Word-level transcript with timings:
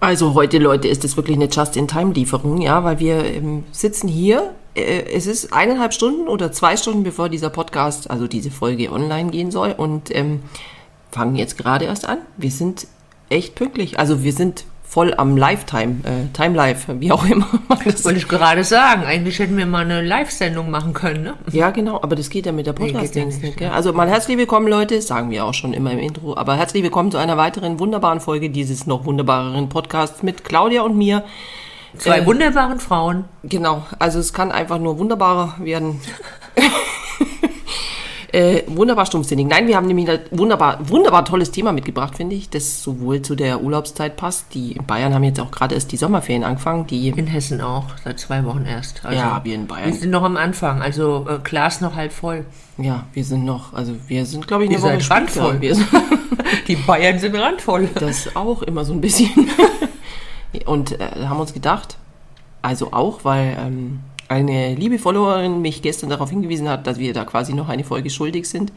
Also 0.00 0.32
heute, 0.32 0.56
Leute, 0.56 0.88
ist 0.88 1.04
es 1.04 1.18
wirklich 1.18 1.36
eine 1.36 1.50
Just-in-Time-Lieferung, 1.50 2.62
ja, 2.62 2.82
weil 2.84 2.98
wir 3.00 3.22
ähm, 3.22 3.64
sitzen 3.70 4.08
hier. 4.08 4.54
Äh, 4.74 5.02
es 5.12 5.26
ist 5.26 5.52
eineinhalb 5.52 5.92
Stunden 5.92 6.26
oder 6.26 6.52
zwei 6.52 6.78
Stunden, 6.78 7.02
bevor 7.02 7.28
dieser 7.28 7.50
Podcast, 7.50 8.10
also 8.10 8.26
diese 8.26 8.50
Folge 8.50 8.90
online 8.90 9.30
gehen 9.30 9.50
soll 9.50 9.72
und 9.76 10.14
ähm, 10.16 10.40
fangen 11.10 11.36
jetzt 11.36 11.58
gerade 11.58 11.84
erst 11.84 12.08
an. 12.08 12.18
Wir 12.38 12.50
sind 12.50 12.86
echt 13.28 13.54
pünktlich. 13.54 13.98
Also 13.98 14.24
wir 14.24 14.32
sind 14.32 14.64
voll 14.90 15.14
am 15.16 15.36
Lifetime, 15.36 16.00
äh, 16.02 16.34
Time 16.36 16.56
Live, 16.56 16.86
wie 16.98 17.12
auch 17.12 17.24
immer. 17.24 17.46
Das 17.84 18.04
wollte 18.04 18.18
ich 18.18 18.26
gerade 18.28 18.64
sagen. 18.64 19.04
Eigentlich 19.04 19.38
hätten 19.38 19.56
wir 19.56 19.64
mal 19.64 19.84
eine 19.84 20.02
Live-Sendung 20.02 20.68
machen 20.68 20.92
können, 20.92 21.22
ne? 21.22 21.34
Ja, 21.52 21.70
genau, 21.70 22.02
aber 22.02 22.16
das 22.16 22.28
geht 22.28 22.44
ja 22.44 22.52
mit 22.52 22.66
der 22.66 22.74
Nee, 22.74 22.86
ja 22.86 22.92
Podcast-Dings 22.92 23.36
nicht, 23.36 23.44
nicht. 23.44 23.56
Gell? 23.58 23.70
Also 23.70 23.92
mal 23.92 24.08
herzlich 24.08 24.36
willkommen, 24.36 24.66
Leute, 24.66 25.00
sagen 25.00 25.30
wir 25.30 25.44
auch 25.44 25.54
schon 25.54 25.72
immer 25.72 25.92
im 25.92 26.00
Intro, 26.00 26.36
aber 26.36 26.56
herzlich 26.56 26.82
willkommen 26.82 27.12
zu 27.12 27.18
einer 27.18 27.36
weiteren 27.36 27.78
wunderbaren 27.78 28.20
Folge 28.20 28.50
dieses 28.50 28.86
noch 28.86 29.04
wunderbareren 29.04 29.68
Podcasts 29.68 30.24
mit 30.24 30.44
Claudia 30.44 30.82
und 30.82 30.96
mir. 30.96 31.24
Zwei 31.96 32.18
Äh, 32.18 32.26
wunderbaren 32.26 32.80
Frauen. 32.80 33.24
Genau, 33.44 33.86
also 34.00 34.18
es 34.18 34.32
kann 34.32 34.50
einfach 34.50 34.78
nur 34.78 34.98
wunderbarer 34.98 35.54
werden. 35.60 36.00
äh, 38.32 38.62
wunderbar 38.66 39.06
stumpfsinnig. 39.06 39.46
Nein, 39.46 39.66
wir 39.66 39.76
haben 39.76 39.86
nämlich 39.86 40.08
ein 40.08 40.20
wunderbar, 40.30 40.78
wunderbar 40.88 41.24
tolles 41.24 41.50
Thema 41.50 41.72
mitgebracht, 41.72 42.16
finde 42.16 42.36
ich, 42.36 42.48
das 42.50 42.82
sowohl 42.82 43.22
zu 43.22 43.34
der 43.34 43.62
Urlaubszeit 43.62 44.16
passt. 44.16 44.54
Die 44.54 44.72
in 44.72 44.86
Bayern 44.86 45.12
haben 45.14 45.24
jetzt 45.24 45.40
auch 45.40 45.50
gerade 45.50 45.74
erst 45.74 45.92
die 45.92 45.96
Sommerferien 45.96 46.44
angefangen, 46.44 46.86
die 46.86 47.08
In 47.08 47.26
Hessen 47.26 47.60
auch, 47.60 47.84
seit 48.04 48.20
zwei 48.20 48.44
Wochen 48.44 48.64
erst. 48.66 49.04
Also, 49.04 49.18
Ja, 49.18 49.40
wir 49.42 49.54
in 49.54 49.66
Bayern. 49.66 49.86
Wir 49.86 49.94
sind 49.94 50.10
noch 50.10 50.22
am 50.22 50.36
Anfang, 50.36 50.82
also 50.82 51.26
äh, 51.28 51.38
Glas 51.42 51.80
noch 51.80 51.94
halb 51.96 52.12
voll. 52.12 52.44
ja, 52.78 53.04
wir 53.12 53.24
sind 53.24 53.44
noch, 53.44 53.72
also 53.72 53.94
wir 54.08 54.24
sind, 54.26 54.46
glaube 54.46 54.64
ich, 54.64 54.70
Ihr 54.70 54.76
eine 54.78 54.84
Woche 54.84 54.92
seid 54.92 55.02
später. 55.02 55.42
randvoll. 55.44 55.60
Wir 55.60 55.74
sind, 55.74 55.88
Die 56.68 56.76
Bayern 56.76 57.18
sind 57.18 57.34
randvoll. 57.36 57.88
Das 57.94 58.34
auch 58.36 58.62
immer 58.62 58.84
so 58.84 58.92
ein 58.92 59.00
bisschen. 59.00 59.30
Und 60.66 61.00
äh, 61.00 61.26
haben 61.26 61.38
uns 61.40 61.52
gedacht, 61.52 61.96
also 62.62 62.92
auch, 62.92 63.20
weil 63.24 63.56
ähm, 63.58 64.00
eine 64.30 64.74
liebe 64.76 64.98
Followerin 64.98 65.60
mich 65.60 65.82
gestern 65.82 66.08
darauf 66.08 66.30
hingewiesen 66.30 66.68
hat, 66.68 66.86
dass 66.86 66.98
wir 66.98 67.12
da 67.12 67.24
quasi 67.24 67.52
noch 67.52 67.68
eine 67.68 67.82
Folge 67.82 68.10
schuldig 68.10 68.48
sind. 68.48 68.72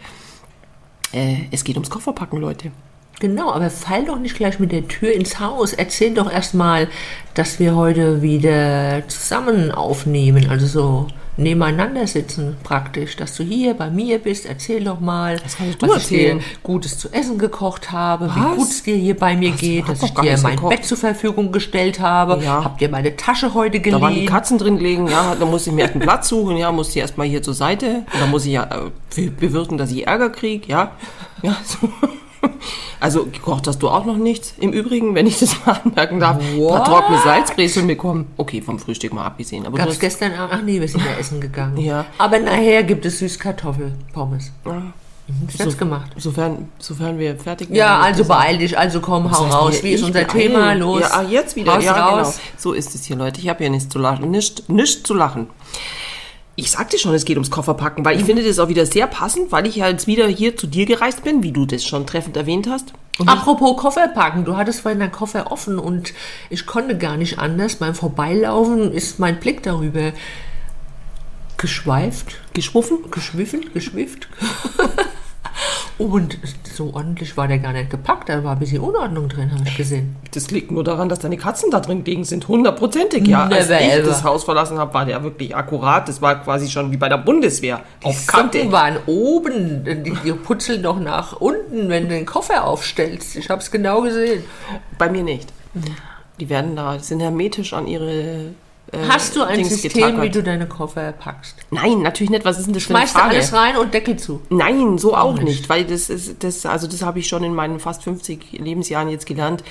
Äh, 1.14 1.46
es 1.52 1.64
geht 1.64 1.76
ums 1.76 1.92
Kofferpacken, 1.92 2.40
Leute. 2.40 2.72
Genau, 3.20 3.52
aber 3.52 3.70
fall 3.70 4.04
doch 4.06 4.18
nicht 4.18 4.36
gleich 4.36 4.59
mit 4.59 4.72
der 4.72 4.88
Tür 4.88 5.14
ins 5.14 5.40
Haus. 5.40 5.74
Erzähl 5.74 6.16
doch 6.16 6.31
erstmal, 6.31 6.90
dass 7.36 7.59
wir 7.59 7.76
heute 7.76 8.24
wieder 8.24 9.08
zusammen 9.08 9.72
aufnehmen, 9.72 10.50
also 10.50 10.66
so 10.66 11.08
nebeneinander 11.38 12.06
sitzen 12.08 12.56
praktisch, 12.64 13.16
dass 13.16 13.36
du 13.36 13.44
hier 13.44 13.73
bei 13.73 13.89
mir 13.89 14.20
bist. 14.20 14.45
Erzähl 14.45 14.84
doch 14.84 15.00
mal, 15.00 15.40
Was 15.44 15.58
du 15.58 15.64
was 15.64 16.03
ich 16.03 16.08
dir 16.08 16.20
erzählen? 16.20 16.44
Gutes 16.64 16.98
zu 17.00 17.09
essen 17.12 17.38
gekocht 17.38 17.92
habe, 17.92 18.28
Was? 18.30 18.36
wie 18.36 18.56
gut 18.58 18.70
es 18.70 18.84
dir 18.84 18.95
hier 18.95 19.17
bei 19.17 19.36
mir 19.36 19.53
Was? 19.53 19.59
geht, 19.59 19.90
dass 19.90 20.03
ich 20.03 20.14
dir 20.14 20.38
mein 20.44 20.56
gekocht. 20.56 20.70
Bett 20.75 20.86
zur 20.86 20.98
Verfügung 20.98 21.52
gestellt 21.52 22.00
habe. 22.00 22.40
Ja. 22.44 22.64
Hab 22.64 22.78
dir 22.78 22.90
meine 22.90 23.16
Tasche 23.16 23.53
heute 23.53 23.80
Da 23.80 24.00
waren 24.00 24.09
die 24.14 24.22
geliehen. 24.22 24.30
Katzen 24.30 24.58
drin 24.58 24.78
gelegen, 24.78 25.08
ja, 25.08 25.36
da 25.40 25.45
musste 25.45 25.70
ich 25.72 25.75
mir 25.75 25.81
erst 25.84 25.94
einen 25.95 26.03
Platz 26.03 26.30
suchen, 26.30 26.58
ja, 26.58 26.72
musste 26.72 26.94
ich 26.94 27.02
erstmal 27.02 27.28
hier 27.28 27.42
zur 27.42 27.53
Seite, 27.53 28.03
dann 28.20 28.30
muss 28.31 28.45
ich 28.45 28.53
ja 28.53 28.64
äh, 28.64 28.90
be- 29.16 29.31
bewirken, 29.31 29.78
dass 29.78 29.91
ich 29.91 30.06
Ärger 30.08 30.29
kriege, 30.29 30.68
ja. 30.68 30.91
ja 31.41 31.56
so. 31.66 31.90
Also 33.00 33.26
gekocht 33.26 33.68
hast 33.68 33.80
du 33.84 33.90
auch 33.90 34.06
noch 34.06 34.16
nichts. 34.18 34.54
Im 34.59 34.72
Übrigen, 34.72 35.14
wenn 35.16 35.28
ich 35.28 35.40
das 35.40 35.56
mal 35.66 35.74
anmerken 35.84 36.20
darf, 36.20 36.38
ein 36.38 36.58
paar 36.58 36.80
What? 36.80 36.86
trockene 36.86 37.18
Salzbrezeln 37.20 37.88
bekommen. 37.88 38.28
Okay, 38.38 38.62
vom 38.62 38.80
Frühstück 38.80 39.14
mal 39.14 39.26
abgesehen. 39.26 39.66
Aber 39.66 39.72
du 39.74 39.78
Gab 39.80 39.88
es 39.88 39.96
hast- 39.96 40.00
gestern 40.02 40.34
Abend? 40.34 40.53
Ach 40.58 40.62
nee, 40.64 40.80
wir 40.80 40.88
sind 40.88 41.02
ja 41.03 41.12
essen 41.20 41.42
gegangen. 41.42 41.78
Ja. 41.78 42.06
Aber 42.18 42.40
nachher 42.40 42.84
gibt 42.84 43.06
es 43.06 43.20
Süßkartoffelpommes. 43.20 44.52
Ja. 44.66 44.72
Mhm, 45.26 45.48
Selbst 45.56 45.78
gemacht. 45.80 46.12
Sofern, 46.18 46.68
sofern 46.80 47.18
wir 47.18 47.38
fertig 47.38 47.70
Ja, 47.70 47.92
werden. 48.00 48.03
also 48.03 48.26
beeil 48.26 48.58
dich, 48.58 48.78
also 48.78 49.00
komm, 49.00 49.32
hau 49.32 49.46
heißt, 49.46 49.53
raus. 49.53 49.74
hier, 49.76 49.84
Wie 49.84 49.94
ist 49.94 50.00
ich 50.02 50.06
unser 50.08 50.24
beeil. 50.26 50.42
Thema? 50.42 50.74
Los. 50.74 51.00
Ja, 51.02 51.09
ah, 51.14 51.22
jetzt 51.24 51.56
wieder. 51.56 51.76
Haus 51.76 51.84
ja, 51.86 51.94
raus. 52.09 52.36
genau. 52.36 52.48
So 52.58 52.74
ist 52.74 52.94
es 52.94 53.06
hier, 53.06 53.16
Leute. 53.16 53.40
Ich 53.40 53.48
habe 53.48 53.59
hier 53.59 53.70
nichts 53.70 53.88
zu 53.90 54.00
lachen. 54.00 54.32
Nicht, 54.32 54.70
nicht 54.70 55.08
zu 55.08 55.14
lachen. 55.14 55.48
Ich 56.56 56.69
sagte 56.69 57.00
schon, 57.00 57.16
es 57.16 57.25
geht 57.25 57.38
ums 57.38 57.50
Kofferpacken, 57.50 58.06
weil 58.06 58.19
ich 58.19 58.25
finde 58.25 58.44
das 58.44 58.59
auch 58.59 58.68
wieder 58.68 58.86
sehr 58.86 59.08
passend, 59.08 59.52
weil 59.52 59.66
ich 59.66 59.78
ja 59.78 59.88
jetzt 59.90 60.06
wieder 60.06 60.28
hier 60.28 60.56
zu 60.56 60.68
dir 60.68 60.86
gereist 60.86 61.24
bin, 61.24 61.41
wie 61.41 61.52
du 61.52 61.66
das 61.66 61.84
schon 61.84 62.06
treffend 62.06 62.38
erwähnt 62.38 62.68
hast. 62.69 62.94
Und 63.18 63.28
Apropos 63.28 63.78
Koffer 63.78 64.08
packen, 64.08 64.46
du 64.46 64.56
hattest 64.56 64.81
vorhin 64.81 65.00
deinen 65.00 65.12
Koffer 65.12 65.52
offen 65.52 65.80
und 65.80 66.14
ich 66.50 66.66
konnte 66.66 66.97
gar 66.97 67.18
nicht 67.18 67.40
anders. 67.40 67.78
Beim 67.78 67.96
Vorbeilaufen 67.96 68.91
ist 68.91 69.19
mein 69.19 69.40
Blick 69.40 69.64
darüber 69.64 70.14
geschweift, 71.58 72.36
geschwuffen. 72.53 73.09
geschwiffen, 73.09 73.72
geschwifft. 73.74 74.28
und 75.98 76.38
so 76.64 76.94
ordentlich 76.94 77.38
war 77.38 77.48
der 77.48 77.59
gar 77.59 77.72
nicht 77.74 77.90
gepackt, 77.90 78.30
da 78.30 78.44
war 78.44 78.54
ein 78.54 78.59
bisschen 78.59 78.81
Unordnung 78.81 79.30
drin, 79.30 79.52
habe 79.52 79.64
ich 79.68 79.78
gesehen. 79.78 80.16
Das 80.31 80.50
liegt 80.50 80.72
nur 80.72 80.84
daran, 80.84 81.08
dass 81.09 81.20
deine 81.20 81.38
Katzen 81.38 81.70
da 81.70 81.80
drin 81.80 82.04
gelegen 82.04 82.24
sind. 82.24 82.48
Hundertprozentig, 82.48 83.28
ja. 83.28 83.44
Als 83.44 83.70
Never 83.70 83.81
ich 83.81 83.94
ever. 83.94 84.08
das 84.08 84.24
Haus 84.24 84.44
verlassen 84.44 84.80
habe, 84.80 84.94
war 84.94 85.06
der 85.06 85.24
wirklich 85.24 85.56
akkurat. 85.56 86.08
Das 86.08 86.22
war 86.22 86.42
quasi 86.44 86.70
schon 86.70 86.92
wie 86.92 86.98
bei 86.98 87.09
der 87.09 87.18
Bundeswehr. 87.18 87.82
Auf 88.03 88.26
Kante. 88.26 88.58
Socken 88.59 88.72
waren 88.72 88.98
oben, 89.06 89.84
die, 89.86 90.16
die 90.24 90.32
putzeln 90.34 90.82
doch 90.82 91.00
nach 91.00 91.34
unten, 91.40 91.90
wenn 91.90 92.03
du 92.03 92.09
den 92.09 92.26
Koffer 92.26 92.66
aufstellst. 92.66 93.36
Ich 93.36 93.50
habe 93.50 93.62
es 93.62 93.70
genau 93.70 94.02
gesehen. 94.02 94.44
Bei 94.98 95.09
mir 95.09 95.24
nicht. 95.24 95.53
Die 96.40 96.50
werden 96.50 96.76
da, 96.76 97.00
sind 97.00 97.20
hermetisch 97.20 97.74
an 97.74 97.88
ihre. 97.88 98.52
Äh, 98.94 99.08
Hast 99.09 99.36
du 99.36 99.42
ein 99.44 99.58
Dings 99.58 99.81
System, 99.81 100.22
wie 100.22 100.30
du 100.30 100.44
deine 100.44 100.68
Koffer 100.68 101.12
packst? 101.14 101.58
Nein, 101.72 102.02
natürlich 102.02 102.30
nicht. 102.30 102.46
Was 102.46 102.59
ist 102.59 102.68
denn 102.68 102.74
das 102.74 102.84
für 102.84 102.90
eine 102.96 103.00
Schmeißt 103.08 103.16
du 103.16 103.20
Frage? 103.20 103.36
alles 103.36 103.54
rein 103.54 103.78
und 103.78 103.94
Deckel 103.94 104.18
zu. 104.18 104.42
Nein, 104.50 104.98
so 104.98 105.16
auch 105.16 105.34
nicht. 105.34 105.44
nicht, 105.46 105.70
weil 105.70 105.84
das 105.86 106.09
ist 106.09 106.44
das 106.44 106.66
also 106.66 106.88
das 106.88 107.02
habe 107.02 107.20
ich 107.20 107.28
schon 107.28 107.44
in 107.44 107.53
meinen 107.53 107.80
fast 107.80 108.03
50 108.03 108.53
Lebensjahren 108.53 109.09
jetzt 109.09 109.26
gelernt. 109.26 109.64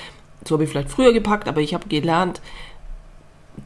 So 0.47 0.55
habe 0.55 0.65
ich 0.65 0.69
vielleicht 0.69 0.91
früher 0.91 1.13
gepackt, 1.13 1.47
aber 1.47 1.61
ich 1.61 1.73
habe 1.73 1.87
gelernt, 1.87 2.41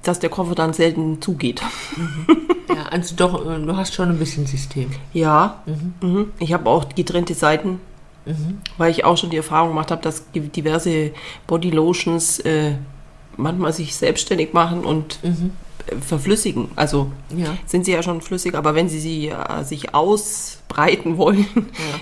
dass 0.04 0.20
der 0.20 0.30
Koffer 0.30 0.54
dann 0.54 0.74
selten 0.74 1.22
zugeht. 1.22 1.62
Ja, 2.70 2.84
also 2.92 3.16
doch, 3.16 3.46
äh, 3.50 3.60
du 3.60 3.76
hast 3.76 3.94
schon 3.96 4.10
ein 4.10 4.20
bisschen 4.20 4.46
System. 4.46 4.92
Ja, 5.14 5.64
mhm. 6.02 6.32
ich 6.40 6.54
habe 6.54 6.70
auch 6.70 6.90
getrennte 6.90 7.34
Seiten, 7.34 7.80
Mhm. 8.26 8.60
weil 8.78 8.92
ich 8.92 9.06
auch 9.06 9.16
schon 9.16 9.30
die 9.30 9.38
Erfahrung 9.38 9.70
gemacht 9.70 9.90
habe, 9.90 10.02
dass 10.02 10.26
diverse 10.34 11.12
Bodylotions 11.48 12.40
äh, 12.40 12.74
manchmal 13.38 13.72
sich 13.74 13.96
selbstständig 13.96 14.54
machen 14.54 14.84
und 14.84 15.20
äh, 15.24 15.96
verflüssigen. 16.02 16.70
Also 16.76 17.12
Mhm. 17.30 17.40
Ja. 17.40 17.58
sind 17.66 17.86
sie 17.86 17.92
ja 17.94 18.04
schon 18.04 18.22
flüssig, 18.22 18.56
aber 18.56 18.76
wenn 18.76 18.90
sie, 18.90 19.00
sie 19.00 19.30
äh, 19.30 19.64
sich 19.64 19.94
ausbreiten 19.96 21.18
wollen, 21.18 21.46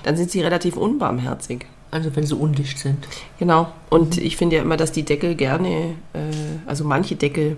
dann 0.04 0.18
sind 0.18 0.32
sie 0.32 0.42
relativ 0.42 0.76
unbarmherzig. 0.78 1.66
Also 1.92 2.14
wenn 2.16 2.26
sie 2.26 2.36
undicht 2.36 2.78
sind. 2.80 3.08
Genau. 3.40 3.68
Und 3.90 4.18
ich 4.18 4.36
finde 4.38 4.56
ja 4.58 4.62
immer, 4.64 4.76
dass 4.76 4.92
die 4.92 5.04
Deckel 5.04 5.36
gerne, 5.36 5.94
äh, 6.14 6.20
also 6.66 6.84
manche 6.84 7.16
Deckel 7.16 7.58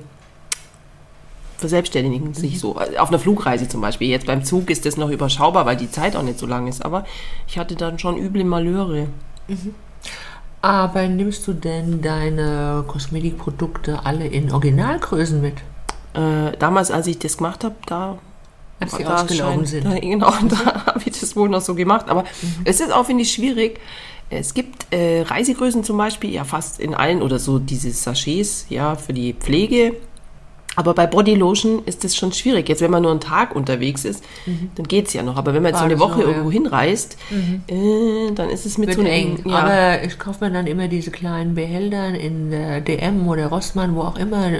verselbstständigen 1.57 2.35
sich 2.35 2.59
so. 2.59 2.75
Auf 2.99 3.09
einer 3.09 3.17
Flugreise 3.19 3.67
zum 3.67 3.81
Beispiel. 3.81 4.09
Jetzt 4.09 4.27
beim 4.27 4.43
Zug 4.43 4.69
ist 4.69 4.85
das 4.85 4.95
noch 4.95 5.09
überschaubar, 5.09 5.65
weil 5.65 5.75
die 5.75 5.89
Zeit 5.89 6.15
auch 6.15 6.21
nicht 6.21 6.37
so 6.37 6.45
lang 6.45 6.67
ist. 6.67 6.85
Aber 6.85 7.03
ich 7.47 7.57
hatte 7.57 7.75
dann 7.75 7.97
schon 7.97 8.15
üble 8.17 8.43
Malheure. 8.43 9.07
Aber 10.61 11.07
nimmst 11.07 11.47
du 11.47 11.53
denn 11.53 12.01
deine 12.01 12.83
Kosmetikprodukte 12.87 14.05
alle 14.05 14.27
in 14.27 14.51
Originalgrößen 14.51 15.41
mit? 15.41 15.55
Äh, 16.13 16.57
damals, 16.57 16.91
als 16.91 17.07
ich 17.07 17.19
das 17.19 17.37
gemacht 17.37 17.63
habe, 17.63 17.75
da 17.85 18.17
Als 18.79 18.95
sie 18.95 19.03
da 19.03 19.15
ausgelaufen 19.15 19.65
sind. 19.65 19.85
Da, 19.85 19.93
genau, 19.99 20.31
da 20.49 20.85
habe 20.87 21.01
ich 21.05 21.19
das 21.19 21.35
wohl 21.35 21.49
noch 21.49 21.61
so 21.61 21.75
gemacht. 21.75 22.09
Aber 22.09 22.23
es 22.65 22.79
ist 22.79 22.91
auch, 22.91 23.05
finde 23.05 23.23
ich, 23.23 23.31
schwierig. 23.31 23.79
Es 24.29 24.53
gibt 24.53 24.91
äh, 24.91 25.21
Reisegrößen 25.21 25.83
zum 25.83 25.97
Beispiel, 25.97 26.31
ja 26.31 26.43
fast 26.43 26.79
in 26.79 26.93
allen 26.93 27.21
oder 27.21 27.39
so 27.39 27.59
diese 27.59 27.91
Sachets, 27.91 28.65
ja, 28.69 28.95
für 28.95 29.13
die 29.13 29.33
Pflege. 29.33 29.93
Aber 30.77 30.93
bei 30.93 31.07
Bodylotion 31.07 31.81
ist 31.87 32.03
das 32.03 32.15
schon 32.15 32.31
schwierig. 32.33 32.69
Jetzt, 32.69 32.81
wenn 32.81 32.91
man 32.91 33.01
nur 33.01 33.09
einen 33.09 33.19
Tag 33.19 33.55
unterwegs 33.55 34.05
ist, 34.05 34.23
dann 34.75 34.87
geht's 34.87 35.11
ja 35.11 35.23
noch. 35.23 35.35
Aber 35.35 35.55
wenn 35.55 35.63
man 35.63 35.71
jetzt 35.71 35.79
so 35.79 35.85
eine 35.85 35.99
Woche 35.99 36.21
ja. 36.21 36.27
irgendwo 36.27 36.51
hinreist, 36.51 37.17
äh, 37.67 38.31
dann 38.35 38.49
ist 38.51 38.67
es 38.67 38.77
mit 38.77 38.89
Wird 38.89 38.97
so 38.99 39.01
einem 39.03 39.11
eng. 39.11 39.39
Ja, 39.43 39.55
Aber 39.55 40.03
ich 40.03 40.19
kaufe 40.19 40.45
mir 40.45 40.51
dann 40.51 40.67
immer 40.67 40.87
diese 40.87 41.09
kleinen 41.09 41.55
Behälter 41.55 42.09
in 42.09 42.51
der 42.51 42.81
DM 42.81 43.27
oder 43.27 43.47
Rossmann, 43.47 43.95
wo 43.95 44.01
auch 44.01 44.17
immer. 44.17 44.51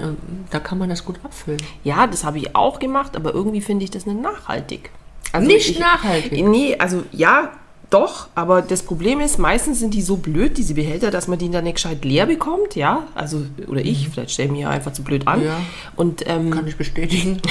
Da 0.50 0.60
kann 0.60 0.80
man 0.80 0.90
das 0.90 1.06
gut 1.06 1.20
abfüllen. 1.24 1.62
ja, 1.84 2.08
das 2.08 2.24
habe 2.24 2.40
ich 2.40 2.56
auch 2.56 2.80
gemacht, 2.80 3.16
aber 3.16 3.36
irgendwie 3.36 3.62
finde 3.62 3.84
ich 3.84 3.92
das 3.92 4.08
nicht 4.08 4.20
nachhaltig. 4.20 4.90
Also 5.34 5.48
Nicht 5.48 5.70
ich, 5.70 5.80
nachhaltig? 5.80 6.48
Nee, 6.48 6.78
also 6.80 7.04
ja, 7.12 7.52
Doch, 7.90 8.28
aber 8.36 8.62
das 8.62 8.84
Problem 8.84 9.22
ist, 9.22 9.40
meistens 9.40 9.80
sind 9.80 9.94
die 9.94 10.02
so 10.02 10.18
blöd, 10.18 10.58
diese 10.58 10.74
Behälter, 10.74 11.10
dass 11.10 11.30
man 11.30 11.40
die 11.40 11.50
dann 11.50 11.64
nicht 11.64 11.76
gescheit 11.76 12.04
leer 12.04 12.26
bekommt, 12.26 12.76
ja. 12.76 13.08
Also, 13.16 13.46
oder 13.68 13.80
ich, 13.80 14.10
vielleicht 14.10 14.32
stelle 14.32 14.48
ich 14.48 14.52
mich 14.52 14.62
ja 14.62 14.70
einfach 14.70 14.92
zu 14.92 15.04
blöd 15.04 15.26
an. 15.26 15.44
Ja. 15.44 15.62
Und 15.96 16.28
ähm, 16.28 16.52
Kann 16.52 16.68
ich 16.68 16.76
bestätigen. 16.76 17.42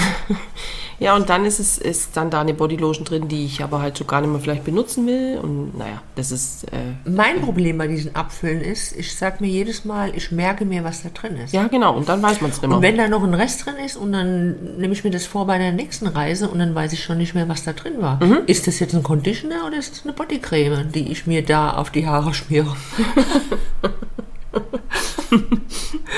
Ja, 0.98 1.14
und 1.14 1.28
dann 1.28 1.44
ist 1.44 1.58
es 1.58 1.78
ist 1.78 2.16
dann 2.16 2.30
da 2.30 2.40
eine 2.40 2.54
Bodylotion 2.54 3.04
drin, 3.04 3.28
die 3.28 3.44
ich 3.44 3.62
aber 3.62 3.80
halt 3.80 3.96
so 3.96 4.04
gar 4.04 4.20
nicht 4.22 4.30
mehr 4.30 4.40
vielleicht 4.40 4.64
benutzen 4.64 5.06
will. 5.06 5.38
Und 5.42 5.76
naja, 5.76 6.02
das 6.14 6.32
ist. 6.32 6.64
Äh, 6.72 7.08
Mein 7.08 7.42
Problem 7.42 7.76
bei 7.78 7.86
diesen 7.86 8.14
Abfüllen 8.14 8.60
ist, 8.62 8.96
ich 8.96 9.14
sage 9.14 9.36
mir 9.40 9.48
jedes 9.48 9.84
Mal, 9.84 10.12
ich 10.16 10.32
merke 10.32 10.64
mir, 10.64 10.84
was 10.84 11.02
da 11.02 11.10
drin 11.10 11.36
ist. 11.36 11.52
ja, 11.52 11.66
genau. 11.68 11.94
Und 11.96 12.08
dann 12.08 12.22
weiß 12.22 12.40
man 12.40 12.50
es 12.50 12.58
immer. 12.58 12.76
Und 12.76 12.82
wenn 12.82 12.96
da 12.96 13.08
noch 13.08 13.22
ein 13.22 13.34
Rest 13.34 13.66
drin 13.66 13.74
ist 13.84 13.96
und 13.96 14.12
dann 14.12 14.78
nehme 14.78 14.92
ich 14.94 15.04
mir 15.04 15.10
das 15.10 15.26
vor 15.26 15.46
bei 15.46 15.58
der 15.58 15.72
nächsten 15.72 16.06
Reise 16.06 16.48
und 16.48 16.58
dann 16.58 16.74
weiß 16.74 16.92
ich 16.92 17.02
schon 17.04 17.18
nicht 17.18 17.34
mehr, 17.34 17.48
was 17.48 17.64
da 17.64 17.72
drin 17.74 17.94
war. 18.00 18.22
Mhm. 18.24 18.40
Ist 18.46 18.66
das 18.66 18.78
jetzt 18.78 18.94
ein 18.94 19.02
Conditioner 19.02 19.66
oder 19.66 19.76
ist 19.76 19.92
das 19.92 20.04
eine 20.04 20.12
Bodycreme, 20.14 20.90
die 20.92 21.12
ich 21.12 21.26
mir 21.26 21.44
da 21.44 21.74
auf 21.74 21.90
die 21.90 22.06
Haare 22.06 22.32
schmiere? 22.34 22.74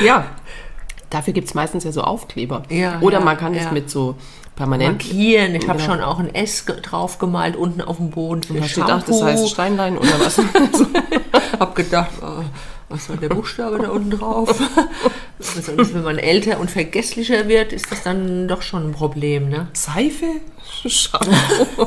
Ja. 0.04 0.26
Dafür 1.10 1.32
gibt 1.32 1.48
es 1.48 1.54
meistens 1.54 1.84
ja 1.84 1.92
so 1.92 2.02
Aufkleber. 2.02 2.64
Ja, 2.68 3.00
Oder 3.00 3.18
ja, 3.20 3.24
man 3.24 3.36
kann 3.38 3.54
es 3.54 3.64
ja. 3.64 3.72
mit 3.72 3.88
so 3.88 4.16
permanent. 4.58 5.02
Markieren. 5.04 5.54
Ich 5.54 5.66
habe 5.68 5.78
Genau. 5.78 5.92
schon 5.94 6.02
auch 6.02 6.18
ein 6.18 6.34
S 6.34 6.66
ge- 6.66 6.80
draufgemalt 6.80 7.56
unten 7.56 7.80
auf 7.80 7.96
dem 7.96 8.10
Boden 8.10 8.42
Hast 8.60 8.76
du 8.76 8.80
gedacht, 8.82 9.08
das 9.08 9.22
heißt 9.22 9.48
Steinlein 9.50 9.96
oder 9.96 10.20
was? 10.20 10.38
hab 11.60 11.74
gedacht, 11.74 12.10
oh, 12.20 12.44
was 12.88 13.08
war 13.08 13.16
der 13.16 13.28
Buchstabe 13.30 13.78
da 13.78 13.88
unten 13.90 14.10
drauf? 14.10 14.60
Besonders 15.38 15.94
wenn 15.94 16.02
man 16.02 16.18
älter 16.18 16.58
und 16.60 16.70
vergesslicher 16.70 17.48
wird, 17.48 17.72
ist 17.72 17.90
das 17.92 18.02
dann 18.02 18.48
doch 18.48 18.62
schon 18.62 18.88
ein 18.90 18.92
Problem, 18.92 19.48
ne? 19.48 19.68
Seife? 19.72 20.26
Shampoo. 20.86 21.86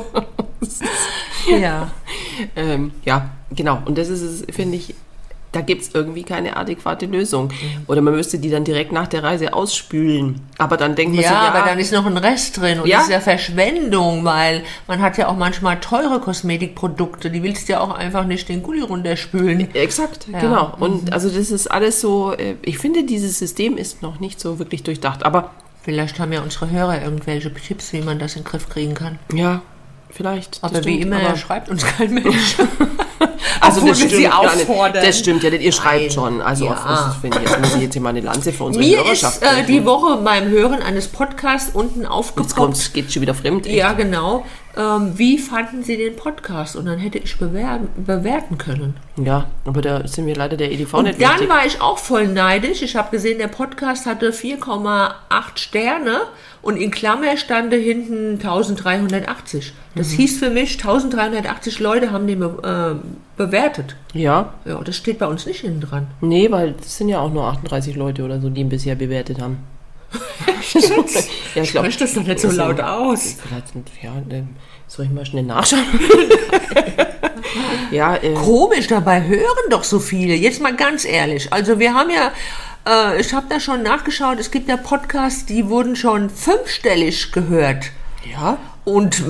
Ja. 1.48 1.90
ähm, 2.54 2.92
ja, 3.04 3.30
genau. 3.50 3.80
Und 3.84 3.98
das 3.98 4.08
ist 4.08 4.20
es, 4.22 4.44
finde 4.54 4.76
ich, 4.76 4.94
da 5.52 5.60
gibt 5.60 5.82
es 5.82 5.94
irgendwie 5.94 6.22
keine 6.22 6.56
adäquate 6.56 7.06
Lösung. 7.06 7.48
Mhm. 7.48 7.82
Oder 7.86 8.00
man 8.00 8.14
müsste 8.14 8.38
die 8.38 8.50
dann 8.50 8.64
direkt 8.64 8.90
nach 8.90 9.06
der 9.06 9.22
Reise 9.22 9.52
ausspülen. 9.54 10.40
Aber 10.58 10.76
dann 10.76 10.94
denkt 10.94 11.14
man 11.14 11.22
Ja, 11.22 11.28
so, 11.28 11.34
ja, 11.34 11.40
aber 11.52 11.68
dann 11.68 11.78
ist 11.78 11.92
noch 11.92 12.06
ein 12.06 12.16
Rest 12.16 12.58
drin 12.60 12.80
und 12.80 12.88
Ja. 12.88 12.98
das 12.98 13.08
ist 13.08 13.12
ja 13.12 13.20
Verschwendung, 13.20 14.24
weil 14.24 14.62
man 14.86 15.00
hat 15.02 15.18
ja 15.18 15.28
auch 15.28 15.36
manchmal 15.36 15.78
teure 15.80 16.20
Kosmetikprodukte, 16.20 17.30
die 17.30 17.42
willst 17.42 17.68
du 17.68 17.74
ja 17.74 17.80
auch 17.80 17.90
einfach 17.94 18.24
nicht 18.24 18.48
den 18.48 18.62
Gulli 18.62 18.80
runterspülen. 18.82 19.74
Exakt, 19.74 20.26
Ja. 20.30 20.38
Mhm. 20.38 20.40
genau. 20.42 20.74
Und 20.80 21.12
also 21.12 21.28
das 21.28 21.50
ist 21.50 21.66
alles 21.70 22.00
so, 22.00 22.32
äh, 22.32 22.54
ich 22.62 22.78
finde, 22.78 23.04
dieses 23.04 23.38
System 23.38 23.76
ist 23.76 24.02
noch 24.02 24.20
nicht 24.20 24.40
so 24.40 24.58
wirklich 24.58 24.82
durchdacht. 24.82 25.24
Aber 25.24 25.50
Vielleicht 25.84 26.20
haben 26.20 26.32
ja 26.32 26.40
unsere 26.42 26.70
Hörer 26.70 27.02
irgendwelche 27.02 27.52
Tipps, 27.52 27.92
wie 27.92 28.02
man 28.02 28.20
das 28.20 28.36
in 28.36 28.42
den 28.42 28.48
Griff 28.48 28.68
kriegen 28.68 28.94
kann. 28.94 29.18
ja, 29.34 29.62
vielleicht. 30.10 30.60
Aber 30.62 30.84
wie 30.84 31.00
immer 31.00 31.16
aber- 31.20 31.36
schreibt 31.36 31.68
uns 31.70 31.84
kein 31.84 32.14
Mensch. 32.14 32.56
Also 33.60 33.76
Obwohl 33.78 33.90
das 33.90 33.98
stimmt, 33.98 34.12
sie 34.14 34.22
gar 34.24 34.42
nicht. 34.56 34.68
auffordern. 34.68 35.04
das 35.04 35.18
stimmt 35.18 35.42
ja, 35.42 35.50
denn 35.50 35.60
ihr 35.60 35.72
schreibt 35.72 36.00
Nein. 36.02 36.10
schon. 36.10 36.40
Also 36.40 36.64
Ja. 36.66 37.04
das 37.06 37.16
finde 37.20 37.38
ich, 37.42 37.50
jetzt 37.50 37.60
muss 37.60 37.74
ich 37.76 37.82
jetzt 37.82 37.92
hier 37.92 38.02
mal 38.02 38.08
eine 38.10 38.20
Lanze 38.20 38.52
für 38.52 38.64
unsere 38.64 38.84
Mir 38.84 38.98
ist 38.98 39.04
Hörerschaft 39.04 39.42
äh, 39.42 39.46
brechen. 39.46 39.66
die 39.66 39.84
Woche 39.84 40.16
beim 40.18 40.48
Hören 40.48 40.82
eines 40.82 41.08
Podcasts 41.08 41.70
unten 41.74 42.00
Jetzt 42.02 42.10
aufgepoppt. 42.10 42.56
kommt, 42.56 42.94
geht 42.94 43.12
schon 43.12 43.22
wieder 43.22 43.34
fremd. 43.34 43.66
echt. 43.66 43.76
Ja, 43.76 43.92
genau. 43.92 44.44
Ähm, 44.76 45.12
wie 45.18 45.36
fanden 45.38 45.82
Sie 45.82 45.96
den 45.98 46.16
Podcast? 46.16 46.76
Und 46.76 46.86
dann 46.86 46.98
hätte 46.98 47.18
ich 47.18 47.36
bewerten, 47.38 47.88
bewerten 48.04 48.56
können. 48.56 48.94
Ja, 49.16 49.46
aber 49.66 49.82
da 49.82 50.06
sind 50.06 50.26
wir 50.26 50.34
leider 50.34 50.56
der 50.56 50.72
EDV 50.72 50.94
Und 50.94 51.04
nicht 51.04 51.20
dann 51.20 51.32
wichtig. 51.34 51.48
war 51.50 51.66
ich 51.66 51.80
auch 51.82 51.98
voll 51.98 52.26
neidisch. 52.28 52.80
Ich 52.82 52.96
habe 52.96 53.10
gesehen, 53.10 53.38
der 53.38 53.48
Podcast 53.48 54.06
hatte 54.06 54.32
4,8 54.32 55.58
Sterne 55.58 56.20
und 56.62 56.76
in 56.76 56.90
Klammer 56.90 57.36
stand 57.36 57.72
hinten 57.74 58.38
1380. 58.40 59.72
Das 59.94 60.10
Mhm. 60.12 60.16
hieß 60.16 60.38
für 60.38 60.50
mich, 60.50 60.78
1380 60.78 61.78
Leute 61.80 62.10
haben 62.12 62.26
den 62.26 62.38
be 62.40 62.98
äh, 63.02 63.06
bewertet. 63.36 63.96
Ja, 64.14 64.54
Ja, 64.64 64.80
das 64.82 64.96
steht 64.96 65.18
bei 65.18 65.26
uns 65.26 65.44
nicht 65.46 65.60
hinten 65.60 65.80
dran. 65.82 66.06
nee, 66.20 66.50
weil 66.50 66.74
es 66.80 66.96
sind 66.96 67.08
ja 67.08 67.18
auch 67.20 67.32
nur 67.32 67.44
38 67.44 67.96
Leute 67.96 68.22
oder 68.22 68.40
so, 68.40 68.48
die 68.48 68.60
ihn 68.62 68.68
bisher 68.68 68.94
bewertet 68.94 69.40
haben. 69.40 69.58
ja, 71.54 71.62
ich 71.62 71.70
glaube, 71.70 71.86
Sprich 71.90 71.96
das 71.96 72.14
doch 72.14 72.22
nicht 72.22 72.40
so 72.40 72.50
laut 72.50 72.80
aus. 72.80 73.36
Ja, 74.02 74.12
ähm, 74.30 74.48
soll 74.86 75.06
ich 75.06 75.10
mal 75.10 75.24
schnell 75.24 75.44
nachschauen? 75.44 75.84
ja, 77.90 78.16
äh, 78.16 78.34
Komisch, 78.34 78.86
dabei 78.86 79.22
hören 79.24 79.70
doch 79.70 79.84
so 79.84 80.00
viele. 80.00 80.34
Jetzt 80.34 80.60
mal 80.60 80.74
ganz 80.74 81.04
ehrlich. 81.04 81.52
Also 81.52 81.78
wir 81.78 81.94
haben 81.94 82.10
ja, 82.10 82.32
äh, 82.86 83.20
ich 83.20 83.32
habe 83.32 83.46
da 83.48 83.60
schon 83.60 83.82
nachgeschaut, 83.82 84.38
es 84.38 84.50
gibt 84.50 84.68
ja 84.68 84.76
Podcasts, 84.76 85.46
die 85.46 85.68
wurden 85.68 85.96
schon 85.96 86.30
fünfstellig 86.30 87.32
gehört. 87.32 87.90
ja, 88.30 88.58
Und 88.84 89.22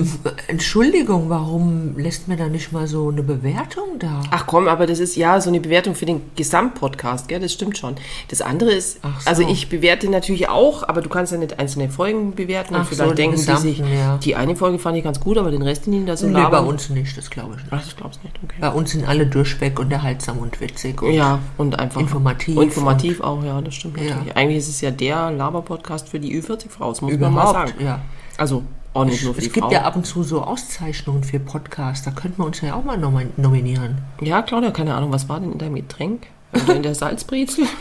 Entschuldigung, 0.47 1.29
warum 1.29 1.95
lässt 1.97 2.27
mir 2.27 2.37
da 2.37 2.47
nicht 2.47 2.71
mal 2.71 2.87
so 2.87 3.09
eine 3.09 3.21
Bewertung 3.21 3.99
da? 3.99 4.23
Ach 4.31 4.47
komm, 4.47 4.67
aber 4.67 4.87
das 4.87 4.97
ist 4.97 5.15
ja 5.15 5.39
so 5.41 5.49
eine 5.49 5.59
Bewertung 5.59 5.93
für 5.93 6.07
den 6.07 6.21
Gesamtpodcast, 6.35 7.27
gell? 7.27 7.39
Das 7.39 7.53
stimmt 7.53 7.77
schon. 7.77 7.95
Das 8.29 8.41
andere 8.41 8.71
ist, 8.71 9.01
so. 9.03 9.09
also 9.25 9.47
ich 9.47 9.69
bewerte 9.69 10.09
natürlich 10.09 10.49
auch, 10.49 10.87
aber 10.89 11.01
du 11.01 11.09
kannst 11.09 11.31
ja 11.33 11.37
nicht 11.37 11.59
einzelne 11.59 11.89
Folgen 11.89 12.33
bewerten 12.33 12.73
und 12.73 12.81
Ach 12.81 12.85
so, 12.89 12.95
vielleicht 12.95 13.11
den 13.11 13.31
denken 13.31 13.45
die 13.45 13.61
sich, 13.61 13.77
ja. 13.77 14.17
die 14.17 14.35
eine 14.35 14.55
Folge 14.55 14.79
fand 14.79 14.97
ich 14.97 15.03
ganz 15.03 15.19
gut, 15.19 15.37
aber 15.37 15.51
den 15.51 15.61
Rest, 15.61 15.85
den 15.85 15.93
die 15.93 16.05
da 16.05 16.17
so 16.17 16.25
Nee, 16.27 16.47
bei 16.49 16.59
uns 16.59 16.89
nicht, 16.89 17.15
das 17.15 17.29
glaube 17.29 17.51
ich 17.55 17.61
nicht. 17.63 17.73
Ach, 17.73 17.83
das 17.83 17.95
glaubst 17.95 18.23
nicht, 18.23 18.35
okay. 18.43 18.55
Bei 18.59 18.69
uns 18.69 18.91
sind 18.91 19.07
alle 19.07 19.27
durchweg 19.27 19.79
unterhaltsam 19.79 20.39
und 20.39 20.59
witzig. 20.61 20.99
Und 21.01 21.13
Ja, 21.13 21.37
und 21.57 21.77
einfach 21.77 22.01
Informativ 22.01 22.57
Informativ 22.59 23.21
auch, 23.21 23.43
ja, 23.43 23.61
das 23.61 23.75
stimmt 23.75 23.97
Ja. 23.99 24.15
natürlich. 24.15 24.35
Eigentlich 24.35 24.57
ist 24.57 24.69
es 24.69 24.81
ja 24.81 24.89
der 24.89 25.29
Laber-Podcast 25.29 26.09
für 26.09 26.19
die 26.19 26.41
Ü40-Frau, 26.41 26.89
das 26.89 27.01
muss 27.01 27.11
man 27.11 27.19
mal 27.19 27.29
Überhaupt, 27.43 27.69
sagen. 27.69 27.83
ja. 27.85 28.01
Also 28.37 28.63
auch 28.93 29.05
nicht 29.05 29.23
nur 29.23 29.33
für 29.33 29.39
Es 29.39 29.45
die 29.47 29.51
gibt 29.51 29.65
Frau. 29.65 29.73
ja 29.73 29.81
ab 29.83 29.95
und 29.95 30.05
zu 30.05 30.23
so 30.23 30.41
Auszeichnungen 30.43 31.23
für 31.23 31.39
Podcasts, 31.39 32.05
da 32.05 32.11
könnten 32.11 32.39
wir 32.41 32.45
uns 32.45 32.61
ja 32.61 32.75
auch 32.75 32.83
mal 32.83 32.97
nomi- 32.97 33.27
nominieren. 33.37 33.97
Ja, 34.21 34.41
Claudia, 34.41 34.71
keine 34.71 34.93
Ahnung, 34.93 35.11
was 35.11 35.27
war 35.29 35.39
denn 35.39 35.51
in 35.51 35.57
deinem 35.57 35.75
Getränk? 35.75 36.27
Oder 36.53 36.75
in 36.75 36.83
der 36.83 36.95
Salzbrezel? 36.95 37.65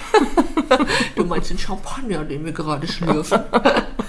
Du 1.17 1.25
meinst 1.27 1.51
den 1.51 1.59
Champagner, 1.59 2.25
den 2.25 2.47
wir 2.47 2.53
gerade 2.53 2.89
schlürfen? 2.89 3.41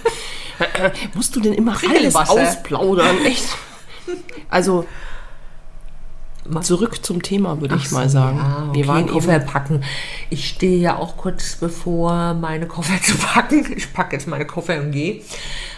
Musst 1.14 1.36
du 1.36 1.42
denn 1.42 1.54
immer 1.54 1.76
alles 1.90 2.16
ausplaudern? 2.16 3.18
Echt? 3.26 3.46
Also, 4.50 4.86
zurück 6.62 7.04
zum 7.06 7.22
Thema, 7.22 7.60
würde 7.60 7.76
ich 7.76 7.90
so, 7.90 7.96
mal 7.96 8.08
sagen. 8.08 8.38
Ja, 8.38 8.66
okay, 8.70 8.80
Wir 8.80 8.88
waren 8.88 9.08
Koffer 9.08 9.40
packen. 9.40 9.84
Ich 10.30 10.48
stehe 10.48 10.78
ja 10.80 10.98
auch 10.98 11.18
kurz 11.18 11.56
bevor, 11.56 12.34
meine 12.34 12.66
Koffer 12.68 13.02
zu 13.02 13.18
packen. 13.18 13.74
Ich 13.76 13.92
packe 13.94 14.16
jetzt 14.16 14.28
meine 14.28 14.46
Koffer 14.46 14.80
und 14.80 14.92
gehe. 14.92 15.22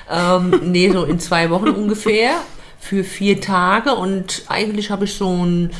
Ähm, 0.10 0.60
nee, 0.63 0.92
so 0.92 1.04
in 1.04 1.19
zwei 1.19 1.50
Wochen 1.50 1.69
ungefähr. 1.69 2.36
Für 2.80 3.04
vier 3.04 3.42
Tage. 3.42 3.96
Und 3.96 4.44
eigentlich 4.48 4.92
habe 4.92 5.06
ich 5.06 5.16
so 5.16 5.30
einen 5.30 5.72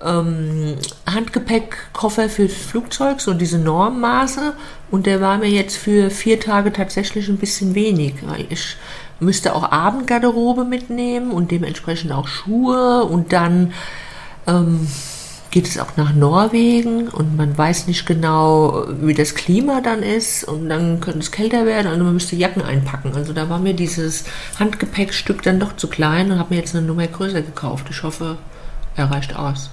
ähm, 0.00 0.76
Handgepäckkoffer 1.06 2.28
fürs 2.28 2.54
Flugzeug, 2.54 3.20
so 3.20 3.34
diese 3.34 3.58
Normmaße. 3.58 4.54
Und 4.90 5.06
der 5.06 5.20
war 5.20 5.38
mir 5.38 5.48
jetzt 5.48 5.76
für 5.76 6.10
vier 6.10 6.38
Tage 6.38 6.72
tatsächlich 6.72 7.28
ein 7.28 7.38
bisschen 7.38 7.74
wenig. 7.74 8.14
Ich 8.48 8.76
müsste 9.20 9.54
auch 9.54 9.70
Abendgarderobe 9.70 10.64
mitnehmen 10.64 11.30
und 11.30 11.50
dementsprechend 11.50 12.12
auch 12.12 12.28
Schuhe 12.28 13.04
und 13.04 13.32
dann 13.32 13.72
ähm, 14.46 14.86
geht 15.52 15.68
es 15.68 15.78
auch 15.78 15.96
nach 15.96 16.14
Norwegen 16.14 17.08
und 17.08 17.36
man 17.36 17.56
weiß 17.56 17.86
nicht 17.86 18.06
genau, 18.06 18.86
wie 18.88 19.12
das 19.12 19.34
Klima 19.34 19.82
dann 19.82 20.02
ist 20.02 20.44
und 20.44 20.70
dann 20.70 21.00
könnte 21.00 21.20
es 21.20 21.30
kälter 21.30 21.66
werden, 21.66 21.88
also 21.88 22.02
man 22.02 22.14
müsste 22.14 22.36
Jacken 22.36 22.62
einpacken. 22.62 23.12
Also 23.14 23.34
da 23.34 23.50
war 23.50 23.58
mir 23.58 23.74
dieses 23.74 24.24
Handgepäckstück 24.58 25.42
dann 25.42 25.60
doch 25.60 25.76
zu 25.76 25.88
klein 25.88 26.32
und 26.32 26.38
habe 26.38 26.54
mir 26.54 26.60
jetzt 26.60 26.74
eine 26.74 26.86
Nummer 26.86 27.06
größer 27.06 27.42
gekauft. 27.42 27.86
Ich 27.90 28.02
hoffe, 28.02 28.38
er 28.96 29.10
reicht 29.10 29.36
aus. 29.36 29.70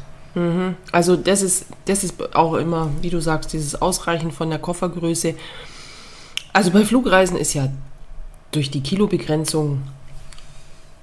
also 0.92 1.16
das 1.16 1.42
ist, 1.42 1.66
das 1.86 2.04
ist 2.04 2.36
auch 2.36 2.56
immer, 2.56 2.90
wie 3.02 3.10
du 3.10 3.22
sagst, 3.22 3.54
dieses 3.54 3.82
Ausreichen 3.82 4.34
von 4.34 4.50
der 4.50 4.60
Koffergröße. 4.60 5.34
Also 6.52 6.72
bei 6.72 6.84
Flugreisen 6.84 7.38
ist 7.38 7.54
ja 7.54 7.70
durch 8.52 8.70
die 8.70 8.82
Kilobegrenzung 8.82 9.82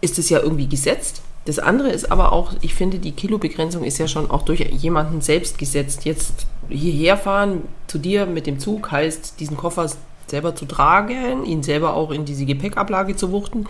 ist 0.03 0.19
es 0.19 0.29
ja 0.29 0.41
irgendwie 0.41 0.69
gesetzt. 0.69 1.23
Das 1.47 1.59
andere 1.59 1.89
ist 1.89 2.13
aber 2.13 2.33
auch, 2.33 2.53
ich 2.61 2.75
finde, 2.75 2.99
die 2.99 3.13
Kilobegrenzung 3.13 3.85
ist 3.85 3.99
ja 3.99 4.09
schon 4.09 4.31
auch 4.31 4.43
durch 4.43 4.61
jemanden 4.61 5.21
selbst 5.23 5.59
gesetzt. 5.59 6.05
Jetzt 6.05 6.47
hierher 6.69 7.17
fahren 7.17 7.63
zu 7.87 7.99
dir 7.99 8.27
mit 8.27 8.47
dem 8.47 8.59
Zug 8.59 8.91
heißt, 8.91 9.41
diesen 9.41 9.57
Koffer 9.57 9.89
selber 10.29 10.57
zu 10.57 10.65
tragen, 10.65 11.45
ihn 11.45 11.63
selber 11.63 11.95
auch 11.95 12.11
in 12.11 12.25
diese 12.25 12.45
Gepäckablage 12.47 13.15
zu 13.15 13.31
wuchten, 13.31 13.65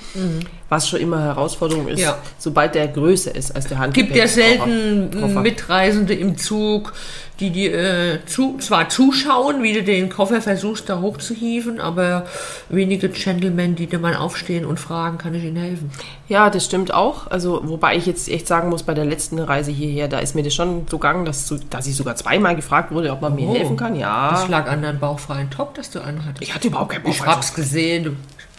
was 0.71 0.89
schon 0.89 1.01
immer 1.01 1.21
Herausforderung 1.23 1.87
ist, 1.87 2.01
Ja. 2.01 2.17
sobald 2.39 2.75
der 2.75 2.89
größer 2.89 3.35
ist 3.35 3.55
als 3.55 3.67
der 3.67 3.77
Handgepäck. 3.79 4.07
gibt 4.15 4.19
ja 4.19 4.27
selten. 4.27 5.43
Mitreisende 5.43 6.15
im 6.15 6.39
Zug, 6.39 6.95
die 7.41 7.51
dir 7.51 7.75
äh, 7.75 8.19
zu, 8.25 8.57
zwar 8.59 8.89
zuschauen, 8.89 9.63
wie 9.63 9.75
du 9.75 9.83
den 9.83 10.09
Koffer 10.09 10.41
versuchst 10.41 10.89
da 10.89 11.03
hochzuhieven, 11.03 11.81
aber 11.81 12.25
wenige 12.71 13.11
Gentlemen, 13.11 13.75
die 13.75 13.87
dir 13.87 13.99
mal 13.99 14.17
aufstehen 14.17 14.65
und 14.65 14.81
fragen, 14.81 15.19
kann 15.19 15.35
ich 15.35 15.45
ihnen 15.45 15.57
helfen? 15.57 15.91
Ja, 16.29 16.49
das 16.49 16.65
stimmt 16.65 16.95
auch. 16.95 17.31
Also, 17.31 17.61
wobei 17.65 17.95
ich 17.97 18.07
jetzt 18.07 18.29
echt 18.31 18.47
sagen 18.47 18.71
muss, 18.71 18.85
bei 18.85 18.95
der 18.95 19.05
letzten 19.05 19.39
Reise 19.39 19.71
hierher, 19.71 20.09
da 20.09 20.21
ist 20.21 20.35
mir 20.35 20.43
das 20.43 20.55
schon 20.55 20.87
so 20.91 20.97
gegangen, 20.99 21.27
dass, 21.27 21.53
dass 21.69 21.87
ich 21.87 21.95
sogar 21.95 22.17
zweimal 22.17 22.57
gefragt 22.57 22.91
wurde, 22.91 23.13
ob 23.13 23.21
man 23.21 23.35
mir 23.35 23.49
Oh. 23.49 23.55
helfen 23.55 23.77
kann. 23.77 23.97
Ja. 23.97 24.31
Das 24.31 24.49
lag 24.49 24.67
an 24.71 24.81
deinem 24.81 24.99
bauchfreien 24.99 25.51
Top, 25.51 25.75
das 25.75 25.91
du 25.91 26.01
anhattest. 26.01 26.41
Ich 26.43 26.55
hatte 26.55 26.69
überhaupt 26.69 26.93
keinen 26.93 27.03
Bock. 27.03 27.13
Ich 27.13 27.27
hab's 27.27 27.53
gesehen, 27.53 28.05
du 28.05 28.11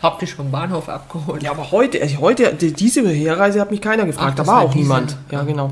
hab 0.03 0.19
dich 0.19 0.35
vom 0.35 0.51
Bahnhof 0.51 0.87
abgeholt. 0.87 1.41
Ja, 1.41 1.49
aber 1.49 1.71
heute, 1.71 1.99
also 1.99 2.17
heute, 2.19 2.53
die- 2.53 2.73
diese 2.73 3.01
Herreise 3.09 3.59
hat 3.59 3.71
mich 3.71 3.81
keiner 3.81 4.05
gefragt. 4.05 4.33
Ach, 4.33 4.35
da 4.35 4.45
war 4.45 4.55
war 4.57 4.63
auch 4.65 4.75
niemand. 4.75 5.17
Ja, 5.31 5.41
genau. 5.41 5.71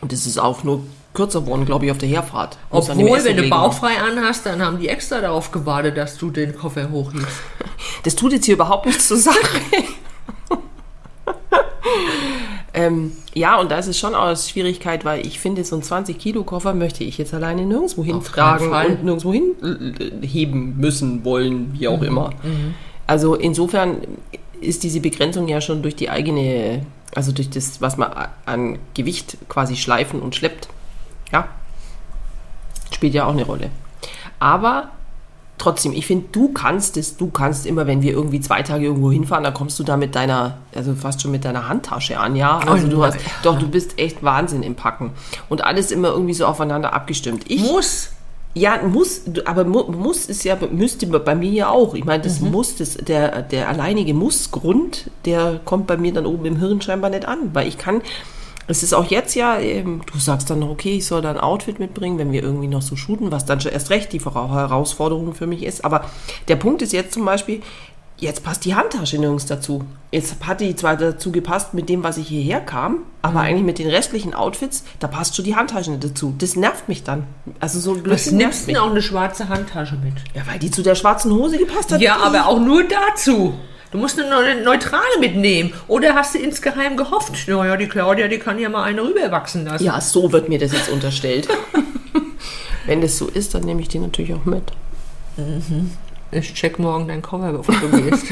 Und 0.00 0.10
das 0.12 0.26
ist 0.26 0.38
auch 0.38 0.64
nur 0.64 0.82
kürzer 1.12 1.46
worden, 1.46 1.66
glaube 1.66 1.86
ich, 1.86 1.90
auf 1.90 1.98
der 1.98 2.08
Herfahrt. 2.08 2.56
Obwohl, 2.70 3.24
wenn 3.24 3.36
du 3.36 3.48
bauchfrei 3.48 3.98
anhast, 4.00 4.46
dann 4.46 4.62
haben 4.64 4.78
die 4.78 4.88
extra 4.88 5.20
darauf 5.20 5.50
gewartet, 5.50 5.96
dass 5.96 6.16
du 6.16 6.30
den 6.30 6.54
Koffer 6.54 6.90
hochhiebst. 6.90 7.26
Das 8.02 8.14
tut 8.14 8.32
jetzt 8.32 8.44
hier 8.44 8.54
überhaupt 8.54 8.86
nichts 8.86 9.08
zur 9.08 9.16
Sache. 9.16 9.36
ähm, 12.74 13.12
ja, 13.34 13.58
und 13.58 13.70
da 13.70 13.78
ist 13.78 13.86
es 13.86 13.98
schon 13.98 14.14
auch 14.14 14.26
eine 14.26 14.36
Schwierigkeit, 14.36 15.04
weil 15.04 15.26
ich 15.26 15.40
finde, 15.40 15.64
so 15.64 15.76
ein 15.76 15.82
20-Kilo-Koffer 15.82 16.74
möchte 16.74 17.04
ich 17.04 17.16
jetzt 17.18 17.32
alleine 17.32 17.62
nirgendwo 17.62 18.04
hintragen 18.04 18.70
und 18.70 19.04
nirgendwo 19.04 19.32
hin 19.32 19.54
äh, 19.62 20.26
heben 20.26 20.76
müssen, 20.76 21.24
wollen, 21.24 21.72
wie 21.72 21.88
auch 21.88 22.02
immer. 22.02 22.32
Also 23.06 23.34
insofern 23.34 23.98
ist 24.60 24.82
diese 24.82 25.00
Begrenzung 25.00 25.48
ja 25.48 25.60
schon 25.60 25.82
durch 25.82 25.96
die 25.96 26.10
eigene, 26.10 26.84
also 27.14 27.32
durch 27.32 27.50
das, 27.50 27.80
was 27.80 27.96
man 27.96 28.12
an 28.46 28.78
Gewicht 28.94 29.38
quasi 29.48 29.76
schleifen 29.76 30.20
und 30.20 30.34
schleppt. 30.34 30.68
Ja, 31.32 31.48
spielt 32.92 33.14
ja 33.14 33.26
auch 33.26 33.32
eine 33.32 33.44
Rolle. 33.44 33.70
Aber 34.38 34.90
trotzdem, 35.60 35.92
ich 35.92 36.06
finde, 36.06 36.26
du 36.32 36.48
kannst 36.52 36.96
es, 36.96 37.16
du 37.16 37.30
kannst 37.30 37.66
immer, 37.66 37.86
wenn 37.86 38.02
wir 38.02 38.12
irgendwie 38.12 38.40
zwei 38.40 38.62
Tage 38.62 38.86
irgendwo 38.86 39.12
hinfahren, 39.12 39.44
dann 39.44 39.54
kommst 39.54 39.78
du 39.78 39.84
da 39.84 39.96
mit 39.96 40.14
deiner, 40.14 40.58
also 40.74 40.94
fast 40.94 41.22
schon 41.22 41.30
mit 41.30 41.44
deiner 41.44 41.68
Handtasche 41.68 42.18
an, 42.18 42.34
ja. 42.34 42.58
Also 42.58 42.88
du 42.88 43.04
hast, 43.04 43.18
doch, 43.42 43.58
du 43.58 43.68
bist 43.68 43.98
echt 43.98 44.22
Wahnsinn 44.22 44.62
im 44.62 44.74
Packen. 44.74 45.12
Und 45.48 45.62
alles 45.62 45.92
immer 45.92 46.08
irgendwie 46.08 46.34
so 46.34 46.46
aufeinander 46.46 46.92
abgestimmt. 46.94 47.44
Ich, 47.48 47.62
Muss. 47.62 48.10
ja, 48.54 48.80
muss, 48.82 49.22
aber 49.44 49.64
mu, 49.64 49.84
muss 49.92 50.26
ist 50.26 50.44
ja, 50.44 50.56
müsste 50.72 51.06
bei 51.06 51.34
mir 51.34 51.50
ja 51.50 51.68
auch. 51.68 51.94
Ich 51.94 52.04
meine, 52.04 52.22
das 52.22 52.40
Muss, 52.40 52.76
das, 52.76 52.94
der, 52.96 53.42
der 53.42 53.68
alleinige 53.68 54.14
Mussgrund, 54.14 55.10
der 55.26 55.60
kommt 55.64 55.86
bei 55.86 55.98
mir 55.98 56.14
dann 56.14 56.24
oben 56.24 56.46
im 56.46 56.56
Hirn 56.56 56.80
scheinbar 56.80 57.10
nicht 57.10 57.26
an, 57.26 57.50
weil 57.52 57.68
ich 57.68 57.76
kann, 57.76 58.00
es 58.70 58.82
ist 58.82 58.94
auch 58.94 59.06
jetzt 59.06 59.34
ja, 59.34 59.58
du 59.58 60.18
sagst 60.18 60.50
dann 60.50 60.60
noch, 60.60 60.70
okay, 60.70 60.96
ich 60.96 61.06
soll 61.06 61.22
da 61.22 61.30
ein 61.30 61.38
Outfit 61.38 61.78
mitbringen, 61.78 62.18
wenn 62.18 62.32
wir 62.32 62.42
irgendwie 62.42 62.68
noch 62.68 62.82
so 62.82 62.96
shooten, 62.96 63.30
was 63.30 63.44
dann 63.44 63.60
schon 63.60 63.72
erst 63.72 63.90
recht 63.90 64.12
die 64.12 64.20
Herausforderung 64.20 65.34
für 65.34 65.46
mich 65.46 65.62
ist. 65.62 65.84
Aber 65.84 66.04
der 66.48 66.56
Punkt 66.56 66.82
ist 66.82 66.92
jetzt 66.92 67.14
zum 67.14 67.24
Beispiel, 67.24 67.62
jetzt 68.18 68.44
passt 68.44 68.64
die 68.64 68.74
Handtasche 68.74 69.18
nirgends 69.18 69.46
dazu. 69.46 69.84
Jetzt 70.12 70.36
hat 70.46 70.60
die 70.60 70.76
zwar 70.76 70.96
dazu 70.96 71.32
gepasst 71.32 71.74
mit 71.74 71.88
dem, 71.88 72.02
was 72.02 72.18
ich 72.18 72.28
hierher 72.28 72.60
kam, 72.60 72.98
aber 73.22 73.40
eigentlich 73.40 73.64
mit 73.64 73.78
den 73.78 73.88
restlichen 73.88 74.34
Outfits, 74.34 74.84
da 74.98 75.08
passt 75.08 75.36
schon 75.36 75.44
die 75.44 75.56
Handtasche 75.56 75.90
nicht 75.90 76.04
dazu. 76.04 76.34
Das 76.38 76.56
nervt 76.56 76.88
mich 76.88 77.02
dann. 77.02 77.24
Also 77.60 77.80
so 77.80 77.94
Was 77.96 78.02
Blödsinn 78.02 78.36
nervt 78.38 78.66
mich. 78.66 78.74
denn 78.74 78.82
auch 78.84 78.90
eine 78.90 79.02
schwarze 79.02 79.48
Handtasche 79.48 79.96
mit? 79.96 80.14
Ja, 80.34 80.42
weil 80.46 80.58
die 80.58 80.70
zu 80.70 80.82
der 80.82 80.94
schwarzen 80.94 81.32
Hose 81.32 81.58
gepasst 81.58 81.92
hat. 81.92 82.00
Ja, 82.00 82.16
aber 82.18 82.46
auch 82.46 82.60
nur 82.60 82.84
dazu. 82.84 83.54
Du 83.92 83.98
musst 83.98 84.18
eine 84.20 84.30
neu- 84.30 84.62
neutrale 84.62 85.18
mitnehmen. 85.18 85.72
Oder 85.88 86.14
hast 86.14 86.34
du 86.34 86.38
insgeheim 86.38 86.96
gehofft, 86.96 87.32
naja, 87.48 87.76
die 87.76 87.88
Claudia, 87.88 88.28
die 88.28 88.38
kann 88.38 88.58
ja 88.58 88.68
mal 88.68 88.84
eine 88.84 89.02
rüberwachsen 89.02 89.64
lassen. 89.64 89.84
Ja, 89.84 90.00
so 90.00 90.30
wird 90.32 90.48
mir 90.48 90.58
das 90.58 90.72
jetzt 90.72 90.88
unterstellt. 90.90 91.48
Wenn 92.86 93.00
das 93.00 93.18
so 93.18 93.26
ist, 93.28 93.54
dann 93.54 93.62
nehme 93.64 93.80
ich 93.82 93.88
die 93.88 93.98
natürlich 93.98 94.32
auch 94.34 94.44
mit. 94.44 94.62
Ich 96.30 96.54
check 96.54 96.78
morgen 96.78 97.08
deinen 97.08 97.22
Koffer, 97.22 97.52
bevor 97.52 97.74
du 97.76 98.02
gehst. 98.02 98.26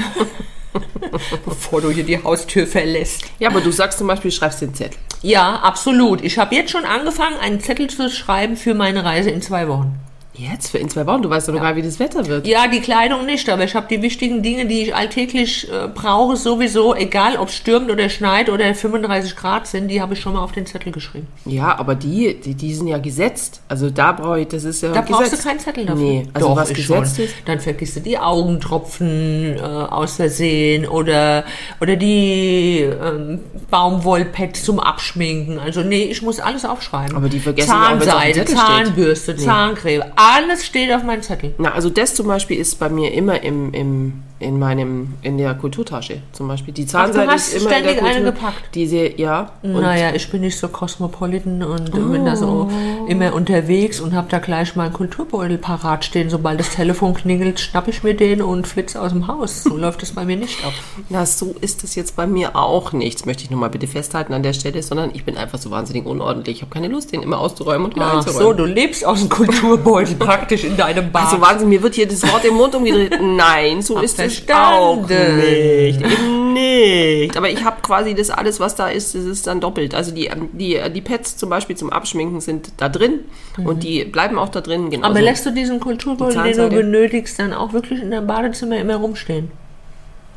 bevor 1.44 1.80
du 1.80 1.90
hier 1.90 2.04
die 2.04 2.22
Haustür 2.22 2.66
verlässt. 2.66 3.24
Ja, 3.38 3.48
aber 3.50 3.60
du 3.60 3.70
sagst 3.72 3.98
zum 3.98 4.06
Beispiel, 4.06 4.30
schreibst 4.30 4.60
den 4.60 4.74
Zettel. 4.74 4.98
Ja, 5.22 5.56
absolut. 5.56 6.22
Ich 6.22 6.38
habe 6.38 6.54
jetzt 6.54 6.70
schon 6.70 6.84
angefangen, 6.84 7.36
einen 7.40 7.60
Zettel 7.60 7.88
zu 7.88 8.08
schreiben 8.10 8.56
für 8.56 8.74
meine 8.74 9.04
Reise 9.04 9.30
in 9.30 9.42
zwei 9.42 9.66
Wochen. 9.68 9.98
Jetzt 10.38 10.70
für 10.70 10.78
in 10.78 10.88
zwei 10.88 11.04
Wochen. 11.06 11.22
Du 11.22 11.30
weißt 11.30 11.48
doch 11.48 11.52
noch 11.52 11.60
gar 11.60 11.74
nicht, 11.74 11.82
wie 11.82 11.88
das 11.88 11.98
Wetter 11.98 12.26
wird. 12.26 12.46
Ja, 12.46 12.68
die 12.68 12.80
Kleidung 12.80 13.26
nicht, 13.26 13.48
aber 13.50 13.64
ich 13.64 13.74
habe 13.74 13.86
die 13.90 14.00
wichtigen 14.02 14.42
Dinge, 14.42 14.66
die 14.66 14.82
ich 14.82 14.94
alltäglich 14.94 15.68
äh, 15.70 15.88
brauche, 15.88 16.36
sowieso, 16.36 16.94
egal 16.94 17.36
ob 17.38 17.48
es 17.48 17.56
stürmt 17.56 17.90
oder 17.90 18.08
schneit 18.08 18.48
oder 18.48 18.72
35 18.74 19.34
Grad 19.34 19.66
sind, 19.66 19.88
die 19.88 20.00
habe 20.00 20.14
ich 20.14 20.20
schon 20.20 20.34
mal 20.34 20.40
auf 20.44 20.52
den 20.52 20.64
Zettel 20.64 20.92
geschrieben. 20.92 21.26
Ja, 21.44 21.76
aber 21.78 21.94
die, 21.96 22.38
die, 22.40 22.54
die 22.54 22.72
sind 22.74 22.86
ja 22.86 22.98
gesetzt. 22.98 23.60
Also 23.68 23.90
da 23.90 24.12
brauche 24.12 24.40
ich, 24.40 24.48
das 24.48 24.62
ist 24.64 24.82
ja 24.82 24.92
Da 24.92 25.00
brauchst 25.00 25.24
gesetzt. 25.24 25.44
du 25.44 25.48
keinen 25.48 25.58
Zettel 25.60 25.86
dafür. 25.86 26.02
Nee, 26.02 26.28
also 26.32 26.48
Doch, 26.48 26.56
was 26.56 26.68
gesetzt 26.72 27.16
schon. 27.16 27.24
ist. 27.24 27.34
Dann 27.46 27.58
vergisst 27.58 27.96
du 27.96 28.00
die 28.00 28.16
Augentropfen 28.18 29.56
äh, 29.56 29.60
aus 29.60 30.16
Versehen 30.16 30.86
oder, 30.86 31.44
oder 31.80 31.96
die 31.96 32.80
ähm, 32.82 33.40
Baumwollpads 33.70 34.62
zum 34.64 34.78
Abschminken. 34.80 35.58
Also 35.58 35.80
nee, 35.82 36.04
ich 36.04 36.22
muss 36.22 36.38
alles 36.40 36.64
aufschreiben. 36.64 37.16
Aber 37.16 37.28
die 37.28 37.40
vergessen 37.40 37.68
Zahnseide, 37.70 38.42
steht. 38.42 38.48
Zahnbürste, 38.56 39.34
Nee. 39.34 39.44
Zahncreme, 39.44 40.02
alles 40.28 40.66
steht 40.66 40.92
auf 40.92 41.02
meinem 41.02 41.22
Zettel. 41.22 41.54
Na, 41.58 41.72
also 41.72 41.90
das 41.90 42.14
zum 42.14 42.26
Beispiel 42.26 42.58
ist 42.58 42.78
bei 42.78 42.88
mir 42.88 43.12
immer 43.12 43.42
im, 43.42 43.72
im, 43.72 44.22
in 44.40 44.58
meinem, 44.58 45.14
in 45.22 45.36
der 45.36 45.54
Kulturtasche 45.54 46.22
zum 46.32 46.48
Beispiel. 46.48 46.72
Die 46.72 46.86
Zahnseide 46.86 47.34
ist 47.34 47.54
immer 47.54 47.76
in 47.76 47.82
der 47.84 47.90
ständig 47.92 48.02
eine 48.02 48.24
gepackt? 48.32 48.74
Diese, 48.74 49.18
ja. 49.20 49.52
Naja, 49.62 50.14
ich 50.14 50.30
bin 50.30 50.42
nicht 50.42 50.58
so 50.58 50.68
cosmopolitan 50.68 51.62
und 51.62 51.90
bin 51.90 52.24
da 52.24 52.36
so 52.36 52.70
immer 53.08 53.34
unterwegs 53.34 54.00
und 54.00 54.14
habe 54.14 54.28
da 54.30 54.38
gleich 54.38 54.76
meinen 54.76 54.92
Kulturbeutel 54.92 55.58
parat 55.58 56.04
stehen. 56.04 56.30
Sobald 56.30 56.60
das 56.60 56.70
Telefon 56.70 57.14
klingelt, 57.14 57.58
schnapp 57.58 57.88
ich 57.88 58.02
mir 58.02 58.14
den 58.14 58.42
und 58.42 58.66
flitze 58.66 59.00
aus 59.00 59.12
dem 59.12 59.26
Haus. 59.26 59.64
So 59.64 59.76
läuft 59.76 60.02
es 60.02 60.12
bei 60.12 60.24
mir 60.24 60.36
nicht 60.36 60.64
ab. 60.64 60.72
Na, 61.08 61.26
so 61.26 61.56
ist 61.60 61.82
es 61.82 61.94
jetzt 61.94 62.14
bei 62.14 62.26
mir 62.26 62.54
auch 62.54 62.92
nicht. 62.92 63.18
Das 63.18 63.26
möchte 63.26 63.44
ich 63.44 63.50
nur 63.50 63.58
mal 63.58 63.70
bitte 63.70 63.88
festhalten 63.88 64.32
an 64.32 64.42
der 64.42 64.52
Stelle, 64.52 64.82
sondern 64.82 65.10
ich 65.14 65.24
bin 65.24 65.36
einfach 65.36 65.58
so 65.58 65.70
wahnsinnig 65.70 66.06
unordentlich. 66.06 66.56
Ich 66.56 66.62
habe 66.62 66.72
keine 66.72 66.88
Lust, 66.88 67.12
den 67.12 67.22
immer 67.22 67.40
auszuräumen 67.40 67.86
und 67.86 67.96
wieder 67.96 68.06
Ach 68.06 68.22
so, 68.22 68.30
einzuräumen. 68.30 68.56
du 68.56 68.64
lebst 68.66 69.04
aus 69.04 69.20
dem 69.20 69.28
Kulturbeutel 69.28 70.14
praktisch 70.14 70.64
in 70.64 70.76
deinem 70.76 71.10
Bad. 71.12 71.24
Also 71.24 71.40
Wahnsinn, 71.40 71.68
mir 71.68 71.82
wird 71.82 71.96
hier 71.96 72.06
das 72.06 72.22
Wort 72.30 72.44
im 72.44 72.54
Mund 72.54 72.74
umgedreht. 72.74 73.18
Nein, 73.20 73.82
so 73.82 73.98
ist 73.98 74.18
es 74.18 74.27
verstanden. 74.30 75.36
nicht. 75.36 76.00
Eben 76.00 76.52
nicht. 76.52 77.36
Aber 77.36 77.50
ich 77.50 77.64
habe 77.64 77.80
quasi 77.82 78.14
das 78.14 78.30
alles, 78.30 78.60
was 78.60 78.74
da 78.74 78.88
ist, 78.88 79.14
das 79.14 79.24
ist 79.24 79.46
dann 79.46 79.60
doppelt. 79.60 79.94
Also 79.94 80.12
die, 80.12 80.30
die, 80.52 80.80
die 80.94 81.00
Pads 81.00 81.36
zum 81.36 81.50
Beispiel 81.50 81.76
zum 81.76 81.90
Abschminken 81.90 82.40
sind 82.40 82.72
da 82.76 82.88
drin 82.88 83.20
und 83.56 83.82
die 83.82 84.04
bleiben 84.04 84.38
auch 84.38 84.48
da 84.48 84.60
drin. 84.60 84.90
Genauso. 84.90 85.10
Aber 85.10 85.20
lässt 85.20 85.46
du 85.46 85.50
diesen 85.50 85.80
Kulturbeutel, 85.80 86.42
den 86.42 86.56
du 86.56 86.68
benötigst, 86.68 87.38
dann 87.38 87.52
auch 87.52 87.72
wirklich 87.72 88.00
in 88.00 88.10
deinem 88.10 88.26
Badezimmer 88.26 88.78
immer 88.78 88.96
rumstehen? 88.96 89.50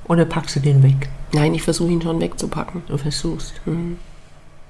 Oder 0.07 0.25
packst 0.25 0.55
du 0.55 0.59
den 0.59 0.83
weg? 0.83 1.09
Nein, 1.33 1.53
ich 1.53 1.61
versuche 1.61 1.91
ihn 1.91 2.01
schon 2.01 2.19
wegzupacken. 2.19 2.83
Du 2.87 2.97
versuchst. 2.97 3.53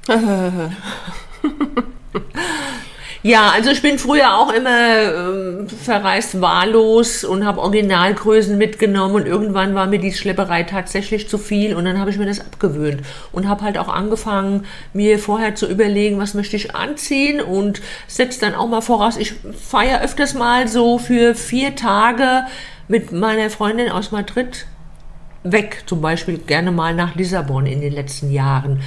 Ja, 3.23 3.51
also 3.51 3.69
ich 3.69 3.83
bin 3.83 3.99
früher 3.99 4.35
auch 4.35 4.51
immer 4.51 4.69
ähm, 4.69 5.69
verreist 5.69 6.41
wahllos 6.41 7.23
und 7.23 7.45
habe 7.45 7.61
Originalgrößen 7.61 8.57
mitgenommen 8.57 9.13
und 9.13 9.27
irgendwann 9.27 9.75
war 9.75 9.85
mir 9.85 9.99
die 9.99 10.11
Schlepperei 10.11 10.63
tatsächlich 10.63 11.29
zu 11.29 11.37
viel 11.37 11.75
und 11.75 11.85
dann 11.85 11.99
habe 11.99 12.09
ich 12.09 12.17
mir 12.17 12.25
das 12.25 12.39
abgewöhnt 12.39 13.03
und 13.31 13.47
habe 13.47 13.63
halt 13.63 13.77
auch 13.77 13.89
angefangen, 13.89 14.65
mir 14.93 15.19
vorher 15.19 15.53
zu 15.53 15.67
überlegen, 15.67 16.17
was 16.17 16.33
möchte 16.33 16.55
ich 16.55 16.73
anziehen 16.73 17.41
und 17.41 17.83
setze 18.07 18.39
dann 18.39 18.55
auch 18.55 18.67
mal 18.67 18.81
voraus, 18.81 19.17
ich 19.17 19.35
feiere 19.55 20.01
öfters 20.01 20.33
mal 20.33 20.67
so 20.67 20.97
für 20.97 21.35
vier 21.35 21.75
Tage 21.75 22.45
mit 22.87 23.11
meiner 23.11 23.51
Freundin 23.51 23.91
aus 23.91 24.11
Madrid 24.11 24.65
weg, 25.43 25.83
zum 25.85 26.01
Beispiel 26.01 26.39
gerne 26.39 26.71
mal 26.71 26.95
nach 26.95 27.13
Lissabon 27.13 27.67
in 27.67 27.81
den 27.81 27.93
letzten 27.93 28.31
Jahren. 28.31 28.81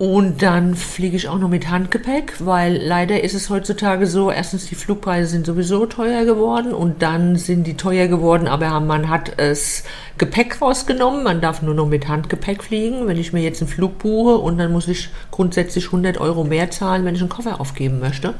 Und 0.00 0.40
dann 0.40 0.76
fliege 0.76 1.14
ich 1.14 1.28
auch 1.28 1.38
noch 1.38 1.50
mit 1.50 1.68
Handgepäck, 1.68 2.36
weil 2.38 2.78
leider 2.78 3.22
ist 3.22 3.34
es 3.34 3.50
heutzutage 3.50 4.06
so, 4.06 4.30
erstens 4.30 4.64
die 4.64 4.74
Flugpreise 4.74 5.28
sind 5.28 5.44
sowieso 5.44 5.84
teuer 5.84 6.24
geworden 6.24 6.72
und 6.72 7.02
dann 7.02 7.36
sind 7.36 7.66
die 7.66 7.76
teuer 7.76 8.08
geworden, 8.08 8.48
aber 8.48 8.80
man 8.80 9.10
hat 9.10 9.38
es 9.38 9.84
Gepäck 10.16 10.62
rausgenommen, 10.62 11.22
man 11.22 11.42
darf 11.42 11.60
nur 11.60 11.74
noch 11.74 11.86
mit 11.86 12.08
Handgepäck 12.08 12.64
fliegen. 12.64 13.08
Wenn 13.08 13.18
ich 13.18 13.34
mir 13.34 13.42
jetzt 13.42 13.60
einen 13.60 13.68
Flug 13.68 13.98
buche 13.98 14.38
und 14.38 14.56
dann 14.56 14.72
muss 14.72 14.88
ich 14.88 15.10
grundsätzlich 15.30 15.84
100 15.88 16.16
Euro 16.16 16.44
mehr 16.44 16.70
zahlen, 16.70 17.04
wenn 17.04 17.14
ich 17.14 17.20
einen 17.20 17.28
Koffer 17.28 17.60
aufgeben 17.60 18.00
möchte. 18.00 18.32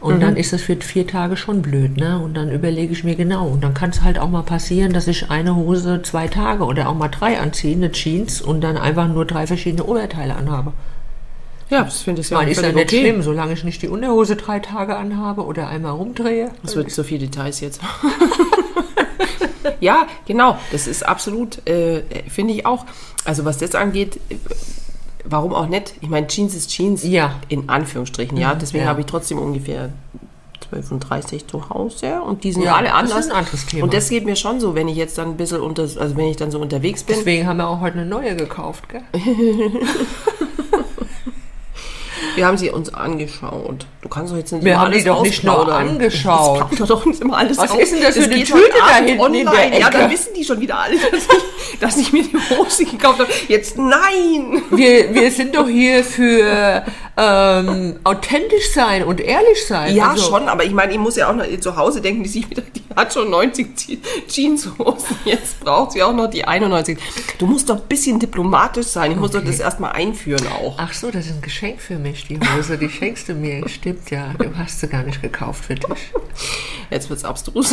Und 0.00 0.20
dann 0.20 0.36
ist 0.36 0.52
das 0.52 0.62
für 0.62 0.76
vier 0.76 1.06
Tage 1.06 1.36
schon 1.36 1.60
blöd, 1.60 1.96
ne? 1.96 2.20
Und 2.20 2.34
dann 2.34 2.52
überlege 2.52 2.92
ich 2.92 3.02
mir 3.02 3.16
genau. 3.16 3.48
Und 3.48 3.64
dann 3.64 3.74
kann 3.74 3.90
es 3.90 4.02
halt 4.02 4.18
auch 4.18 4.28
mal 4.28 4.42
passieren, 4.42 4.92
dass 4.92 5.08
ich 5.08 5.30
eine 5.30 5.56
Hose 5.56 6.02
zwei 6.02 6.28
Tage 6.28 6.64
oder 6.64 6.88
auch 6.88 6.94
mal 6.94 7.08
drei 7.08 7.40
anziehe, 7.40 7.74
eine 7.74 7.90
Jeans, 7.90 8.40
und 8.40 8.60
dann 8.60 8.76
einfach 8.76 9.08
nur 9.08 9.24
drei 9.24 9.46
verschiedene 9.46 9.84
Oberteile 9.84 10.36
anhabe. 10.36 10.72
Ja, 11.70 11.84
das 11.84 12.02
finde 12.02 12.22
ich 12.22 12.30
ja 12.30 12.38
meine, 12.38 12.50
ist 12.50 12.62
ja 12.62 12.72
nicht 12.72 12.86
okay. 12.86 13.00
schlimm, 13.00 13.22
solange 13.22 13.52
ich 13.52 13.64
nicht 13.64 13.82
die 13.82 13.88
Unterhose 13.88 14.36
drei 14.36 14.60
Tage 14.60 14.96
anhabe 14.96 15.44
oder 15.44 15.68
einmal 15.68 15.92
rumdrehe. 15.92 16.50
Das 16.62 16.76
wird 16.76 16.90
zu 16.90 17.04
viel 17.04 17.18
Details 17.18 17.60
jetzt. 17.60 17.80
ja, 19.80 20.06
genau. 20.26 20.58
Das 20.72 20.86
ist 20.86 21.06
absolut, 21.06 21.66
äh, 21.68 22.02
finde 22.28 22.54
ich 22.54 22.64
auch. 22.64 22.86
Also 23.24 23.44
was 23.44 23.58
das 23.58 23.74
angeht, 23.74 24.18
äh, 24.30 24.36
warum 25.24 25.52
auch 25.54 25.66
nicht? 25.66 25.94
Ich 26.00 26.08
meine, 26.08 26.26
Jeans 26.26 26.54
ist 26.54 26.70
Jeans. 26.70 27.04
Ja. 27.04 27.36
In 27.48 27.68
Anführungsstrichen, 27.68 28.36
ja. 28.36 28.54
Deswegen 28.54 28.84
ja. 28.84 28.90
habe 28.90 29.00
ich 29.00 29.06
trotzdem 29.06 29.38
ungefähr 29.38 29.90
12 30.68 30.92
und 30.92 31.00
30 31.00 31.46
zu 31.46 31.70
Hause 31.70 32.20
und 32.20 32.44
die 32.44 32.52
sind 32.52 32.62
Ja, 32.62 32.74
alle 32.76 32.88
das 32.88 32.96
anders. 32.96 33.18
ist 33.20 33.30
ein 33.30 33.36
anderes 33.38 33.66
Thema. 33.66 33.84
Und 33.84 33.94
das 33.94 34.08
geht 34.08 34.24
mir 34.24 34.36
schon 34.36 34.60
so, 34.60 34.74
wenn 34.74 34.88
ich 34.88 34.96
jetzt 34.96 35.16
dann 35.18 35.30
ein 35.30 35.36
bisschen 35.36 35.60
unter, 35.60 35.82
also 35.82 36.16
wenn 36.16 36.26
ich 36.26 36.36
dann 36.36 36.50
so 36.50 36.58
unterwegs 36.60 37.02
bin. 37.04 37.16
Deswegen 37.16 37.46
haben 37.46 37.56
wir 37.58 37.68
auch 37.68 37.80
heute 37.80 37.98
eine 37.98 38.06
neue 38.06 38.36
gekauft, 38.36 38.88
gell? 38.88 39.02
Wir 42.38 42.46
haben 42.46 42.56
sie 42.56 42.70
uns 42.70 42.92
angeschaut. 42.94 43.86
Du 44.02 44.08
kannst 44.08 44.32
doch 44.32 44.38
jetzt 44.38 44.52
nicht 44.52 44.64
Wir 44.64 44.72
immer 44.72 44.80
haben 44.82 44.92
die 44.92 44.98
alles 44.98 45.04
doch 45.04 45.22
nicht 45.22 45.44
nur 45.44 45.68
angeschaut. 45.74 46.60
Das 46.70 46.76
plaudert 46.76 46.90
doch 46.90 47.04
nicht 47.06 47.20
immer 47.20 47.36
alles 47.36 47.58
Was 47.58 47.70
aus. 47.72 47.78
ist 47.78 47.92
denn 47.92 48.02
das 48.02 48.16
für 48.16 48.24
eine 48.24 48.34
Tüte 48.44 48.62
da 48.78 48.94
hinten 48.96 49.34
in 49.34 49.44
der 49.44 49.52
online. 49.52 49.80
Ja, 49.80 49.90
dann 49.90 50.10
wissen 50.10 50.30
die 50.36 50.44
schon 50.44 50.60
wieder 50.60 50.78
alle, 50.78 50.96
dass 51.10 51.22
ich, 51.24 51.78
dass 51.80 51.96
ich 51.96 52.12
mir 52.12 52.22
die 52.22 52.36
Hose 52.56 52.84
gekauft 52.84 53.18
habe. 53.20 53.30
Jetzt 53.48 53.76
nein! 53.76 54.62
Wir, 54.70 55.14
wir 55.14 55.30
sind 55.38 55.56
doch 55.56 55.68
hier 55.68 56.04
für 56.04 56.84
ähm, 57.16 57.96
authentisch 58.04 58.72
sein 58.72 59.04
und 59.04 59.20
ehrlich 59.20 59.66
sein. 59.66 59.94
Ja, 59.94 60.10
Also, 60.10 60.30
schon, 60.30 60.48
aber 60.48 60.64
ich 60.64 60.72
meine, 60.72 60.92
ich 60.92 60.98
muss 60.98 61.16
ja 61.16 61.30
auch 61.30 61.34
noch 61.34 61.44
zu 61.60 61.76
Hause 61.76 62.00
denken, 62.00 62.22
die, 62.22 62.28
sich 62.28 62.48
wieder, 62.48 62.62
die 62.62 62.82
hat 62.98 63.14
schon 63.14 63.30
90 63.30 63.68
Je- 63.88 63.98
Jeanshosen, 64.28 65.16
jetzt 65.24 65.60
braucht 65.60 65.92
sie 65.92 66.02
auch 66.02 66.12
noch 66.12 66.28
die 66.28 66.44
91. 66.44 66.98
Du 67.38 67.46
musst 67.46 67.70
doch 67.70 67.76
ein 67.76 67.88
bisschen 67.88 68.18
diplomatisch 68.18 68.86
sein, 68.88 69.12
ich 69.12 69.16
muss 69.16 69.30
doch 69.30 69.38
Okay. 69.38 69.48
das 69.48 69.60
erstmal 69.60 69.92
einführen 69.92 70.46
auch. 70.48 70.74
Ach 70.78 70.92
so, 70.92 71.10
das 71.10 71.26
ist 71.26 71.36
ein 71.36 71.40
Geschenk 71.42 71.80
für 71.80 71.96
mich, 71.98 72.26
die 72.26 72.38
Hose. 72.40 72.76
Die 72.76 72.88
schenkst 72.90 73.28
du 73.28 73.34
mir. 73.34 73.68
Stimmt 73.68 74.10
ja. 74.10 74.34
Du 74.38 74.56
hast 74.58 74.80
sie 74.80 74.88
gar 74.88 75.02
nicht 75.04 75.22
gekauft 75.22 75.64
für 75.64 75.74
dich. 75.76 76.12
Jetzt 76.90 77.08
wird's 77.08 77.24
abstrus. 77.24 77.72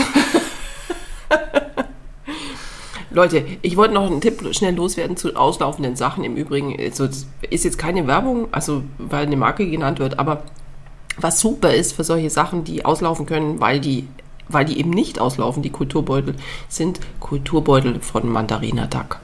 Leute, 3.12 3.46
ich 3.62 3.77
wollte 3.77 3.94
noch 3.94 4.05
einen 4.08 4.20
Tipp 4.20 4.41
schnell 4.53 4.75
loswerden 4.75 5.15
zu 5.15 5.36
auslaufenden 5.36 5.96
Sachen. 5.96 6.24
Im 6.25 6.36
Übrigen, 6.36 6.75
also 6.77 7.08
das 7.08 7.27
ist 7.50 7.63
jetzt 7.63 7.77
keine 7.77 8.08
Werbung, 8.08 8.48
also 8.51 8.84
weil 8.98 9.25
eine 9.25 9.38
Marke 9.38 9.70
genannt 9.70 10.00
wird, 10.00 10.20
aber 10.20 10.44
was 11.17 11.39
super 11.39 11.74
ist 11.74 11.94
für 11.94 12.03
solche 12.03 12.29
Sachen, 12.29 12.65
die 12.65 12.84
auslaufen 12.84 13.25
können, 13.25 13.62
weil 13.62 13.79
die, 13.79 14.05
weil 14.50 14.66
die 14.66 14.80
eben 14.80 14.90
nicht 14.90 15.20
auslaufen, 15.20 15.64
die 15.64 15.70
Kulturbeutel, 15.70 16.36
sind 16.70 17.00
Kulturbeutel 17.20 18.00
von 18.00 18.28
Mandarina 18.30 18.88
Duck. 18.88 19.20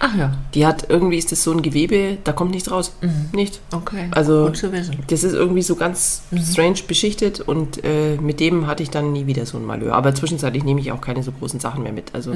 Ach 0.00 0.14
ja, 0.16 0.36
Die 0.52 0.66
hat 0.66 0.90
irgendwie 0.90 1.16
ist 1.16 1.32
das 1.32 1.42
so 1.42 1.52
ein 1.52 1.62
Gewebe, 1.62 2.18
da 2.24 2.32
kommt 2.32 2.50
nichts 2.50 2.70
raus. 2.70 2.94
Nicht. 3.32 3.60
okay. 3.72 4.08
Also 4.10 4.46
Gut 4.46 4.56
zu 4.58 4.72
wissen. 4.72 4.98
das 5.06 5.24
ist 5.24 5.32
irgendwie 5.32 5.62
so 5.62 5.76
ganz 5.76 6.22
strange 6.36 6.80
beschichtet 6.86 7.40
und 7.40 7.82
äh, 7.84 8.16
mit 8.20 8.38
dem 8.40 8.66
hatte 8.66 8.82
ich 8.82 8.90
dann 8.90 9.12
nie 9.12 9.26
wieder 9.26 9.46
so 9.46 9.56
ein 9.56 9.64
Malheur. 9.64 9.94
Aber 9.94 10.14
zwischenzeitlich 10.14 10.64
nehme 10.64 10.80
ich 10.80 10.92
auch 10.92 11.00
keine 11.00 11.22
so 11.22 11.32
großen 11.32 11.58
Sachen 11.58 11.82
mehr 11.84 11.92
mit. 11.92 12.14
Also 12.14 12.34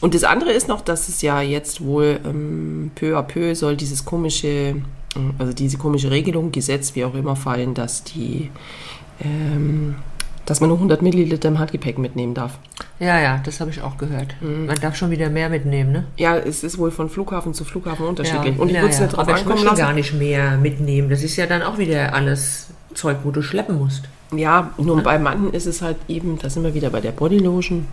und 0.00 0.14
das 0.14 0.24
andere 0.24 0.52
ist 0.52 0.68
noch, 0.68 0.80
dass 0.80 1.08
es 1.08 1.22
ja 1.22 1.40
jetzt 1.40 1.80
wohl 1.80 2.20
ähm, 2.24 2.90
peu 2.94 3.16
à 3.16 3.22
peu 3.22 3.54
soll 3.54 3.76
dieses 3.76 4.04
komische, 4.04 4.48
äh, 4.48 4.74
also 5.38 5.52
diese 5.52 5.76
komische 5.76 6.10
Regelung, 6.10 6.52
Gesetz, 6.52 6.94
wie 6.94 7.04
auch 7.04 7.14
immer 7.14 7.34
fallen, 7.36 7.74
dass 7.74 8.04
die, 8.04 8.50
ähm, 9.20 9.96
dass 10.48 10.60
man 10.60 10.68
nur 10.68 10.78
100 10.78 11.02
Milliliter 11.02 11.48
im 11.48 11.58
Handgepäck 11.58 11.98
mitnehmen 11.98 12.32
darf. 12.32 12.58
Ja, 12.98 13.20
ja, 13.20 13.40
das 13.44 13.60
habe 13.60 13.70
ich 13.70 13.82
auch 13.82 13.98
gehört. 13.98 14.34
Man 14.40 14.76
darf 14.80 14.96
schon 14.96 15.10
wieder 15.10 15.28
mehr 15.28 15.50
mitnehmen, 15.50 15.92
ne? 15.92 16.04
Ja, 16.16 16.38
es 16.38 16.64
ist 16.64 16.78
wohl 16.78 16.90
von 16.90 17.10
Flughafen 17.10 17.52
zu 17.52 17.66
Flughafen 17.66 18.06
unterschiedlich. 18.06 18.56
Ja, 18.56 18.62
und 18.62 18.68
ich 18.68 18.74
ja, 18.74 18.80
würde 18.80 18.92
es 18.92 18.98
ja. 18.98 19.04
nicht 19.04 19.16
drauf 19.16 19.28
Aber 19.28 19.32
ich 19.32 19.38
ankommen 19.38 19.56
möchte 19.56 19.66
lassen. 19.66 19.82
gar 19.82 19.92
nicht 19.92 20.14
mehr 20.14 20.56
mitnehmen. 20.56 21.10
Das 21.10 21.22
ist 21.22 21.36
ja 21.36 21.46
dann 21.46 21.62
auch 21.62 21.76
wieder 21.76 22.14
alles 22.14 22.68
Zeug, 22.94 23.18
wo 23.24 23.30
du 23.30 23.42
schleppen 23.42 23.78
musst. 23.78 24.04
Ja, 24.34 24.70
nur 24.78 25.02
bei 25.02 25.18
manchen 25.18 25.52
ist 25.52 25.66
es 25.66 25.82
halt 25.82 25.96
eben, 26.08 26.38
da 26.38 26.48
sind 26.48 26.64
wir 26.64 26.74
wieder 26.74 26.88
bei 26.88 27.00
der 27.00 27.12
Bodylotion. 27.12 27.86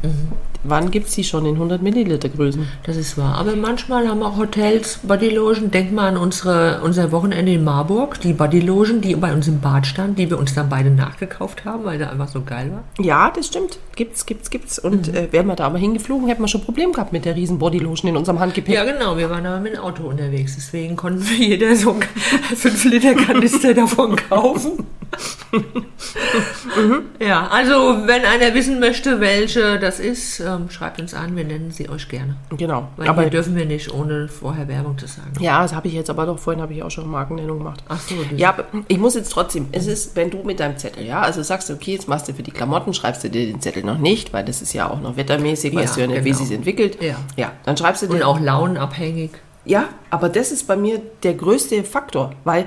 Wann 0.68 0.90
gibt 0.90 1.08
es 1.08 1.16
die 1.16 1.24
schon 1.24 1.46
in 1.46 1.56
100 1.56 1.82
Milliliter 1.82 2.28
Größen? 2.30 2.68
Das 2.84 2.98
ist 2.98 3.18
wahr. 3.18 3.36
Aber 3.36 3.56
manchmal 3.56 4.08
haben 4.08 4.24
auch 4.24 4.38
Hotels 4.38 5.00
Bodylotion. 5.04 5.70
Denk 5.70 5.92
mal 5.92 6.08
an 6.08 6.18
unsere, 6.18 6.82
unser 6.82 7.12
Wochenende 7.12 7.54
in 7.54 7.64
Marburg. 7.64 8.20
Die 8.22 8.34
Bodylotion, 8.34 9.02
die 9.02 9.16
bei 9.16 9.32
uns 9.32 9.48
im 9.48 9.62
Bad 9.62 9.86
stand, 9.86 10.18
die 10.18 10.30
wir 10.30 10.40
uns 10.40 10.56
dann 10.56 10.70
beide 10.70 10.90
nachgekauft 10.90 11.66
haben, 11.66 11.86
weil 11.86 12.00
der 12.00 12.12
einfach 12.12 12.30
so 12.30 12.42
geil 12.42 12.72
war. 12.72 13.06
Ja, 13.06 13.32
das 13.36 13.48
stimmt. 13.48 13.78
Gibt's, 13.96 14.26
gibt's, 14.26 14.50
gibt's. 14.50 14.80
Und 14.80 15.14
äh, 15.14 15.32
wären 15.32 15.48
wir 15.48 15.56
da 15.56 15.68
aber 15.68 15.78
hingeflogen, 15.78 16.28
hätten 16.28 16.42
wir 16.42 16.48
schon 16.48 16.62
ein 16.62 16.66
Problem 16.66 16.94
gehabt 16.94 17.14
mit 17.14 17.26
der 17.26 17.36
riesen 17.36 17.60
Bodylotion 17.60 18.10
in 18.10 18.18
unserem 18.18 18.40
Handgepäck. 18.40 18.74
Ja, 18.74 18.86
genau. 18.86 19.18
Wir 19.18 19.30
waren 19.30 19.46
aber 19.46 19.60
mit 19.60 19.74
dem 19.74 19.82
Auto 19.82 20.04
unterwegs. 20.04 20.56
Deswegen 20.56 20.96
konnten 20.96 21.24
wir 21.30 21.38
jeder 21.38 21.76
so 21.76 21.92
einen 21.92 22.02
5-Liter-Kanister 22.56 23.74
davon 23.76 24.16
kaufen. 24.16 24.86
Ja, 27.20 27.48
also 27.48 28.06
wenn 28.06 28.26
einer 28.26 28.54
wissen 28.54 28.80
möchte, 28.80 29.20
welche 29.20 29.80
das 29.80 30.00
ist, 30.00 30.40
ähm, 30.56 30.70
schreibt 30.70 31.00
uns 31.00 31.14
an. 31.14 31.36
Wir 31.36 31.44
nennen 31.44 31.72
sie 31.72 31.90
euch 31.90 32.08
gerne. 32.10 32.36
Genau. 32.50 32.88
Weil 32.98 33.08
aber 33.10 33.26
dürfen 33.30 33.56
wir 33.56 33.66
nicht, 33.66 33.94
ohne 33.94 34.28
vorher 34.28 34.68
Werbung 34.68 34.98
zu 34.98 35.08
sagen. 35.08 35.32
ja, 35.40 35.62
das 35.62 35.74
habe 35.76 35.88
ich 35.88 35.94
jetzt 35.94 36.10
aber 36.10 36.26
doch, 36.26 36.40
vorhin 36.40 36.62
habe 36.62 36.74
ich 36.74 36.84
auch 36.84 36.92
schon 36.92 37.10
Markennennung 37.10 37.58
gemacht. 37.60 37.84
Ach 37.88 38.00
so, 38.00 38.16
Ja, 38.36 38.50
aber 38.50 38.66
ich 38.88 38.98
muss 38.98 39.16
jetzt 39.16 39.32
trotzdem, 39.32 39.68
es 39.72 39.88
ist, 39.88 40.16
wenn 40.16 40.30
du 40.32 40.44
mit 40.44 40.60
deinem 40.60 40.78
Zettel, 40.78 41.06
ja, 41.06 41.22
also 41.22 41.42
sagst 41.44 41.70
du, 41.70 41.74
okay, 41.74 41.94
jetzt 41.94 42.08
machst 42.08 42.28
du 42.28 42.34
für 42.34 42.44
die 42.44 42.52
Klamotten, 42.52 42.94
schreibst 42.94 43.24
du 43.24 43.30
dir 43.30 43.46
den 43.46 43.62
Zettel 43.62 43.84
noch 43.84 43.98
nicht, 43.98 44.34
weil 44.34 44.46
das 44.46 44.62
ist 44.62 44.74
ja 44.74 44.90
auch 44.90 45.02
noch 45.02 45.18
wettermäßig, 45.18 45.74
Ja, 45.74 45.82
weißt 45.82 45.98
du 45.98 46.02
ja 46.02 46.08
nicht, 46.08 46.24
wie 46.24 46.32
genau. 46.32 46.44
sich 46.44 46.52
entwickelt. 46.52 47.02
Ja. 47.02 47.16
Ja, 47.36 47.52
dann 47.64 47.78
schreibst 47.78 48.02
du 48.04 48.08
dir 48.08 48.16
Und 48.16 48.24
auch 48.24 48.40
launenabhängig. 48.40 49.32
Ja, 49.66 49.90
aber 50.12 50.30
das 50.30 50.52
ist 50.52 50.68
bei 50.68 50.76
mir 50.76 51.02
der 51.24 51.34
größte 51.34 51.84
Faktor, 51.84 52.34
weil 52.44 52.66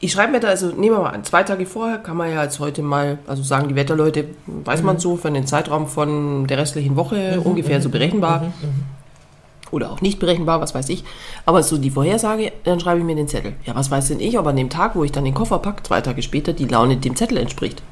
ich 0.00 0.12
schreibe 0.12 0.32
mir 0.32 0.40
da, 0.40 0.48
also 0.48 0.68
nehmen 0.68 0.96
wir 0.96 1.02
mal 1.02 1.10
an, 1.10 1.24
zwei 1.24 1.42
Tage 1.42 1.66
vorher 1.66 1.98
kann 1.98 2.16
man 2.16 2.30
ja 2.30 2.42
jetzt 2.42 2.60
heute 2.60 2.82
mal, 2.82 3.18
also 3.26 3.42
sagen 3.42 3.68
die 3.68 3.74
Wetterleute, 3.74 4.26
weiß 4.46 4.82
man 4.82 4.98
so, 4.98 5.16
für 5.16 5.30
den 5.30 5.46
Zeitraum 5.46 5.86
von 5.86 6.46
der 6.46 6.58
restlichen 6.58 6.96
Woche 6.96 7.40
ungefähr 7.42 7.80
so 7.80 7.88
berechenbar. 7.88 8.52
Oder 9.70 9.90
auch 9.90 10.02
nicht 10.02 10.20
berechenbar, 10.20 10.60
was 10.60 10.74
weiß 10.74 10.88
ich. 10.90 11.04
Aber 11.46 11.62
so 11.62 11.78
die 11.78 11.90
Vorhersage, 11.90 12.52
dann 12.62 12.78
schreibe 12.78 13.00
ich 13.00 13.04
mir 13.04 13.16
den 13.16 13.28
Zettel. 13.28 13.54
Ja, 13.64 13.74
was 13.74 13.90
weiß 13.90 14.08
denn 14.08 14.20
ich, 14.20 14.38
ob 14.38 14.46
an 14.46 14.56
dem 14.56 14.70
Tag, 14.70 14.94
wo 14.94 15.02
ich 15.02 15.10
dann 15.10 15.24
den 15.24 15.34
Koffer 15.34 15.58
packe, 15.58 15.82
zwei 15.82 16.00
Tage 16.00 16.22
später, 16.22 16.52
die 16.52 16.66
Laune 16.66 16.96
dem 16.96 17.16
Zettel 17.16 17.38
entspricht. 17.38 17.82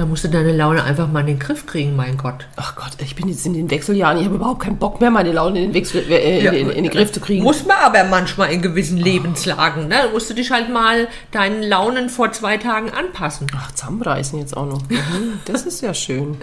Da 0.00 0.06
musst 0.06 0.24
du 0.24 0.28
deine 0.28 0.52
Laune 0.56 0.82
einfach 0.82 1.08
mal 1.12 1.20
in 1.20 1.26
den 1.26 1.38
Griff 1.38 1.66
kriegen, 1.66 1.94
mein 1.94 2.16
Gott. 2.16 2.46
Ach 2.56 2.74
Gott, 2.74 2.92
ich 3.02 3.14
bin 3.16 3.28
jetzt 3.28 3.44
in 3.44 3.52
den 3.52 3.70
Wechseljahren, 3.70 4.16
ich 4.16 4.24
habe 4.24 4.36
überhaupt 4.36 4.60
keinen 4.62 4.78
Bock 4.78 4.98
mehr, 4.98 5.10
meine 5.10 5.30
Laune 5.30 5.58
in 5.58 5.64
den, 5.66 5.74
Wechsel, 5.74 6.10
äh, 6.10 6.38
in, 6.38 6.50
den- 6.52 6.70
in 6.70 6.84
den 6.84 6.90
Griff 6.90 7.12
zu 7.12 7.20
kriegen. 7.20 7.42
Muss 7.44 7.66
man 7.66 7.76
aber 7.84 8.04
manchmal 8.04 8.50
in 8.50 8.62
gewissen 8.62 8.96
Lebenslagen. 8.96 9.88
Ne? 9.88 9.96
Da 10.04 10.10
musst 10.10 10.30
du 10.30 10.34
dich 10.34 10.50
halt 10.52 10.72
mal 10.72 11.06
deinen 11.32 11.62
Launen 11.62 12.08
vor 12.08 12.32
zwei 12.32 12.56
Tagen 12.56 12.88
anpassen. 12.90 13.46
Ach, 13.54 13.72
zusammenreißen 13.72 14.38
jetzt 14.38 14.56
auch 14.56 14.64
noch. 14.64 14.80
Mhm, 14.88 15.40
das 15.44 15.64
ist 15.66 15.82
ja 15.82 15.92
schön. 15.92 16.38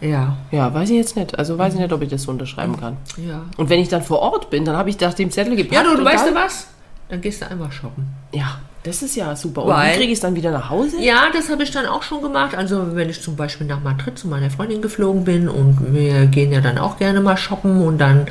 Ja, 0.00 0.36
Ja, 0.50 0.74
weiß 0.74 0.90
ich 0.90 0.96
jetzt 0.96 1.14
nicht. 1.14 1.38
Also 1.38 1.56
weiß 1.56 1.74
ich 1.74 1.80
nicht, 1.80 1.92
ob 1.92 2.02
ich 2.02 2.08
das 2.08 2.24
so 2.24 2.32
unterschreiben 2.32 2.80
kann. 2.80 2.96
ja. 3.16 3.42
Und 3.56 3.68
wenn 3.68 3.78
ich 3.78 3.88
dann 3.88 4.02
vor 4.02 4.18
Ort 4.18 4.50
bin, 4.50 4.64
dann 4.64 4.76
habe 4.76 4.90
ich 4.90 4.98
nach 4.98 5.14
dem 5.14 5.30
Zettel 5.30 5.54
gepackt. 5.54 5.74
Ja, 5.74 5.84
du, 5.84 5.96
du 5.96 6.04
weißt 6.04 6.26
du 6.30 6.34
was? 6.34 6.66
Dann 7.10 7.20
gehst 7.20 7.42
du 7.42 7.48
einmal 7.48 7.70
shoppen. 7.70 8.08
Ja, 8.32 8.58
das 8.84 9.02
ist 9.02 9.16
ja 9.16 9.34
super. 9.36 9.64
Und 9.64 9.70
Weil- 9.74 9.92
wie 9.92 9.96
kriege 9.98 10.12
ich 10.12 10.18
es 10.18 10.20
dann 10.20 10.34
wieder 10.36 10.50
nach 10.50 10.70
Hause? 10.70 11.00
Ja, 11.00 11.26
das 11.32 11.50
habe 11.50 11.62
ich 11.62 11.70
dann 11.70 11.86
auch 11.86 12.02
schon 12.02 12.22
gemacht. 12.22 12.54
Also 12.54 12.94
wenn 12.96 13.10
ich 13.10 13.20
zum 13.22 13.36
Beispiel 13.36 13.66
nach 13.66 13.80
Madrid 13.82 14.18
zu 14.18 14.28
meiner 14.28 14.50
Freundin 14.50 14.80
geflogen 14.82 15.24
bin 15.24 15.48
und 15.48 15.92
wir 15.92 16.26
gehen 16.26 16.52
ja 16.52 16.60
dann 16.60 16.78
auch 16.78 16.96
gerne 16.98 17.20
mal 17.20 17.36
shoppen 17.36 17.82
und 17.82 17.98
dann 17.98 18.26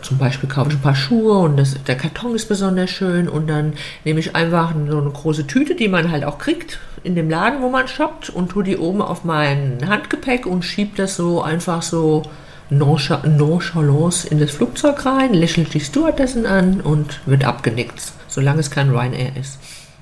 zum 0.00 0.16
Beispiel 0.16 0.48
kaufe 0.48 0.70
ich 0.70 0.76
ein 0.76 0.80
paar 0.80 0.94
Schuhe 0.94 1.38
und 1.38 1.56
das, 1.56 1.74
der 1.84 1.96
Karton 1.96 2.34
ist 2.36 2.48
besonders 2.48 2.88
schön 2.88 3.28
und 3.28 3.48
dann 3.48 3.72
nehme 4.04 4.20
ich 4.20 4.36
einfach 4.36 4.72
so 4.88 4.98
eine 4.98 5.10
große 5.10 5.46
Tüte, 5.48 5.74
die 5.74 5.88
man 5.88 6.10
halt 6.12 6.24
auch 6.24 6.38
kriegt 6.38 6.78
in 7.02 7.16
dem 7.16 7.28
Laden, 7.28 7.60
wo 7.62 7.68
man 7.68 7.88
shoppt 7.88 8.30
und 8.30 8.50
tue 8.50 8.62
die 8.62 8.76
oben 8.76 9.02
auf 9.02 9.24
mein 9.24 9.78
Handgepäck 9.88 10.46
und 10.46 10.64
schiebe 10.64 10.96
das 10.96 11.16
so 11.16 11.42
einfach 11.42 11.82
so 11.82 12.22
noncha- 12.70 13.26
nonchalance 13.26 14.28
in 14.28 14.38
das 14.38 14.50
Flugzeug 14.52 15.04
rein, 15.04 15.34
lächelt 15.34 15.74
die 15.74 15.80
Stewardessen 15.80 16.46
an 16.46 16.80
und 16.80 17.18
wird 17.26 17.44
abgenickt, 17.44 18.12
solange 18.28 18.60
es 18.60 18.70
kein 18.70 18.90
Ryanair 18.90 19.36
ist. 19.36 19.58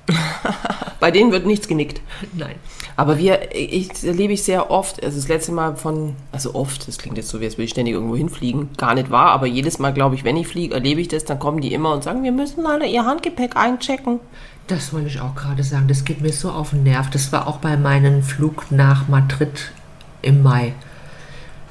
Bei 0.99 1.11
denen 1.11 1.31
wird 1.31 1.45
nichts 1.45 1.67
genickt. 1.67 2.01
Nein. 2.33 2.55
Aber 2.95 3.19
wir, 3.19 3.55
ich 3.55 4.03
erlebe 4.03 4.33
ich 4.33 4.43
sehr 4.43 4.71
oft, 4.71 5.03
also 5.03 5.17
das 5.17 5.27
letzte 5.27 5.51
Mal 5.51 5.75
von, 5.75 6.15
also 6.31 6.55
oft, 6.55 6.87
das 6.87 6.97
klingt 6.97 7.17
jetzt 7.17 7.29
so, 7.29 7.39
wie 7.39 7.45
als 7.45 7.55
würde 7.55 7.65
ich 7.65 7.71
ständig 7.71 7.93
irgendwo 7.93 8.15
hinfliegen, 8.15 8.69
gar 8.77 8.95
nicht 8.95 9.11
wahr, 9.11 9.31
aber 9.31 9.45
jedes 9.45 9.77
Mal, 9.77 9.93
glaube 9.93 10.15
ich, 10.15 10.23
wenn 10.23 10.35
ich 10.35 10.47
fliege, 10.47 10.73
erlebe 10.73 11.01
ich 11.01 11.07
das, 11.07 11.23
dann 11.23 11.37
kommen 11.37 11.61
die 11.61 11.73
immer 11.73 11.93
und 11.93 12.03
sagen, 12.03 12.23
wir 12.23 12.31
müssen 12.31 12.63
leider 12.63 12.85
ihr 12.85 13.05
Handgepäck 13.05 13.55
einchecken. 13.55 14.19
Das 14.65 14.91
wollte 14.91 15.07
ich 15.07 15.21
auch 15.21 15.35
gerade 15.35 15.63
sagen. 15.63 15.87
Das 15.87 16.03
geht 16.03 16.21
mir 16.21 16.33
so 16.33 16.51
auf 16.51 16.71
den 16.71 16.83
Nerv. 16.83 17.09
Das 17.09 17.31
war 17.31 17.47
auch 17.47 17.57
bei 17.57 17.77
meinem 17.77 18.21
Flug 18.21 18.69
nach 18.69 19.07
Madrid 19.07 19.71
im 20.21 20.43
Mai. 20.43 20.73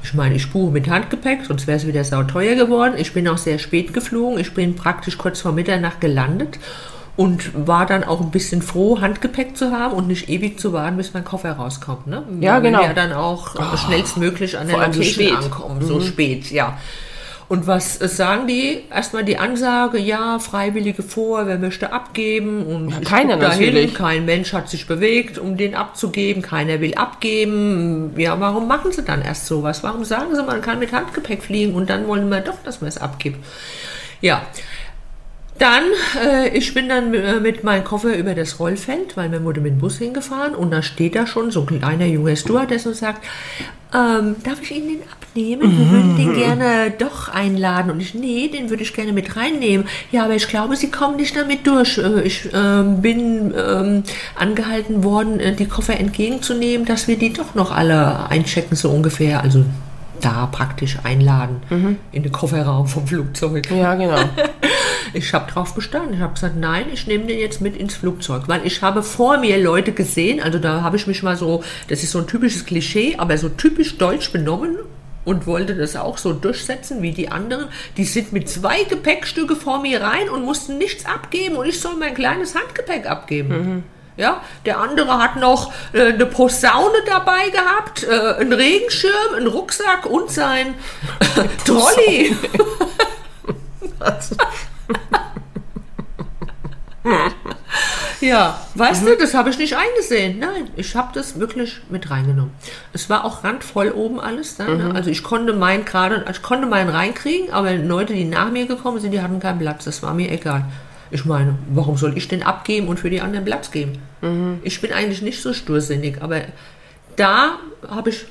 Ich 0.06 0.14
meine, 0.14 0.36
ich 0.36 0.52
buche 0.52 0.70
mit 0.70 0.88
Handgepäck, 0.88 1.40
sonst 1.48 1.66
wäre 1.66 1.78
es 1.78 1.84
wieder 1.84 2.04
sauteuer 2.04 2.54
geworden. 2.54 2.94
Ich 2.96 3.12
bin 3.12 3.26
auch 3.26 3.38
sehr 3.38 3.58
spät 3.58 3.92
geflogen. 3.92 4.38
Ich 4.38 4.54
bin 4.54 4.76
praktisch 4.76 5.18
kurz 5.18 5.40
vor 5.40 5.50
Mitternacht 5.50 6.00
gelandet 6.00 6.60
und 7.16 7.66
war 7.66 7.86
dann 7.86 8.04
auch 8.04 8.20
ein 8.20 8.30
bisschen 8.30 8.62
froh, 8.62 9.00
Handgepäck 9.00 9.56
zu 9.56 9.72
haben 9.72 9.94
und 9.94 10.06
nicht 10.06 10.28
ewig 10.28 10.60
zu 10.60 10.72
warten, 10.72 10.96
bis 10.96 11.12
mein 11.12 11.24
Koffer 11.24 11.54
rauskommt. 11.54 12.06
Ne? 12.06 12.22
Ja, 12.38 12.62
will 12.62 12.70
genau. 12.70 12.82
Ja, 12.84 12.92
dann 12.92 13.12
auch 13.14 13.56
schnellstmöglich 13.76 14.56
an 14.56 14.68
der 14.68 14.76
so 14.76 14.82
Location 14.82 15.12
spät. 15.12 15.32
ankommen. 15.32 15.84
So 15.84 16.00
spät, 16.00 16.52
ja. 16.52 16.78
Und 17.48 17.66
was 17.66 18.00
äh, 18.00 18.08
sagen 18.08 18.46
die? 18.46 18.82
Erstmal 18.90 19.24
die 19.24 19.38
Ansage, 19.38 19.98
ja, 19.98 20.38
Freiwillige 20.38 21.02
vor, 21.02 21.46
wer 21.46 21.58
möchte 21.58 21.92
abgeben? 21.92 22.66
Und 22.66 22.88
ich 22.88 23.08
keiner 23.08 23.36
dahin, 23.36 23.66
natürlich. 23.66 23.94
Kein 23.94 24.24
Mensch 24.24 24.52
hat 24.52 24.68
sich 24.68 24.86
bewegt, 24.86 25.38
um 25.38 25.56
den 25.56 25.74
abzugeben. 25.74 26.42
Keiner 26.42 26.80
will 26.80 26.94
abgeben. 26.94 28.14
Ja, 28.16 28.40
warum 28.40 28.66
machen 28.66 28.90
sie 28.90 29.02
dann 29.02 29.22
erst 29.22 29.46
sowas? 29.46 29.82
Warum 29.82 30.04
sagen 30.04 30.34
sie, 30.34 30.42
man 30.42 30.60
kann 30.60 30.78
mit 30.78 30.92
Handgepäck 30.92 31.42
fliegen 31.42 31.74
und 31.74 31.88
dann 31.88 32.08
wollen 32.08 32.28
wir 32.28 32.40
doch, 32.40 32.62
dass 32.64 32.80
man 32.80 32.88
es 32.88 32.98
abgibt? 32.98 33.38
Ja. 34.20 34.42
Dann, 35.58 35.84
äh, 36.22 36.48
ich 36.56 36.74
bin 36.74 36.88
dann 36.88 37.14
äh, 37.14 37.40
mit 37.40 37.64
meinem 37.64 37.84
Koffer 37.84 38.14
über 38.16 38.34
das 38.34 38.60
Rollfeld, 38.60 39.16
weil 39.16 39.28
mir 39.30 39.42
wurde 39.42 39.60
mit 39.60 39.72
dem 39.72 39.78
Bus 39.78 39.98
hingefahren 39.98 40.54
und 40.54 40.70
da 40.70 40.82
steht 40.82 41.14
da 41.14 41.26
schon 41.26 41.50
so 41.50 41.62
ein 41.62 41.78
kleiner 41.78 42.04
junger 42.06 42.36
Stewardess 42.36 42.86
und 42.86 42.94
sagt, 42.94 43.24
ähm, 43.94 44.36
darf 44.42 44.60
ich 44.60 44.72
Ihnen 44.72 44.88
den 44.88 45.02
abnehmen? 45.10 45.78
Wir 45.78 45.90
würden 45.90 46.16
den 46.16 46.34
gerne 46.34 46.90
doch 46.98 47.28
einladen. 47.28 47.90
Und 47.90 48.00
ich, 48.00 48.14
nee, 48.14 48.48
den 48.48 48.68
würde 48.68 48.82
ich 48.82 48.92
gerne 48.92 49.12
mit 49.12 49.36
reinnehmen. 49.36 49.86
Ja, 50.12 50.24
aber 50.24 50.34
ich 50.34 50.48
glaube, 50.48 50.76
Sie 50.76 50.90
kommen 50.90 51.16
nicht 51.16 51.36
damit 51.36 51.66
durch. 51.66 51.96
Äh, 51.98 52.22
Ich 52.22 52.48
ähm, 52.52 53.00
bin 53.00 53.54
ähm, 53.56 54.02
angehalten 54.34 55.04
worden, 55.04 55.40
äh, 55.40 55.54
die 55.54 55.66
Koffer 55.66 55.98
entgegenzunehmen, 55.98 56.84
dass 56.84 57.08
wir 57.08 57.16
die 57.16 57.32
doch 57.32 57.54
noch 57.54 57.70
alle 57.70 58.28
einchecken, 58.28 58.76
so 58.76 58.90
ungefähr. 58.90 59.42
Also 59.42 59.64
da 60.20 60.46
praktisch 60.46 60.98
einladen 61.04 61.60
in 62.12 62.22
den 62.22 62.32
Kofferraum 62.32 62.86
vom 62.86 63.06
Flugzeug. 63.06 63.70
Ja, 63.70 63.94
genau. 63.94 64.18
Ich 65.12 65.32
habe 65.32 65.46
darauf 65.48 65.74
bestanden. 65.74 66.14
Ich 66.14 66.20
habe 66.20 66.34
gesagt, 66.34 66.56
nein, 66.56 66.86
ich 66.92 67.06
nehme 67.06 67.26
den 67.26 67.38
jetzt 67.38 67.60
mit 67.60 67.76
ins 67.76 67.94
Flugzeug. 67.94 68.48
Weil 68.48 68.66
ich 68.66 68.82
habe 68.82 69.02
vor 69.02 69.38
mir 69.38 69.56
Leute 69.56 69.92
gesehen, 69.92 70.40
also 70.40 70.58
da 70.58 70.82
habe 70.82 70.96
ich 70.96 71.06
mich 71.06 71.22
mal 71.22 71.36
so, 71.36 71.62
das 71.88 72.02
ist 72.02 72.10
so 72.10 72.18
ein 72.18 72.26
typisches 72.26 72.66
Klischee, 72.66 73.14
aber 73.16 73.38
so 73.38 73.48
typisch 73.48 73.96
deutsch 73.98 74.32
benommen 74.32 74.76
und 75.24 75.46
wollte 75.46 75.74
das 75.74 75.96
auch 75.96 76.18
so 76.18 76.32
durchsetzen 76.32 77.02
wie 77.02 77.12
die 77.12 77.30
anderen. 77.30 77.66
Die 77.96 78.04
sind 78.04 78.32
mit 78.32 78.48
zwei 78.48 78.84
Gepäckstücke 78.84 79.56
vor 79.56 79.80
mir 79.80 80.00
rein 80.02 80.28
und 80.28 80.44
mussten 80.44 80.76
nichts 80.78 81.06
abgeben 81.06 81.56
und 81.56 81.66
ich 81.66 81.80
soll 81.80 81.96
mein 81.96 82.14
kleines 82.14 82.54
Handgepäck 82.54 83.06
abgeben. 83.06 83.84
Ja, 84.16 84.40
der 84.64 84.78
andere 84.80 85.18
hat 85.18 85.36
noch 85.36 85.72
äh, 85.92 86.12
eine 86.12 86.24
Posaune 86.26 86.96
dabei 87.06 87.50
gehabt, 87.50 88.02
äh, 88.04 88.40
einen 88.40 88.52
Regenschirm, 88.52 89.34
einen 89.36 89.46
Rucksack 89.46 90.06
und 90.06 90.30
sein 90.30 90.74
Trolley. 91.66 92.34
Ja, 98.20 98.60
weißt 98.74 99.02
Mhm. 99.02 99.06
du, 99.06 99.16
das 99.18 99.34
habe 99.34 99.50
ich 99.50 99.58
nicht 99.58 99.76
eingesehen. 99.76 100.38
Nein, 100.38 100.68
ich 100.76 100.96
habe 100.96 101.10
das 101.14 101.38
wirklich 101.38 101.80
mit 101.90 102.10
reingenommen. 102.10 102.50
Es 102.92 103.10
war 103.10 103.24
auch 103.24 103.44
randvoll 103.44 103.90
oben 103.90 104.18
alles. 104.18 104.58
Ne? 104.58 104.64
Mhm. 104.68 104.96
Also 104.96 105.10
ich 105.10 105.22
konnte 105.22 105.52
meinen 105.52 105.84
gerade, 105.84 106.24
ich 106.30 106.42
konnte 106.42 106.66
meinen 106.66 106.88
reinkriegen, 106.88 107.52
aber 107.52 107.74
Leute, 107.74 108.14
die 108.14 108.24
nach 108.24 108.50
mir 108.50 108.66
gekommen 108.66 108.98
sind, 109.00 109.10
die 109.12 109.20
hatten 109.20 109.38
keinen 109.38 109.58
Platz. 109.58 109.84
Das 109.84 110.02
war 110.02 110.14
mir 110.14 110.30
egal. 110.32 110.64
Ich 111.10 111.24
meine, 111.24 111.58
warum 111.70 111.96
soll 111.96 112.16
ich 112.16 112.28
den 112.28 112.42
abgeben 112.42 112.88
und 112.88 112.98
für 112.98 113.10
die 113.10 113.20
anderen 113.20 113.44
Platz 113.44 113.70
geben? 113.70 113.98
Mhm. 114.22 114.60
Ich 114.62 114.80
bin 114.80 114.92
eigentlich 114.92 115.22
nicht 115.22 115.40
so 115.40 115.52
stursinnig, 115.52 116.22
aber 116.22 116.42
da 117.16 117.58
habe 117.88 118.10
ich. 118.10 118.26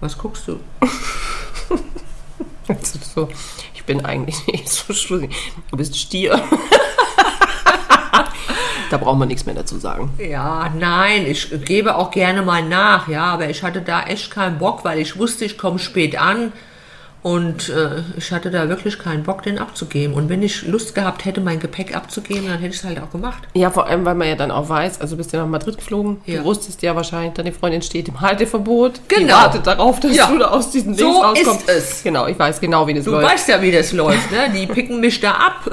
Was 0.00 0.18
guckst 0.18 0.48
du? 0.48 0.60
So, 3.14 3.28
ich 3.74 3.84
bin 3.84 4.04
eigentlich 4.04 4.46
nicht 4.52 4.68
so 4.68 4.92
stussig. 4.92 5.30
Du 5.70 5.76
bist 5.76 5.96
Stier. 5.96 6.42
da 8.90 8.96
braucht 8.96 9.18
man 9.18 9.28
nichts 9.28 9.46
mehr 9.46 9.54
dazu 9.54 9.78
sagen. 9.78 10.10
Ja, 10.18 10.72
nein, 10.76 11.26
ich 11.26 11.52
gebe 11.64 11.94
auch 11.96 12.10
gerne 12.10 12.42
mal 12.42 12.62
nach, 12.62 13.06
ja, 13.08 13.24
aber 13.24 13.50
ich 13.50 13.62
hatte 13.62 13.82
da 13.82 14.04
echt 14.04 14.30
keinen 14.30 14.58
Bock, 14.58 14.84
weil 14.84 14.98
ich 14.98 15.18
wusste, 15.18 15.44
ich 15.44 15.58
komme 15.58 15.78
spät 15.78 16.18
an 16.18 16.52
und 17.24 17.70
äh, 17.70 18.02
ich 18.18 18.30
hatte 18.32 18.50
da 18.50 18.68
wirklich 18.68 18.98
keinen 18.98 19.22
Bock, 19.22 19.42
den 19.42 19.58
abzugeben. 19.58 20.14
Und 20.14 20.28
wenn 20.28 20.42
ich 20.42 20.66
Lust 20.66 20.94
gehabt 20.94 21.24
hätte, 21.24 21.40
mein 21.40 21.58
Gepäck 21.58 21.96
abzugeben, 21.96 22.46
dann 22.46 22.58
hätte 22.58 22.74
ich 22.74 22.80
es 22.80 22.84
halt 22.84 23.00
auch 23.02 23.10
gemacht. 23.10 23.42
Ja, 23.54 23.70
vor 23.70 23.86
allem, 23.86 24.04
weil 24.04 24.14
man 24.14 24.28
ja 24.28 24.34
dann 24.36 24.50
auch 24.50 24.68
weiß, 24.68 25.00
also 25.00 25.16
bist 25.16 25.32
ja 25.32 25.40
nach 25.40 25.48
Madrid 25.48 25.78
geflogen. 25.78 26.18
Ja. 26.26 26.40
Du 26.40 26.44
wusstest 26.44 26.82
ja 26.82 26.94
wahrscheinlich, 26.94 27.32
deine 27.32 27.52
Freundin 27.52 27.80
steht 27.80 28.08
im 28.08 28.20
Halteverbot. 28.20 29.00
Die 29.10 29.14
Genau. 29.22 29.36
wartet 29.36 29.66
darauf, 29.66 30.00
dass 30.00 30.14
Ja. 30.14 30.26
du 30.26 30.36
da 30.38 30.48
aus 30.48 30.70
diesem 30.70 30.94
So 30.94 31.04
Dings 31.06 31.24
rauskommst. 31.24 31.68
ist 31.70 31.94
es. 31.94 32.02
Genau, 32.02 32.26
ich 32.26 32.38
weiß 32.38 32.60
genau, 32.60 32.86
wie 32.86 32.92
das 32.92 33.04
Du 33.06 33.12
läuft. 33.12 33.26
weißt 33.32 33.48
ja, 33.48 33.62
wie 33.62 33.72
das 33.72 33.92
läuft, 33.92 34.30
ne? 34.30 34.50
Die 34.54 34.66
picken 34.66 35.00
mich 35.00 35.18
da 35.20 35.30
ab. 35.30 35.70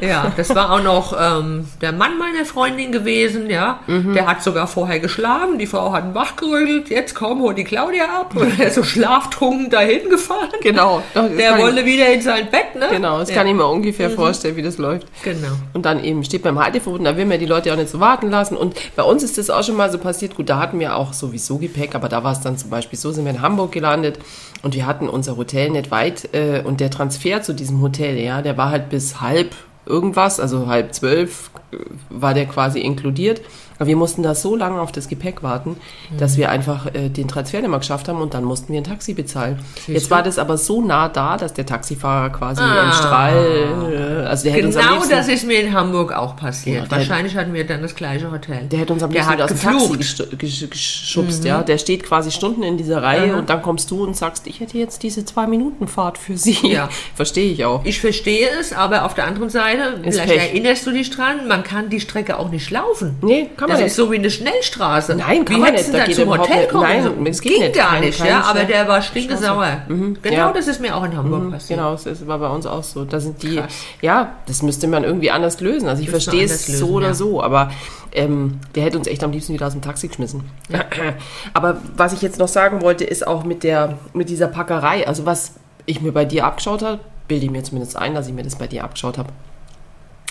Ja, 0.00 0.32
das 0.36 0.54
war 0.54 0.72
auch 0.72 0.82
noch 0.82 1.14
ähm, 1.18 1.66
der 1.80 1.92
Mann 1.92 2.18
meiner 2.18 2.44
Freundin 2.44 2.92
gewesen, 2.92 3.50
ja. 3.50 3.80
Mhm. 3.86 4.14
Der 4.14 4.26
hat 4.26 4.42
sogar 4.42 4.66
vorher 4.66 5.00
geschlafen, 5.00 5.58
die 5.58 5.66
Frau 5.66 5.92
hat 5.92 6.04
ihn 6.04 6.14
wachgerüttelt, 6.14 6.90
jetzt 6.90 7.14
komm, 7.14 7.40
hol 7.40 7.54
die 7.54 7.64
Claudia 7.64 8.04
ab. 8.20 8.34
Und 8.36 8.58
er 8.58 8.68
ist 8.68 8.74
so 8.74 8.82
schlaftrunken 8.82 9.70
dahin 9.70 10.08
gefahren. 10.08 10.48
Genau. 10.62 11.02
Doch, 11.14 11.28
Der 11.36 11.58
wollte 11.58 11.84
wieder 11.84 12.12
in 12.12 12.22
sein 12.22 12.50
Bett, 12.50 12.74
ne? 12.74 12.86
Ich, 12.86 12.96
genau, 12.96 13.18
das 13.18 13.30
ja. 13.30 13.36
kann 13.36 13.46
ich 13.46 13.54
mir 13.54 13.66
ungefähr 13.66 14.10
vorstellen, 14.10 14.56
wie 14.56 14.62
das 14.62 14.78
läuft. 14.78 15.06
Genau. 15.22 15.52
Und 15.72 15.86
dann 15.86 16.02
eben 16.02 16.24
steht 16.24 16.42
beim 16.42 16.58
Halteverbot, 16.58 17.00
und 17.00 17.04
da 17.04 17.16
will 17.16 17.26
man 17.26 17.38
die 17.38 17.46
Leute 17.46 17.72
auch 17.72 17.76
nicht 17.76 17.90
so 17.90 18.00
warten 18.00 18.30
lassen. 18.30 18.56
Und 18.56 18.74
bei 18.96 19.02
uns 19.02 19.22
ist 19.22 19.38
das 19.38 19.50
auch 19.50 19.62
schon 19.62 19.76
mal 19.76 19.90
so 19.90 19.98
passiert. 19.98 20.34
Gut, 20.34 20.48
da 20.48 20.58
hatten 20.58 20.78
wir 20.80 20.96
auch 20.96 21.12
sowieso 21.12 21.58
Gepäck, 21.58 21.94
aber 21.94 22.08
da 22.08 22.24
war 22.24 22.32
es 22.32 22.40
dann 22.40 22.58
zum 22.58 22.70
Beispiel 22.70 22.98
so, 22.98 23.12
sind 23.12 23.24
wir 23.24 23.32
in 23.32 23.42
Hamburg 23.42 23.72
gelandet 23.72 24.18
und 24.62 24.74
wir 24.74 24.86
hatten 24.86 25.08
unser 25.08 25.36
Hotel 25.36 25.70
nicht 25.70 25.90
weit 25.90 26.34
äh, 26.34 26.62
und 26.64 26.80
der 26.80 26.90
Transfer 26.90 27.42
zu 27.42 27.54
diesem 27.54 27.80
Hotel, 27.80 28.18
ja, 28.18 28.42
der 28.42 28.56
war 28.56 28.70
halt 28.70 28.88
bis 28.88 29.20
halb 29.20 29.54
irgendwas, 29.86 30.40
also 30.40 30.66
halb 30.66 30.94
zwölf 30.94 31.50
äh, 31.72 31.76
war 32.10 32.34
der 32.34 32.46
quasi 32.46 32.80
inkludiert. 32.80 33.40
Aber 33.78 33.86
wir 33.88 33.96
mussten 33.96 34.22
da 34.22 34.34
so 34.34 34.56
lange 34.56 34.80
auf 34.80 34.92
das 34.92 35.08
Gepäck 35.08 35.42
warten, 35.42 35.76
dass 36.18 36.36
wir 36.36 36.50
einfach 36.50 36.86
äh, 36.94 37.08
den 37.08 37.28
Transfer 37.28 37.60
nicht 37.60 37.68
mehr 37.70 37.78
geschafft 37.78 38.08
haben 38.08 38.20
und 38.20 38.34
dann 38.34 38.44
mussten 38.44 38.72
wir 38.72 38.80
ein 38.80 38.84
Taxi 38.84 39.14
bezahlen. 39.14 39.58
Jetzt 39.86 40.10
war 40.10 40.22
das 40.22 40.38
aber 40.38 40.56
so 40.58 40.80
nah 40.82 41.08
da, 41.08 41.36
dass 41.36 41.52
der 41.54 41.66
Taxifahrer 41.66 42.30
quasi 42.30 42.62
im 42.62 42.92
Strahl, 42.92 44.22
äh, 44.24 44.26
also 44.26 44.44
der 44.44 44.52
hätte 44.52 44.66
uns 44.66 44.76
am 44.76 44.82
Genau 44.82 44.94
liebsten, 44.94 45.10
das 45.12 45.28
ist 45.28 45.46
mir 45.46 45.60
in 45.60 45.74
Hamburg 45.74 46.12
auch 46.12 46.36
passiert. 46.36 46.76
Ja, 46.82 46.82
der- 46.88 46.98
Wahrscheinlich 46.98 47.36
hatten 47.36 47.52
wir 47.52 47.66
dann 47.66 47.82
das 47.82 47.94
gleiche 47.94 48.30
Hotel. 48.30 48.66
Der 48.70 48.78
hätte 48.80 48.92
uns 48.92 49.02
am 49.02 49.10
Der 49.12 49.22
liebsten 49.22 49.42
aus 49.42 49.48
dem 49.50 49.60
Taxi 49.60 49.96
geflucht. 49.98 50.32
Mhm. 50.32 50.38
gesch- 50.38 50.68
geschubst, 50.68 51.44
ja. 51.44 51.62
Der 51.62 51.78
steht 51.78 52.02
quasi 52.04 52.30
Stunden 52.30 52.62
in 52.62 52.76
dieser 52.76 53.02
Reihe 53.02 53.36
und 53.36 53.50
dann 53.50 53.62
kommst 53.62 53.90
du 53.90 54.02
und 54.04 54.16
sagst, 54.16 54.46
ich 54.46 54.60
hätte 54.60 54.78
jetzt 54.78 55.02
diese 55.02 55.24
zwei 55.24 55.46
Minuten 55.46 55.86
Fahrt 55.88 56.18
für 56.18 56.36
sie. 56.36 56.56
Ja. 56.66 56.88
Verstehe 57.14 57.52
ich 57.52 57.64
auch. 57.64 57.84
Ich 57.84 58.00
verstehe 58.00 58.48
es, 58.60 58.72
aber 58.72 59.04
auf 59.04 59.14
der 59.14 59.26
anderen 59.26 59.50
Seite, 59.50 60.00
Ist 60.02 60.18
vielleicht 60.20 60.28
Pech. 60.40 60.48
erinnerst 60.50 60.86
du 60.86 60.90
dich 60.92 61.10
dran, 61.10 61.46
man 61.48 61.62
kann 61.62 61.88
die 61.90 62.00
Strecke 62.00 62.38
auch 62.38 62.50
nicht 62.50 62.70
laufen. 62.70 63.16
Nee, 63.22 63.50
kann 63.56 63.65
man 63.68 63.76
das 63.76 63.78
nicht. 63.78 63.86
ist 63.88 63.96
so 63.96 64.10
wie 64.10 64.16
eine 64.16 64.30
Schnellstraße. 64.30 65.14
Nein, 65.14 65.44
kann 65.44 65.56
wie 65.56 65.60
man 65.60 65.72
nicht. 65.74 65.92
Da 65.92 66.04
geht 66.04 66.16
zum 66.16 66.28
Hotel 66.28 66.60
nicht. 66.60 66.70
kommen? 66.70 66.82
Nein, 66.82 67.26
es 67.26 67.40
geht 67.40 67.52
ging 67.52 67.62
nicht. 67.62 67.74
gar 67.74 68.00
nicht, 68.00 68.24
ja, 68.24 68.42
aber 68.42 68.64
der 68.64 68.88
war 68.88 69.02
stinkesauer. 69.02 69.82
Genau 69.88 70.36
ja. 70.36 70.52
das 70.52 70.68
ist 70.68 70.80
mir 70.80 70.96
auch 70.96 71.04
in 71.04 71.16
Hamburg 71.16 71.50
passiert. 71.50 71.78
Genau, 71.78 71.96
das 71.96 72.26
war 72.26 72.38
bei 72.38 72.48
uns 72.48 72.66
auch 72.66 72.82
so. 72.82 73.04
Da 73.04 73.20
sind 73.20 73.42
die, 73.42 73.56
Krass. 73.56 73.72
ja, 74.00 74.32
das 74.46 74.62
müsste 74.62 74.88
man 74.88 75.04
irgendwie 75.04 75.30
anders 75.30 75.60
lösen. 75.60 75.88
Also 75.88 76.02
ich 76.02 76.10
verstehe 76.10 76.44
es 76.44 76.68
lösen, 76.68 76.78
so 76.78 76.88
oder 76.88 77.08
ja. 77.08 77.14
so, 77.14 77.42
aber 77.42 77.70
ähm, 78.12 78.60
der 78.74 78.84
hätte 78.84 78.98
uns 78.98 79.06
echt 79.06 79.22
am 79.22 79.30
liebsten 79.30 79.52
wieder 79.52 79.66
aus 79.66 79.72
dem 79.72 79.82
Taxi 79.82 80.08
geschmissen. 80.08 80.44
Aber 81.52 81.82
was 81.96 82.14
ich 82.14 82.22
jetzt 82.22 82.38
noch 82.38 82.48
sagen 82.48 82.80
wollte, 82.80 83.04
ist 83.04 83.26
auch 83.26 83.44
mit 83.44 83.62
der, 83.62 83.98
mit 84.14 84.30
dieser 84.30 84.48
Packerei. 84.48 85.06
Also 85.06 85.26
was 85.26 85.54
ich 85.84 86.00
mir 86.00 86.12
bei 86.12 86.24
dir 86.24 86.46
abgeschaut 86.46 86.82
habe, 86.82 87.00
bilde 87.28 87.44
ich 87.44 87.50
mir 87.50 87.62
zumindest 87.62 87.96
ein, 87.96 88.14
dass 88.14 88.26
ich 88.26 88.32
mir 88.32 88.42
das 88.42 88.56
bei 88.56 88.66
dir 88.66 88.84
abgeschaut 88.84 89.18
habe. 89.18 89.28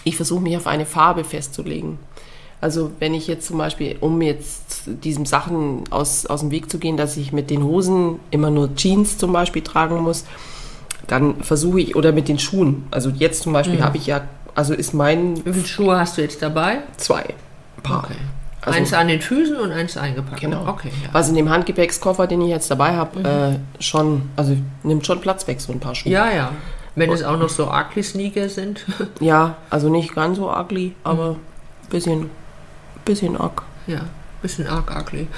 Ich 0.04 0.16
versuche 0.16 0.42
mich 0.42 0.58
auf 0.58 0.68
eine 0.68 0.86
Farbe 0.86 1.24
festzulegen. 1.24 2.00
Also 2.66 2.90
wenn 2.98 3.14
ich 3.14 3.28
jetzt 3.28 3.46
zum 3.46 3.60
Beispiel, 3.60 3.96
um 4.00 4.24
jetzt 4.24 4.86
diesen 4.88 5.28
Sachen 5.28 5.84
aus, 5.92 6.26
aus 6.26 6.40
dem 6.40 6.50
Weg 6.50 6.68
zu 6.72 6.80
gehen, 6.80 6.98
dass 6.98 7.16
ich 7.16 7.32
mit 7.32 7.52
den 7.52 7.64
Hosen 7.64 8.20
immer 8.32 8.50
nur 8.50 8.76
Jeans 8.76 9.20
zum 9.20 9.32
Beispiel 9.34 9.62
tragen 9.62 10.00
muss, 10.02 10.26
dann 11.06 11.44
versuche 11.44 11.80
ich, 11.80 11.96
oder 11.96 12.12
mit 12.12 12.28
den 12.28 12.40
Schuhen, 12.40 12.88
also 12.90 13.12
jetzt 13.12 13.44
zum 13.44 13.54
Beispiel 13.54 13.84
habe 13.84 13.98
ich 13.98 14.08
ja, 14.08 14.22
also 14.56 14.74
ist 14.74 14.96
mein 14.96 15.46
Wie 15.46 15.54
viele 15.54 15.68
Schuhe 15.68 16.00
hast 16.00 16.18
du 16.18 16.24
jetzt 16.24 16.42
dabei? 16.42 16.80
zwei 16.98 17.36
Paar. 17.84 18.06
Okay. 18.06 18.16
Also- 18.62 18.80
eins 18.80 18.94
an 18.94 19.10
den 19.10 19.22
Füßen 19.22 19.58
und 19.58 19.72
eins 19.72 19.96
eingepackt. 19.96 20.42
Genau. 20.42 20.68
Okay, 20.68 20.90
ja. 21.04 21.10
Was 21.12 21.30
in 21.30 21.36
dem 21.36 21.52
Handgepäckskoffer, 21.52 22.26
den 22.26 22.42
ich 22.42 22.50
jetzt 22.50 22.72
dabei 22.72 22.96
habe, 22.96 23.60
äh, 23.78 23.84
schon, 23.84 24.24
also 24.36 24.58
nimmt 24.82 25.06
schon 25.06 25.22
Platz 25.22 25.46
weg, 25.46 25.62
so 25.62 25.72
ein 25.72 25.80
paar 25.80 25.94
Schuhe. 25.94 26.12
Ja, 26.12 26.32
ja. 26.32 26.52
Wenn 26.96 27.12
es 27.12 27.22
auch 27.24 27.38
noch 27.38 27.50
so 27.50 27.70
ugly 27.72 28.02
Sneaker 28.02 28.50
sind. 28.50 28.84
Ja, 29.20 29.58
also 29.70 29.88
nicht 29.90 30.16
ganz 30.16 30.38
so 30.38 30.52
ugly, 30.52 30.96
aber 31.04 31.36
bisschen, 31.92 32.32
bisschen 33.06 33.38
arg. 33.38 33.64
ja, 33.88 34.02
bisschen 34.42 34.68
arg 34.68 34.92
ugly. 34.96 35.28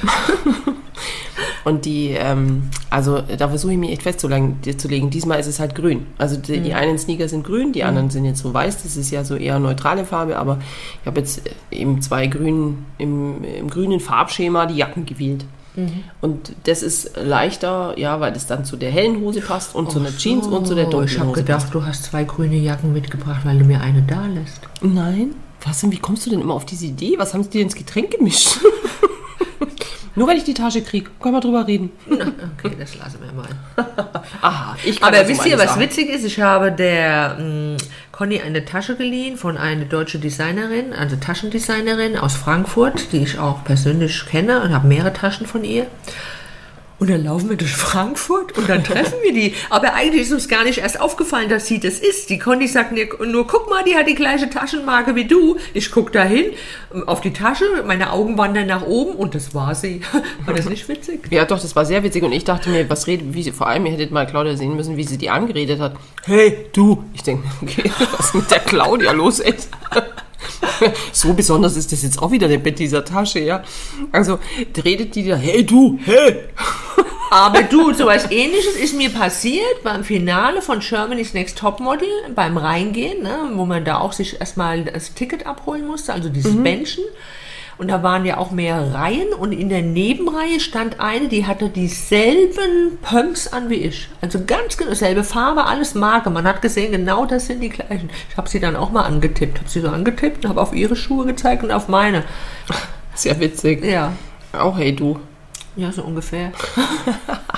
Und 1.63 1.83
die, 1.83 2.11
ähm, 2.11 2.69
also 2.89 3.21
da 3.21 3.49
versuche 3.49 3.73
ich 3.73 3.77
mich 3.77 3.91
echt 3.91 4.03
festzulegen. 4.03 4.57
zu 4.77 4.87
legen. 4.87 5.09
Diesmal 5.09 5.37
ist 5.37 5.47
es 5.47 5.59
halt 5.59 5.75
grün. 5.75 6.07
Also 6.17 6.37
die, 6.37 6.61
die 6.61 6.73
einen 6.73 6.97
Sneaker 6.97 7.27
sind 7.27 7.45
grün, 7.45 7.73
die 7.73 7.83
anderen 7.83 8.09
sind 8.09 8.23
jetzt 8.23 8.39
so 8.39 8.53
weiß. 8.53 8.83
Das 8.83 8.95
ist 8.95 9.11
ja 9.11 9.25
so 9.25 9.35
eher 9.35 9.59
neutrale 9.59 10.05
Farbe, 10.05 10.37
aber 10.37 10.59
ich 11.01 11.05
habe 11.07 11.19
jetzt 11.19 11.41
eben 11.69 12.01
zwei 12.01 12.27
grünen, 12.27 12.85
im, 12.97 13.43
im 13.43 13.69
grünen 13.69 13.99
Farbschema 13.99 14.65
die 14.65 14.75
Jacken 14.75 15.05
gewählt. 15.05 15.43
Und 16.21 16.53
das 16.63 16.81
ist 16.81 17.11
leichter, 17.17 17.93
ja, 17.99 18.19
weil 18.19 18.33
das 18.33 18.47
dann 18.47 18.65
zu 18.65 18.77
der 18.77 18.89
hellen 18.89 19.19
Hose 19.21 19.41
passt 19.41 19.75
und 19.75 19.91
zu 19.91 19.99
einer 19.99 20.09
Jeans 20.15 20.47
und 20.47 20.65
zu 20.65 20.73
der 20.73 20.87
Oh, 20.87 20.91
dunklen 20.91 21.11
Ich 21.13 21.19
habe 21.19 21.29
Hose 21.29 21.43
gedacht, 21.43 21.67
du 21.71 21.85
hast 21.85 22.05
zwei 22.05 22.23
grüne 22.23 22.55
Jacken 22.55 22.93
mitgebracht, 22.93 23.41
weil 23.43 23.59
du 23.59 23.65
mir 23.65 23.79
eine 23.81 24.01
da 24.01 24.25
lässt. 24.25 24.61
passt. 24.61 24.83
Nein. 24.83 25.35
Was 25.67 25.81
denn, 25.81 25.91
wie 25.91 25.97
kommst 25.99 26.25
du 26.25 26.29
denn 26.29 26.41
immer 26.41 26.53
auf 26.53 26.65
diese 26.65 26.85
Idee? 26.85 27.15
Was 27.17 27.33
haben 27.33 27.43
sie 27.43 27.49
dir 27.49 27.61
ins 27.61 27.75
Getränk 27.75 28.11
gemischt? 28.11 28.59
Nur 30.15 30.27
weil 30.27 30.37
ich 30.37 30.43
die 30.45 30.55
Tasche 30.55 30.81
kriege, 30.81 31.11
können 31.21 31.35
wir 31.35 31.41
drüber 31.41 31.67
reden. 31.67 31.91
Okay, 32.09 32.75
das 32.79 32.97
lassen 32.97 33.19
wir 33.21 33.31
mal. 33.33 33.47
Aha, 34.41 34.75
ich 34.83 34.99
kann 34.99 35.13
Aber 35.13 35.27
wisst 35.27 35.45
ihr, 35.45 35.59
was 35.59 35.69
sagen. 35.71 35.81
witzig 35.81 36.09
ist? 36.09 36.23
Ich 36.25 36.41
habe 36.41 36.71
der 36.71 37.37
mh, 37.39 37.77
Conny 38.11 38.41
eine 38.41 38.65
Tasche 38.65 38.95
geliehen 38.95 39.37
von 39.37 39.57
einer 39.57 39.85
deutschen 39.85 40.19
Designerin, 40.21 40.91
also 40.93 41.17
Taschendesignerin 41.17 42.17
aus 42.17 42.35
Frankfurt, 42.35 43.11
die 43.11 43.17
ich 43.17 43.37
auch 43.37 43.63
persönlich 43.63 44.25
kenne 44.25 44.61
und 44.63 44.73
habe 44.73 44.87
mehrere 44.87 45.13
Taschen 45.13 45.45
von 45.45 45.63
ihr. 45.63 45.85
Und 46.99 47.11
dann 47.11 47.23
laufen 47.23 47.49
wir 47.49 47.57
durch 47.57 47.75
Frankfurt 47.75 48.57
und 48.57 48.67
dann 48.67 48.83
treffen 48.83 49.19
wir 49.21 49.31
die. 49.31 49.53
Aber 49.69 49.93
eigentlich 49.93 50.23
ist 50.23 50.31
uns 50.31 50.47
gar 50.47 50.63
nicht 50.63 50.79
erst 50.79 50.99
aufgefallen, 50.99 51.47
dass 51.47 51.67
sie 51.67 51.79
das 51.79 51.99
ist. 51.99 52.31
Die 52.31 52.39
Conny 52.39 52.67
sagt 52.67 52.91
mir 52.91 53.07
nur, 53.23 53.45
guck 53.45 53.69
mal, 53.69 53.83
die 53.83 53.95
hat 53.95 54.07
die 54.07 54.15
gleiche 54.15 54.49
Taschenmarke 54.49 55.15
wie 55.15 55.25
du. 55.25 55.57
Ich 55.75 55.91
guck 55.91 56.11
da 56.11 56.23
hin, 56.23 56.45
auf 57.05 57.21
die 57.21 57.33
Tasche, 57.33 57.65
meine 57.85 58.11
Augen 58.11 58.37
wandern 58.37 58.65
nach 58.65 58.81
oben 58.81 59.15
und 59.15 59.35
das 59.35 59.53
war 59.53 59.75
sie. 59.75 60.01
War 60.45 60.53
das 60.53 60.69
nicht 60.69 60.87
witzig? 60.87 61.27
Ja, 61.29 61.45
doch, 61.45 61.59
das 61.59 61.75
war 61.75 61.85
sehr 61.85 62.03
witzig 62.03 62.23
und 62.23 62.31
ich 62.31 62.43
dachte 62.43 62.69
mir, 62.69 62.89
was 62.89 63.07
redet, 63.07 63.33
wie 63.33 63.43
sie, 63.43 63.51
vor 63.51 63.67
allem, 63.67 63.85
ihr 63.85 63.91
hättet 63.91 64.11
mal 64.11 64.25
Claudia 64.25 64.55
sehen 64.55 64.75
müssen, 64.75 64.97
wie 64.97 65.03
sie 65.03 65.17
die 65.17 65.29
angeredet 65.29 65.79
hat. 65.79 65.95
Hey, 66.25 66.67
du! 66.73 67.03
Ich 67.13 67.23
denke, 67.23 67.47
okay, 67.61 67.91
was 68.17 68.27
ist 68.27 68.35
mit 68.35 68.49
der 68.49 68.59
Claudia 68.59 69.11
los, 69.11 69.39
ey? 69.39 69.53
So 71.11 71.33
besonders 71.33 71.75
ist 71.75 71.91
das 71.91 72.03
jetzt 72.03 72.21
auch 72.21 72.31
wieder 72.31 72.47
nicht 72.47 72.63
mit 72.63 72.79
dieser 72.79 73.03
Tasche, 73.03 73.39
ja. 73.39 73.63
Also, 74.11 74.39
redet 74.83 75.15
die 75.15 75.27
da, 75.27 75.35
hey, 75.35 75.65
du, 75.65 75.99
hey! 76.03 76.43
Aber 77.29 77.63
du, 77.63 77.93
sowas 77.93 78.31
ähnliches 78.31 78.75
ist 78.75 78.95
mir 78.95 79.09
passiert 79.09 79.83
beim 79.83 80.05
Finale 80.05 80.61
von 80.61 80.79
Germany's 80.79 81.33
Next 81.33 81.57
Topmodel 81.57 82.07
beim 82.33 82.55
Reingehen, 82.57 83.21
ne, 83.21 83.51
wo 83.55 83.65
man 83.65 83.83
da 83.83 83.97
auch 83.99 84.13
sich 84.13 84.39
erstmal 84.39 84.85
das 84.85 85.13
Ticket 85.13 85.45
abholen 85.45 85.85
musste, 85.87 86.13
also 86.13 86.29
dieses 86.29 86.53
Mhm. 86.53 86.63
Bändchen. 86.63 87.03
Und 87.77 87.89
da 87.89 88.01
waren 88.01 88.25
ja 88.25 88.37
auch 88.37 88.49
mehrere 88.49 88.93
Reihen 88.95 89.33
und 89.33 89.51
in 89.51 89.69
der 89.69 89.83
Nebenreihe 89.83 90.59
stand 90.59 90.99
eine, 90.99 91.27
die 91.27 91.45
hatte 91.45 91.69
dieselben 91.69 92.97
Pumps 93.03 93.47
an 93.47 93.69
wie 93.69 93.75
ich. 93.75 94.07
Also 94.19 94.39
ganz 94.45 94.77
genau, 94.77 94.93
selbe 94.95 95.23
Farbe, 95.23 95.65
alles 95.65 95.93
Marke. 95.93 96.31
Man 96.31 96.47
hat 96.47 96.61
gesehen, 96.63 96.91
genau 96.91 97.25
das 97.25 97.45
sind 97.45 97.61
die 97.61 97.69
gleichen. 97.69 98.09
Ich 98.31 98.37
habe 98.37 98.49
sie 98.49 98.59
dann 98.59 98.75
auch 98.75 98.91
mal 98.91 99.03
angetippt, 99.03 99.59
habe 99.59 99.69
sie 99.69 99.81
so 99.81 99.89
angetippt 99.89 100.43
und 100.43 100.49
habe 100.49 100.61
auf 100.61 100.73
ihre 100.73 100.95
Schuhe 100.95 101.25
gezeigt 101.27 101.63
und 101.63 101.71
auf 101.71 101.87
meine. 101.87 102.23
Sehr 103.13 103.39
witzig. 103.39 103.85
Ja, 103.85 104.13
Auch 104.53 104.77
hey 104.77 104.95
du. 104.95 105.19
ja, 105.75 105.91
so 105.91 106.01
ungefähr. 106.03 106.51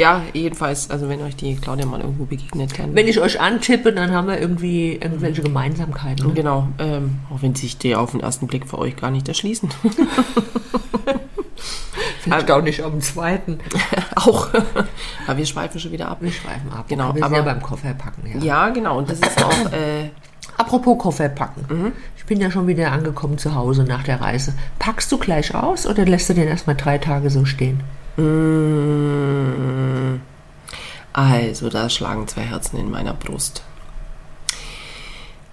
Ja, 0.00 0.22
jedenfalls, 0.32 0.90
also 0.90 1.10
wenn 1.10 1.20
euch 1.20 1.36
die 1.36 1.56
Claudia 1.56 1.84
mal 1.84 2.00
irgendwo 2.00 2.24
begegnet, 2.24 2.78
dann. 2.78 2.94
Wenn 2.94 3.06
ich 3.06 3.20
euch 3.20 3.38
antippe, 3.38 3.92
dann 3.92 4.12
haben 4.12 4.28
wir 4.28 4.40
irgendwie 4.40 4.92
irgendwelche 4.94 5.42
Gemeinsamkeiten. 5.42 6.28
Ne? 6.28 6.32
Genau, 6.32 6.68
ähm, 6.78 7.18
auch 7.30 7.42
wenn 7.42 7.54
sich 7.54 7.76
die 7.76 7.94
auf 7.94 8.12
den 8.12 8.20
ersten 8.20 8.46
Blick 8.46 8.66
für 8.66 8.78
euch 8.78 8.96
gar 8.96 9.10
nicht 9.10 9.28
erschließen. 9.28 9.68
Vielleicht 12.20 12.50
auch 12.50 12.62
nicht 12.62 12.82
am 12.82 13.00
zweiten. 13.00 13.58
auch. 14.16 14.48
Aber 15.26 15.36
wir 15.38 15.46
schweifen 15.46 15.78
schon 15.80 15.92
wieder 15.92 16.08
ab. 16.08 16.18
Wir 16.20 16.32
schweifen 16.32 16.72
ab. 16.72 16.86
Genau, 16.88 17.08
wir 17.08 17.14
sind 17.14 17.24
aber- 17.24 17.36
ja 17.36 17.42
beim 17.42 17.62
Kofferpacken. 17.62 18.26
Ja. 18.26 18.38
Ja, 18.40 18.68
genau. 18.70 18.98
Und 18.98 19.10
das 19.10 19.18
ist 19.20 19.44
auch, 19.44 19.72
äh, 19.72 20.10
Apropos 20.56 20.98
Kofferpacken. 20.98 21.92
Ich 22.18 22.24
bin 22.26 22.40
ja 22.40 22.50
schon 22.50 22.66
wieder 22.66 22.92
angekommen 22.92 23.38
zu 23.38 23.54
Hause 23.54 23.84
nach 23.84 24.02
der 24.02 24.20
Reise. 24.20 24.52
Packst 24.78 25.10
du 25.10 25.16
gleich 25.18 25.54
aus 25.54 25.86
oder 25.86 26.04
lässt 26.04 26.28
du 26.28 26.34
den 26.34 26.48
erstmal 26.48 26.76
drei 26.76 26.98
Tage 26.98 27.30
so 27.30 27.44
stehen? 27.46 27.80
Mm, 28.16 30.20
also 31.12 31.68
da 31.68 31.90
schlagen 31.90 32.28
zwei 32.28 32.42
Herzen 32.42 32.78
in 32.78 32.90
meiner 32.90 33.14
Brust. 33.14 33.62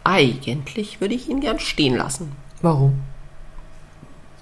Eigentlich 0.03 1.01
würde 1.01 1.15
ich 1.15 1.27
ihn 1.27 1.41
gern 1.41 1.59
stehen 1.59 1.95
lassen. 1.95 2.31
Warum? 2.61 2.99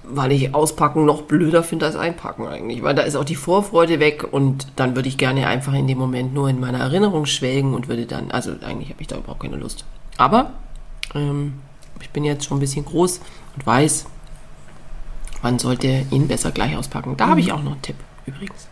Weil 0.04 0.32
ich 0.32 0.54
auspacken 0.54 1.06
noch 1.06 1.24
blöder 1.24 1.64
finde 1.64 1.88
als 1.88 1.96
einpacken 1.96 2.46
eigentlich. 2.46 2.84
Weil 2.84 2.94
da 2.94 3.02
ist 3.02 3.16
auch 3.16 3.24
die 3.24 3.36
Vorfreude 3.36 4.00
weg 4.00 4.28
und 4.32 4.68
dann 4.76 4.96
würde 4.96 5.10
ich 5.10 5.18
gerne 5.18 5.48
einfach 5.48 5.74
in 5.74 5.88
dem 5.88 5.98
Moment 5.98 6.34
nur 6.34 6.50
in 6.50 6.60
meiner 6.60 6.80
Erinnerung 6.80 7.26
schwelgen 7.26 7.74
und 7.74 7.88
würde 7.88 8.06
dann, 8.06 8.30
also 8.30 8.52
eigentlich 8.64 8.90
habe 8.90 9.02
ich 9.02 9.08
da 9.08 9.18
überhaupt 9.18 9.42
keine 9.42 9.56
Lust. 9.56 9.86
Aber 10.18 10.52
ähm, 11.16 11.56
ich 12.00 12.12
bin 12.12 12.24
jetzt 12.24 12.46
schon 12.46 12.58
ein 12.58 12.62
bisschen 12.62 12.86
groß 12.86 13.20
und 13.56 13.66
weiß, 13.66 14.06
man 15.46 15.60
sollte 15.60 16.08
ihn 16.10 16.28
besser 16.28 16.50
gleich 16.50 16.76
auspacken. 16.76 17.18
Da 17.18 17.28
habe 17.28 17.40
ich 17.40 17.52
auch 17.52 17.62
noch 17.62 17.74
einen 17.74 17.82
Tipp 17.84 17.98
übrigens. 18.26 18.68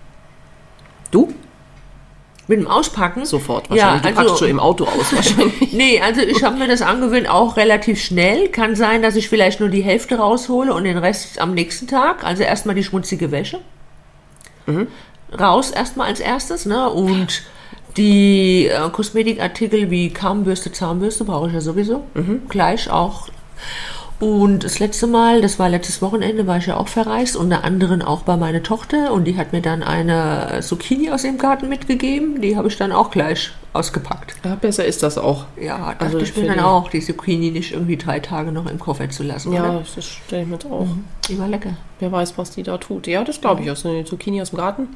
Du? 1.12 1.32
Mit 2.48 2.58
dem 2.60 2.66
Auspacken? 2.68 3.26
Sofort 3.26 3.68
Ja, 3.70 3.70
wahrscheinlich. 3.70 4.02
Du 4.02 4.08
also- 4.08 4.30
packst 4.30 4.40
schon 4.40 4.48
im 4.50 4.60
Auto 4.60 4.86
aus 4.86 5.16
wahrscheinlich. 5.16 5.72
Nee, 5.74 6.02
also 6.02 6.22
ich 6.22 6.44
habe 6.44 6.58
mir 6.58 6.68
das 6.68 6.82
angewöhnt, 6.82 7.30
auch 7.30 7.58
relativ 7.58 8.02
schnell. 8.04 8.50
Kann 8.50 8.76
sein, 8.76 9.04
dass 9.04 9.16
ich 9.16 9.30
vielleicht 9.30 9.60
nur 9.60 9.70
die 9.70 9.84
Hälfte 9.84 10.18
raushole 10.18 10.74
und 10.74 10.86
den 10.86 10.98
Rest 10.98 11.40
am 11.40 11.54
nächsten 11.54 11.86
Tag. 11.88 12.24
Also 12.24 12.42
erstmal 12.42 12.74
die 12.74 12.84
schmutzige 12.84 13.30
Wäsche. 13.30 13.60
Raus 15.40 15.70
erstmal 15.70 16.08
als 16.08 16.22
erstes, 16.22 16.66
ne? 16.66 16.90
Und 16.90 17.44
die 17.98 18.66
äh, 18.66 18.90
Kosmetikartikel 18.90 19.92
wie 19.92 20.10
Kammbürste, 20.10 20.72
Zahnbürste 20.72 21.24
brauche 21.24 21.50
ich 21.50 21.54
ja 21.54 21.62
sowieso. 21.62 22.04
Gleich 22.50 22.90
auch. 22.90 23.28
Und 24.24 24.64
das 24.64 24.80
letzte 24.80 25.06
Mal, 25.06 25.42
das 25.42 25.60
war 25.60 25.68
letztes 25.68 26.02
Wochenende, 26.02 26.48
war 26.48 26.56
ich 26.56 26.68
ja 26.68 26.78
auch 26.78 26.88
verreist, 26.88 27.36
unter 27.36 27.66
anderem 27.66 28.02
auch 28.02 28.22
bei 28.22 28.38
meiner 28.38 28.64
Tochter 28.64 29.12
und 29.12 29.26
die 29.26 29.36
hat 29.36 29.52
mir 29.52 29.62
dann 29.62 29.84
eine 29.84 30.62
Zucchini 30.62 31.12
aus 31.12 31.24
dem 31.24 31.38
Garten 31.38 31.68
mitgegeben. 31.68 32.40
Die 32.40 32.56
habe 32.56 32.70
ich 32.70 32.78
dann 32.78 32.94
auch 32.94 33.12
gleich 33.12 33.52
ausgepackt. 33.74 34.36
Ja, 34.46 34.56
besser 34.56 34.86
ist 34.86 35.02
das 35.04 35.18
auch. 35.18 35.46
Ja, 35.60 35.78
dachte 35.90 36.06
Also 36.06 36.18
ich 36.20 36.36
mir 36.38 36.46
dann 36.48 36.58
die- 36.58 36.64
auch, 36.64 36.90
die 36.90 37.02
Zucchini 37.02 37.52
nicht 37.52 37.74
irgendwie 37.74 37.98
drei 37.98 38.20
Tage 38.20 38.52
noch 38.52 38.68
im 38.68 38.80
Koffer 38.80 39.10
zu 39.10 39.24
lassen. 39.24 39.52
Ja, 39.52 39.64
Oder? 39.64 39.84
das 39.96 40.06
stelle 40.06 40.44
ich 40.44 40.48
mir 40.48 40.58
auch. 40.72 40.88
Die 41.28 41.40
war 41.40 41.48
lecker. 41.48 41.72
Wer 42.00 42.12
weiß, 42.12 42.38
was 42.38 42.52
die 42.52 42.64
da 42.64 42.78
tut. 42.78 43.08
Ja, 43.08 43.24
das 43.24 43.42
glaube 43.42 43.62
ich. 43.64 43.72
Aus 43.72 43.86
einer 43.86 44.06
Zucchini 44.06 44.42
aus 44.42 44.50
dem 44.52 44.58
Garten. 44.58 44.88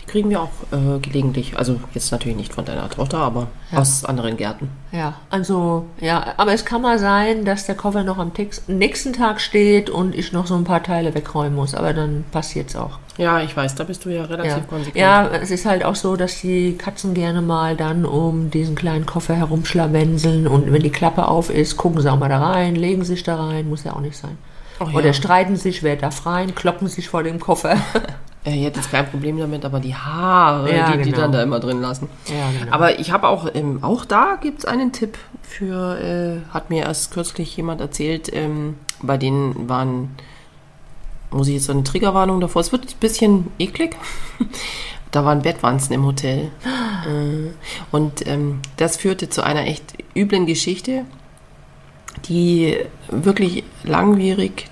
Die 0.00 0.06
kriegen 0.06 0.28
wir 0.28 0.42
auch 0.42 0.50
äh, 0.72 0.98
gelegentlich. 1.00 1.56
Also 1.56 1.80
jetzt 1.94 2.10
natürlich 2.12 2.36
nicht 2.36 2.52
von 2.52 2.64
deiner 2.64 2.88
Tochter, 2.90 3.18
aber 3.18 3.46
aus 3.74 4.04
anderen 4.04 4.36
Gärten. 4.36 4.68
Ja, 4.92 5.14
also, 5.30 5.86
ja, 6.00 6.34
aber 6.36 6.52
es 6.52 6.64
kann 6.64 6.82
mal 6.82 6.98
sein, 6.98 7.44
dass 7.44 7.66
der 7.66 7.76
Koffer 7.76 8.02
noch 8.04 8.18
am 8.18 8.32
nächsten 8.66 9.12
Tag 9.12 9.40
steht 9.40 9.88
und 9.88 10.14
ich 10.14 10.32
noch 10.32 10.46
so 10.46 10.54
ein 10.56 10.64
paar 10.64 10.82
Teile 10.82 11.14
wegräumen 11.14 11.54
muss, 11.54 11.74
aber 11.74 11.92
dann 11.94 12.24
passiert's 12.32 12.74
auch. 12.76 12.98
Ja, 13.18 13.42
ich 13.42 13.54
weiß, 13.56 13.74
da 13.74 13.84
bist 13.84 14.04
du 14.04 14.08
ja 14.10 14.24
relativ 14.24 14.52
Ja. 14.52 14.60
konsequent. 14.60 14.96
ja, 14.96 15.26
es 15.28 15.50
ist 15.50 15.66
halt 15.66 15.84
auch 15.84 15.96
so, 15.96 16.16
dass 16.16 16.40
die 16.40 16.76
Katzen 16.78 17.12
gerne 17.14 17.42
mal 17.42 17.76
dann 17.76 18.04
um 18.06 18.50
diesen 18.50 18.74
kleinen 18.76 19.04
Koffer 19.06 19.34
herumschlawenseln 19.34 20.46
und 20.46 20.72
wenn 20.72 20.82
die 20.82 20.90
Klappe 20.90 21.28
auf 21.28 21.50
ist, 21.50 21.76
gucken 21.76 22.00
sie 22.00 22.10
auch 22.10 22.18
mal 22.18 22.28
da 22.28 22.38
rein, 22.38 22.74
legen 22.76 23.04
sich 23.04 23.22
da 23.24 23.36
rein, 23.36 23.68
muss 23.68 23.84
ja 23.84 23.92
auch 23.94 24.00
nicht 24.00 24.16
sein. 24.16 24.38
Ach 24.80 24.94
Oder 24.94 25.06
ja. 25.06 25.12
streiten 25.12 25.56
sich, 25.56 25.82
wer 25.82 25.96
darf 25.96 26.24
rein, 26.26 26.54
kloppen 26.54 26.86
sich 26.88 27.08
vor 27.08 27.22
dem 27.22 27.38
Koffer. 27.40 27.76
Er 28.44 28.52
hätte 28.52 28.78
jetzt 28.78 28.90
kein 28.92 29.04
Problem 29.10 29.36
damit, 29.36 29.64
aber 29.64 29.78
die 29.78 29.94
Haare, 29.94 30.74
Ja, 30.74 30.92
die 30.92 30.98
die 31.02 31.10
genau. 31.10 31.22
dann 31.22 31.32
da 31.32 31.42
immer 31.42 31.58
drin 31.60 31.82
lassen. 31.82 32.08
Ja, 32.28 32.48
genau. 32.58 32.72
Aber 32.72 32.98
ich 32.98 33.10
habe 33.10 33.28
auch, 33.28 33.48
ähm, 33.52 33.80
auch 33.82 34.04
da 34.06 34.38
gibt 34.40 34.60
es 34.60 34.64
einen 34.64 34.92
Tipp 34.92 35.18
für, 35.42 35.98
äh, 36.00 36.54
hat 36.54 36.70
mir 36.70 36.84
erst 36.84 37.12
kürzlich 37.12 37.54
jemand 37.56 37.80
erzählt, 37.82 38.30
ähm, 38.32 38.76
bei 39.02 39.18
denen 39.18 39.68
waren, 39.68 40.14
muss 41.30 41.48
ich 41.48 41.54
jetzt 41.54 41.66
so 41.66 41.72
eine 41.72 41.84
Triggerwarnung 41.84 42.40
davor, 42.40 42.60
es 42.60 42.72
wird 42.72 42.84
ein 42.84 43.00
bisschen 43.00 43.48
eklig. 43.58 43.96
Da 45.10 45.24
waren 45.24 45.40
Bettwanzen 45.40 45.94
im 45.94 46.04
Hotel. 46.04 46.50
Äh, 47.06 47.50
Und 47.90 48.26
ähm, 48.26 48.60
das 48.76 48.98
führte 48.98 49.30
zu 49.30 49.42
einer 49.42 49.66
echt 49.66 49.94
üblen 50.14 50.44
Geschichte, 50.44 51.06
die 52.28 52.76
wirklich 53.08 53.64
langwierig 53.84 54.66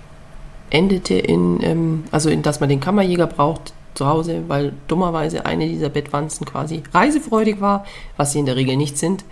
endete 0.69 1.15
in, 1.15 1.63
ähm, 1.63 2.05
also 2.11 2.29
in, 2.29 2.43
dass 2.43 2.61
man 2.61 2.69
den 2.69 2.81
Kammerjäger 2.81 3.27
braucht 3.27 3.73
zu 3.95 4.07
Hause, 4.07 4.45
weil 4.47 4.75
dummerweise 4.89 5.47
eine 5.47 5.67
dieser 5.67 5.89
Bettwanzen 5.89 6.45
quasi 6.45 6.83
reisefreudig 6.93 7.61
war, 7.61 7.87
was 8.17 8.33
sie 8.33 8.39
in 8.41 8.47
der 8.47 8.57
Regel 8.57 8.77
nicht 8.77 8.99
sind. 8.99 9.25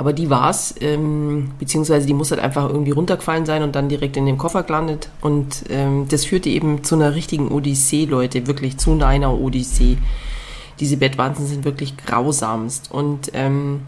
Aber 0.00 0.14
die 0.14 0.30
war's, 0.30 0.74
ähm, 0.80 1.50
beziehungsweise 1.58 2.06
die 2.06 2.14
muss 2.14 2.30
halt 2.30 2.40
einfach 2.40 2.70
irgendwie 2.70 2.92
runtergefallen 2.92 3.44
sein 3.44 3.62
und 3.62 3.76
dann 3.76 3.90
direkt 3.90 4.16
in 4.16 4.24
den 4.24 4.38
Koffer 4.38 4.62
gelandet. 4.62 5.10
Und 5.20 5.64
ähm, 5.68 6.06
das 6.08 6.24
führte 6.24 6.48
eben 6.48 6.82
zu 6.84 6.94
einer 6.94 7.14
richtigen 7.14 7.48
Odyssee, 7.48 8.06
Leute, 8.06 8.46
wirklich 8.46 8.78
zu 8.78 8.92
einer 8.92 9.38
Odyssee. 9.38 9.98
Diese 10.80 10.96
Bettwanzen 10.96 11.46
sind 11.46 11.66
wirklich 11.66 11.98
grausamst. 11.98 12.90
Und 12.90 13.32
ähm, 13.34 13.82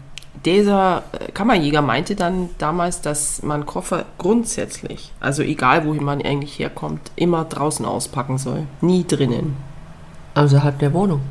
dieser 0.45 1.01
äh, 1.13 1.31
Kammerjäger 1.31 1.81
meinte 1.81 2.13
dann 2.13 2.49
damals, 2.59 3.01
dass 3.01 3.41
man 3.41 3.65
Koffer 3.65 4.05
grundsätzlich, 4.19 5.11
also 5.19 5.41
egal 5.41 5.87
wohin 5.87 6.03
man 6.03 6.21
eigentlich 6.21 6.59
herkommt, 6.59 7.09
immer 7.15 7.43
draußen 7.43 7.87
auspacken 7.87 8.37
soll. 8.37 8.67
Nie 8.81 9.03
drinnen. 9.03 9.55
Außerhalb 10.35 10.79
der 10.79 10.93
Wohnung. 10.93 11.21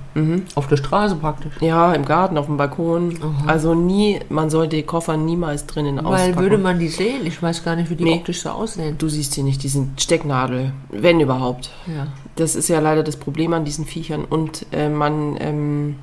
Auf 0.54 0.68
der 0.68 0.76
Straße 0.76 1.16
praktisch. 1.16 1.52
Ja, 1.60 1.92
im 1.92 2.04
Garten, 2.04 2.38
auf 2.38 2.46
dem 2.46 2.56
Balkon. 2.56 3.18
Aha. 3.20 3.48
Also 3.48 3.74
nie, 3.74 4.20
man 4.28 4.48
sollte 4.48 4.76
die 4.76 4.84
Koffer 4.84 5.16
niemals 5.16 5.66
drinnen 5.66 5.96
Weil 5.96 6.06
auspacken. 6.06 6.36
würde 6.36 6.58
man 6.58 6.78
die 6.78 6.86
sehen? 6.88 7.26
Ich 7.26 7.42
weiß 7.42 7.64
gar 7.64 7.74
nicht, 7.74 7.90
wie 7.90 7.96
die 7.96 8.04
Nee. 8.04 8.14
optisch 8.14 8.42
so 8.42 8.50
aussehen. 8.50 8.96
du 8.98 9.08
siehst 9.08 9.32
sie 9.32 9.42
nicht, 9.42 9.62
die 9.64 9.68
sind 9.68 10.00
Stecknadel, 10.00 10.72
wenn 10.90 11.18
überhaupt. 11.18 11.70
Ja. 11.88 12.06
Das 12.36 12.54
ist 12.54 12.68
ja 12.68 12.78
leider 12.78 13.02
das 13.02 13.16
Problem 13.16 13.52
an 13.54 13.64
diesen 13.64 13.86
Viechern. 13.86 14.24
Und 14.24 14.66
äh, 14.70 14.88
man, 14.88 15.36
ähm, 15.40 15.96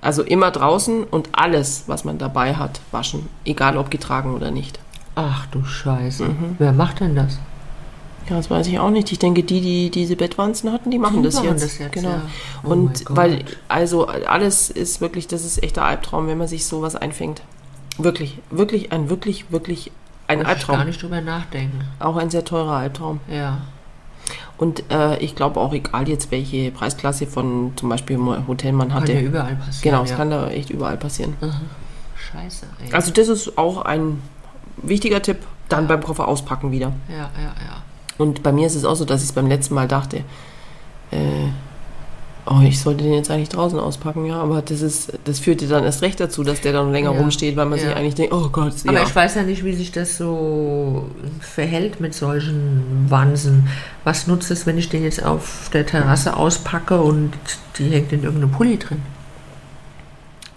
also 0.00 0.22
immer 0.22 0.50
draußen 0.50 1.04
und 1.04 1.28
alles, 1.32 1.84
was 1.86 2.04
man 2.04 2.18
dabei 2.18 2.56
hat, 2.56 2.80
waschen. 2.90 3.28
Egal 3.44 3.76
ob 3.78 3.90
getragen 3.90 4.34
oder 4.34 4.50
nicht. 4.50 4.80
Ach 5.14 5.46
du 5.46 5.62
Scheiße. 5.64 6.24
Mhm. 6.24 6.56
Wer 6.58 6.72
macht 6.72 6.98
denn 7.00 7.14
das? 7.14 7.38
Ja, 8.28 8.36
das 8.36 8.50
weiß 8.50 8.66
ich 8.68 8.78
auch 8.78 8.90
nicht. 8.90 9.12
Ich 9.12 9.18
denke, 9.18 9.42
die, 9.42 9.60
die 9.60 9.90
diese 9.90 10.16
Bettwanzen 10.16 10.72
hatten, 10.72 10.90
die 10.90 10.98
machen, 10.98 11.18
Die 11.18 11.24
das, 11.24 11.34
machen 11.36 11.48
jetzt. 11.48 11.64
das 11.64 11.78
jetzt, 11.78 11.92
Genau. 11.92 12.08
ja. 12.10 12.22
Oh 12.64 12.68
Und 12.70 13.04
weil, 13.08 13.44
also 13.68 14.06
alles 14.06 14.70
ist 14.70 15.00
wirklich, 15.00 15.26
das 15.28 15.44
ist 15.44 15.62
echter 15.62 15.84
Albtraum, 15.84 16.26
wenn 16.26 16.38
man 16.38 16.48
sich 16.48 16.66
sowas 16.66 16.96
einfängt. 16.96 17.42
Wirklich, 17.98 18.38
wirklich, 18.50 18.92
ein 18.92 19.10
wirklich, 19.10 19.50
wirklich 19.52 19.92
ein 20.26 20.38
Muss 20.38 20.46
ich 20.46 20.48
gar 20.48 20.56
Albtraum. 20.56 20.86
nicht 20.86 21.02
drüber 21.02 21.20
nachdenken. 21.20 21.80
Auch 22.00 22.16
ein 22.16 22.30
sehr 22.30 22.44
teurer 22.44 22.76
Albtraum. 22.76 23.20
Ja. 23.28 23.58
Und 24.56 24.84
äh, 24.90 25.18
ich 25.18 25.34
glaube 25.36 25.60
auch, 25.60 25.72
egal 25.74 26.08
jetzt 26.08 26.30
welche 26.30 26.70
Preisklasse 26.70 27.26
von 27.26 27.72
zum 27.76 27.88
Beispiel 27.90 28.18
Hotel 28.48 28.72
man 28.72 28.88
Kann 28.88 29.02
hatte. 29.02 29.12
ja 29.12 29.20
überall 29.20 29.56
passieren. 29.56 29.82
genau, 29.82 30.02
es 30.04 30.10
ja. 30.10 30.16
kann 30.16 30.30
da 30.30 30.48
echt 30.48 30.70
überall 30.70 30.96
passieren. 30.96 31.34
Scheiße, 32.32 32.66
ey. 32.86 32.92
Also 32.94 33.10
das 33.12 33.28
ist 33.28 33.58
auch 33.58 33.82
ein 33.82 34.22
wichtiger 34.78 35.20
Tipp. 35.20 35.38
Dann 35.68 35.86
beim 35.86 36.02
Koffer 36.02 36.26
auspacken 36.28 36.72
wieder. 36.72 36.92
ja, 37.08 37.16
ja, 37.16 37.42
ja. 37.42 37.82
Und 38.18 38.42
bei 38.42 38.52
mir 38.52 38.66
ist 38.66 38.74
es 38.76 38.84
auch 38.84 38.94
so, 38.94 39.04
dass 39.04 39.22
ich 39.22 39.28
es 39.28 39.34
beim 39.34 39.48
letzten 39.48 39.74
Mal 39.74 39.88
dachte, 39.88 40.18
äh, 41.10 41.48
oh, 42.46 42.60
ich 42.62 42.78
sollte 42.80 43.02
den 43.04 43.14
jetzt 43.14 43.30
eigentlich 43.30 43.48
draußen 43.48 43.78
auspacken, 43.78 44.26
ja, 44.26 44.36
aber 44.40 44.60
das 44.62 44.82
ist, 44.82 45.12
das 45.24 45.40
führte 45.40 45.66
dann 45.66 45.82
erst 45.84 46.02
recht 46.02 46.20
dazu, 46.20 46.44
dass 46.44 46.60
der 46.60 46.72
dann 46.74 46.92
länger 46.92 47.12
Ja. 47.12 47.18
rumsteht, 47.18 47.56
weil 47.56 47.66
man 47.66 47.78
Ja. 47.78 47.86
sich 47.86 47.96
eigentlich 47.96 48.14
denkt, 48.14 48.32
oh 48.34 48.48
Gott, 48.50 48.74
Aber 48.86 48.98
ja. 48.98 49.02
ich 49.04 49.16
weiß 49.16 49.34
ja 49.36 49.42
nicht, 49.42 49.64
wie 49.64 49.72
sich 49.74 49.90
das 49.92 50.16
so 50.18 51.08
verhält 51.40 52.00
mit 52.00 52.14
solchen 52.14 53.06
Wansen. 53.08 53.68
Was 54.04 54.26
nutzt 54.26 54.50
es, 54.50 54.66
wenn 54.66 54.76
ich 54.78 54.88
den 54.90 55.02
jetzt 55.04 55.24
auf 55.24 55.70
der 55.72 55.86
Terrasse 55.86 56.36
auspacke 56.36 57.00
und 57.00 57.32
Die 57.78 57.88
hängt 57.90 58.12
in 58.12 58.22
irgendeinem 58.22 58.52
Pulli 58.52 58.78
drin, 58.78 59.02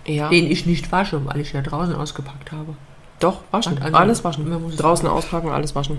Ja. 0.05 0.29
den 0.29 0.51
ich 0.51 0.65
nicht 0.67 0.91
wasche, 0.91 1.25
weil 1.25 1.39
ich 1.39 1.53
ja 1.53 1.61
draußen 1.61 1.95
ausgepackt 1.95 2.51
habe. 2.51 2.75
Doch, 3.19 3.41
waschen. 3.49 3.77
Andere- 3.81 3.95
alles 3.99 4.23
waschen. 4.23 4.45
Draußen 4.77 5.07
auspacken, 5.07 5.49
alles 5.49 5.73
waschen. 5.73 5.97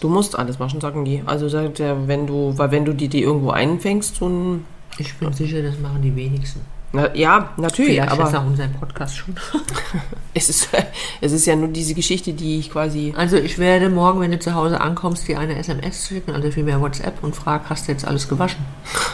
Du 0.00 0.08
musst 0.08 0.38
alles 0.38 0.60
waschen, 0.60 0.80
sagen 0.80 1.04
die. 1.04 1.22
Also 1.26 1.48
sagt 1.48 1.78
der, 1.78 2.08
wenn 2.08 2.26
du, 2.26 2.56
weil 2.56 2.70
wenn 2.70 2.84
du 2.84 2.92
die, 2.92 3.08
die 3.08 3.22
irgendwo 3.22 3.50
einfängst, 3.50 4.16
so 4.16 4.28
ein. 4.28 4.64
Ich 4.98 5.14
bin 5.16 5.32
sicher, 5.32 5.62
das 5.62 5.78
machen 5.78 6.02
die 6.02 6.14
wenigsten. 6.14 6.60
Na, 6.92 7.14
ja, 7.14 7.50
natürlich, 7.56 7.96
Vielleicht 7.96 8.12
aber 8.12 8.30
nach 8.30 8.46
unserem 8.46 8.72
Podcast 8.72 9.16
schon. 9.16 9.34
es 10.34 10.48
ist, 10.48 10.68
es 11.20 11.32
ist 11.32 11.44
ja 11.44 11.56
nur 11.56 11.68
diese 11.68 11.94
Geschichte, 11.94 12.32
die 12.32 12.58
ich 12.58 12.70
quasi. 12.70 13.12
Also 13.16 13.36
ich 13.36 13.58
werde 13.58 13.90
morgen, 13.90 14.20
wenn 14.20 14.30
du 14.30 14.38
zu 14.38 14.54
Hause 14.54 14.80
ankommst, 14.80 15.28
dir 15.28 15.38
eine 15.38 15.56
SMS 15.56 16.08
schicken, 16.08 16.32
also 16.32 16.50
vielmehr 16.50 16.80
WhatsApp 16.80 17.22
und 17.22 17.34
frag, 17.36 17.68
hast 17.68 17.88
du 17.88 17.92
jetzt 17.92 18.06
alles 18.06 18.28
gewaschen? 18.28 18.64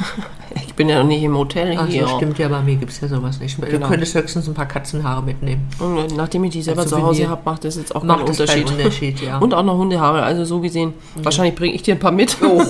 Ich 0.73 0.77
bin 0.77 0.89
ja 0.89 1.01
noch 1.03 1.07
nicht 1.07 1.23
im 1.23 1.37
Hotel 1.37 1.77
Ach 1.79 1.87
hier. 1.87 2.09
so, 2.09 2.17
stimmt 2.17 2.39
ja, 2.39 2.49
bei 2.49 2.63
mir 2.63 2.77
gibt 2.77 2.93
es 2.93 3.01
ja 3.03 3.07
sowas 3.07 3.39
nicht. 3.41 3.59
Du 3.63 3.67
Genau. 3.67 3.89
könntest 3.89 4.15
höchstens 4.15 4.49
ein 4.49 4.55
paar 4.55 4.65
Katzenhaare 4.65 5.23
mitnehmen. 5.23 5.69
Und 5.79 6.17
nachdem 6.17 6.45
ich 6.45 6.53
die 6.53 6.63
selber 6.63 6.81
Als 6.81 6.89
zu 6.91 7.03
Hause 7.03 7.29
habe, 7.29 7.43
macht 7.45 7.65
das 7.65 7.77
jetzt 7.77 7.95
auch 7.95 8.03
Macht 8.03 8.21
keinen 8.21 8.31
Unterschied. 8.31 8.67
keinen 8.67 8.77
Unterschied, 8.79 9.21
ja. 9.21 9.37
Und 9.37 9.53
auch 9.53 9.63
noch 9.65 9.77
Hundehaare. 9.77 10.23
Also 10.23 10.47
so 10.47 10.61
gesehen, 10.61 10.95
wahrscheinlich 11.17 11.55
bringe 11.57 11.75
ich 11.75 11.83
dir 11.83 11.95
ein 11.95 11.99
paar 11.99 12.11
mit. 12.11 12.39
Oh. 12.43 12.63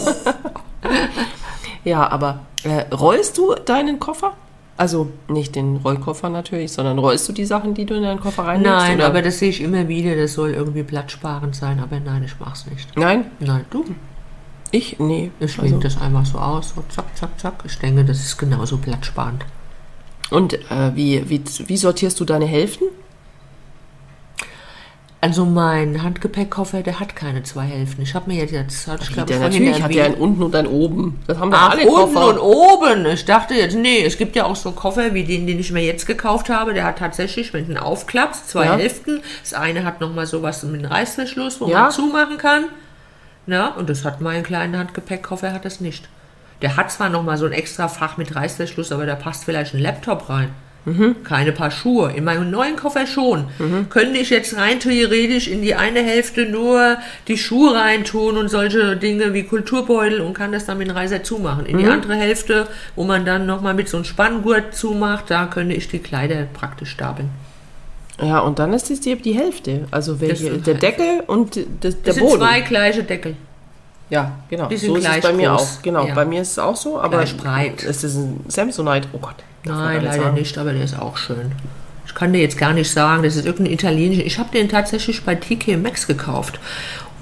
ja, 1.85 2.11
aber 2.11 2.41
äh, 2.65 2.93
rollst 2.93 3.38
du 3.38 3.55
deinen 3.65 4.01
Koffer? 4.01 4.33
Also 4.77 5.07
nicht 5.29 5.55
den 5.55 5.77
Rollkoffer 5.77 6.29
natürlich, 6.29 6.73
sondern 6.73 6.99
rollst 6.99 7.29
du 7.29 7.33
die 7.33 7.45
Sachen, 7.45 7.75
die 7.75 7.85
du 7.87 7.95
in 7.95 8.03
deinen 8.03 8.19
Koffer 8.19 8.47
reinnimmst? 8.47 8.69
Nein, 8.69 8.97
oder? 8.97 9.07
aber 9.07 9.23
das 9.23 9.38
sehe 9.38 9.51
ich 9.51 9.61
immer 9.61 9.87
wieder, 9.87 10.17
das 10.17 10.33
soll 10.33 10.51
irgendwie 10.51 10.83
platzsparend 10.83 11.55
sein, 11.55 11.79
aber 11.79 12.01
nein, 12.01 12.25
ich 12.25 12.35
mach's 12.41 12.67
nicht. 12.67 12.88
Nein, 12.97 13.27
Nein, 13.38 13.65
du? 13.71 13.85
Ich? 14.73 14.99
Nee. 14.99 15.31
Ich 15.41 15.59
Also- 15.59 15.79
das 15.79 16.01
einfach 16.01 16.27
so 16.27 16.39
aus, 16.39 16.73
so 16.75 16.83
zack, 16.89 17.17
zack, 17.17 17.39
zack. 17.39 17.55
Ich 17.65 17.79
denke, 17.79 18.05
das 18.05 18.19
ist 18.19 18.37
genauso 18.39 18.79
platzsparend. 18.79 19.45
Und 20.31 20.55
äh, 20.55 20.95
wie, 20.97 21.29
wie, 21.29 21.43
wie 21.67 21.77
sortierst 21.77 22.19
du 22.19 22.25
deine 22.25 22.47
Hälften? 22.47 22.87
Also 25.21 25.45
mein 25.45 26.03
Handgepäckkoffer, 26.03 26.83
der 26.83 26.99
hat 26.99 27.15
keine 27.15 27.45
zwei 27.45 27.63
Hälften. 27.63 28.03
Ich 28.03 28.13
habe 28.17 28.29
mir 28.29 28.39
jetzt, 28.41 28.51
jetzt 28.51 28.89
hatte 28.89 29.05
ich 29.05 29.13
glaube 29.13 29.33
natürlich 29.39 29.81
hat 29.81 29.95
ja 29.95 30.03
ein 30.05 30.13
erwähnt. 30.15 30.21
unten 30.21 30.43
und 30.43 30.57
ein 30.57 30.67
oben. 30.67 31.21
Das 31.29 31.39
haben 31.39 31.53
doch 31.53 31.59
Ach, 31.61 31.71
alle 31.71 31.83
unten 31.89 32.15
Koffer. 32.15 32.27
und 32.31 32.39
oben. 32.41 33.07
Ich 33.07 33.25
dachte 33.25 33.55
jetzt, 33.55 33.77
nee, 33.77 34.03
es 34.05 34.19
gibt 34.19 34.35
ja 34.35 34.47
auch 34.47 34.57
so 34.57 34.73
Koffer 34.73 35.15
wie 35.15 35.23
den, 35.23 35.47
den 35.47 35.61
ich 35.61 35.71
mir 35.71 35.85
jetzt 35.85 36.07
gekauft 36.07 36.49
habe. 36.49 36.75
Der 36.75 36.83
hat 36.85 36.99
tatsächlich, 36.99 37.53
wenn 37.53 37.67
du 37.67 37.73
ihn 37.73 37.79
aufklappst, 37.79 38.51
zwei 38.51 38.65
Ja. 38.65 38.77
Hälften. 38.77 39.21
Das 39.43 39.55
eine 39.55 39.85
hat 39.85 40.01
nochmal 40.01 40.27
sowas 40.27 40.65
mit 40.65 40.81
einem 40.83 40.91
Reißverschluss, 40.93 41.61
wo 41.61 41.69
Ja. 41.69 41.83
man 41.83 41.91
zumachen 41.93 42.37
kann. 42.39 42.65
Na, 43.47 43.69
und 43.75 43.91
das 43.91 44.05
hat 44.05 44.21
mein 44.21 44.43
kleiner 44.43 44.79
Handgepäckkoffer, 44.79 45.53
hat 45.53 45.65
das 45.65 45.81
nicht. 45.81 46.09
Der 46.63 46.77
hat 46.77 46.93
zwar 46.93 47.09
nochmal 47.09 47.39
so 47.39 47.47
ein 47.47 47.53
extra 47.53 47.89
Fach 47.89 48.17
mit 48.17 48.37
Reißverschluss, 48.37 48.93
aber 48.93 49.05
da 49.05 49.17
passt 49.17 49.45
vielleicht 49.45 49.75
ein 49.75 49.81
Laptop 49.81 50.29
rein. 50.29 50.51
Keine 51.23 51.53
paar 51.53 51.71
Schuhe. 51.71 52.13
In 52.13 52.25
meinem 52.25 52.51
neuen 52.51 52.75
Koffer 52.75 53.07
schon. 53.07 53.47
Könnte 53.89 54.19
ich 54.19 54.31
jetzt 54.31 54.57
rein 54.57 54.81
theoretisch 54.81 55.47
in 55.47 55.63
die 55.63 55.77
eine 55.77 56.01
Hälfte 56.03 56.47
nur 56.47 56.99
die 57.29 57.39
Schuhe 57.39 57.75
reintun 57.75 58.37
und 58.37 58.49
solche 58.49 58.97
Dinge 58.97 59.33
wie 59.33 59.45
Kulturbeutel 59.45 60.21
und 60.21 60.35
kann 60.35 60.51
das 60.51 60.67
dann 60.67 60.79
mit 60.79 60.89
einem 60.89 60.97
Reißer 60.97 61.23
zumachen. 61.23 61.67
In 61.67 61.79
die 61.79 61.85
andere 61.93 62.15
Hälfte, 62.15 62.67
wo 62.97 63.05
man 63.05 63.25
dann 63.25 63.47
nochmal 63.47 63.75
mit 63.75 63.89
so 63.89 63.97
einem 63.97 64.05
Spanngurt 64.05 64.75
zumacht, 64.75 65.31
da 65.31 65.47
könnte 65.47 65.75
ich 65.75 65.87
die 65.89 66.01
Kleider 66.01 66.47
praktisch 66.53 66.91
stapeln. 66.91 67.31
Ja, 68.23 68.39
und 68.41 68.59
dann 68.59 68.73
ist 68.73 68.91
es 68.91 69.01
die, 69.01 69.17
die 69.17 69.33
Hälfte. 69.37 69.87
Also 69.91 70.21
welche, 70.21 70.59
der 70.59 70.75
halt- 70.75 70.83
Deckel 70.83 71.21
und 71.27 71.57
das, 71.57 71.65
der 71.81 71.91
Das 72.05 72.15
sind 72.17 72.25
Boden. 72.27 72.39
zwei 72.41 72.61
gleiche 72.61 73.03
Deckel. 73.05 73.37
Ja, 74.11 74.33
genau. 74.51 74.67
Die 74.69 74.77
sind 74.77 74.91
so 74.91 74.97
ist 74.97 75.05
es 75.05 75.11
gleich 75.11 75.23
bei 75.23 75.33
mir 75.33 75.49
groß. 75.51 75.61
auch. 75.79 75.83
Genau, 75.83 76.07
Ja. 76.07 76.15
bei 76.15 76.25
mir 76.25 76.43
ist 76.43 76.53
es 76.53 76.59
auch 76.59 76.77
so, 76.77 77.01
aber 77.01 77.19
Gleich 77.19 77.37
breit. 77.37 77.83
es 77.83 78.05
ist 78.05 78.15
ein 78.17 78.41
Samsonite. 78.49 79.09
Oh 79.13 79.19
Gott. 79.19 79.37
Nein, 79.65 80.05
leider 80.05 80.23
sagen. 80.25 80.35
nicht, 80.35 80.57
aber 80.59 80.73
der 80.73 80.85
ist 80.85 80.99
auch 80.99 81.17
schön. 81.17 81.53
Ich 82.07 82.15
kann 82.15 82.33
dir 82.33 82.41
jetzt 82.41 82.59
gar 82.59 82.75
nicht 82.75 82.91
sagen, 82.91 83.23
das 83.23 83.37
ist 83.37 83.47
irgendein 83.47 83.73
italienischer. 83.75 84.25
Ich 84.27 84.39
habe 84.39 84.51
den 84.53 84.69
tatsächlich 84.69 85.23
bei 85.25 85.35
TK 85.35 85.77
Maxx 85.79 86.07
gekauft. 86.07 86.61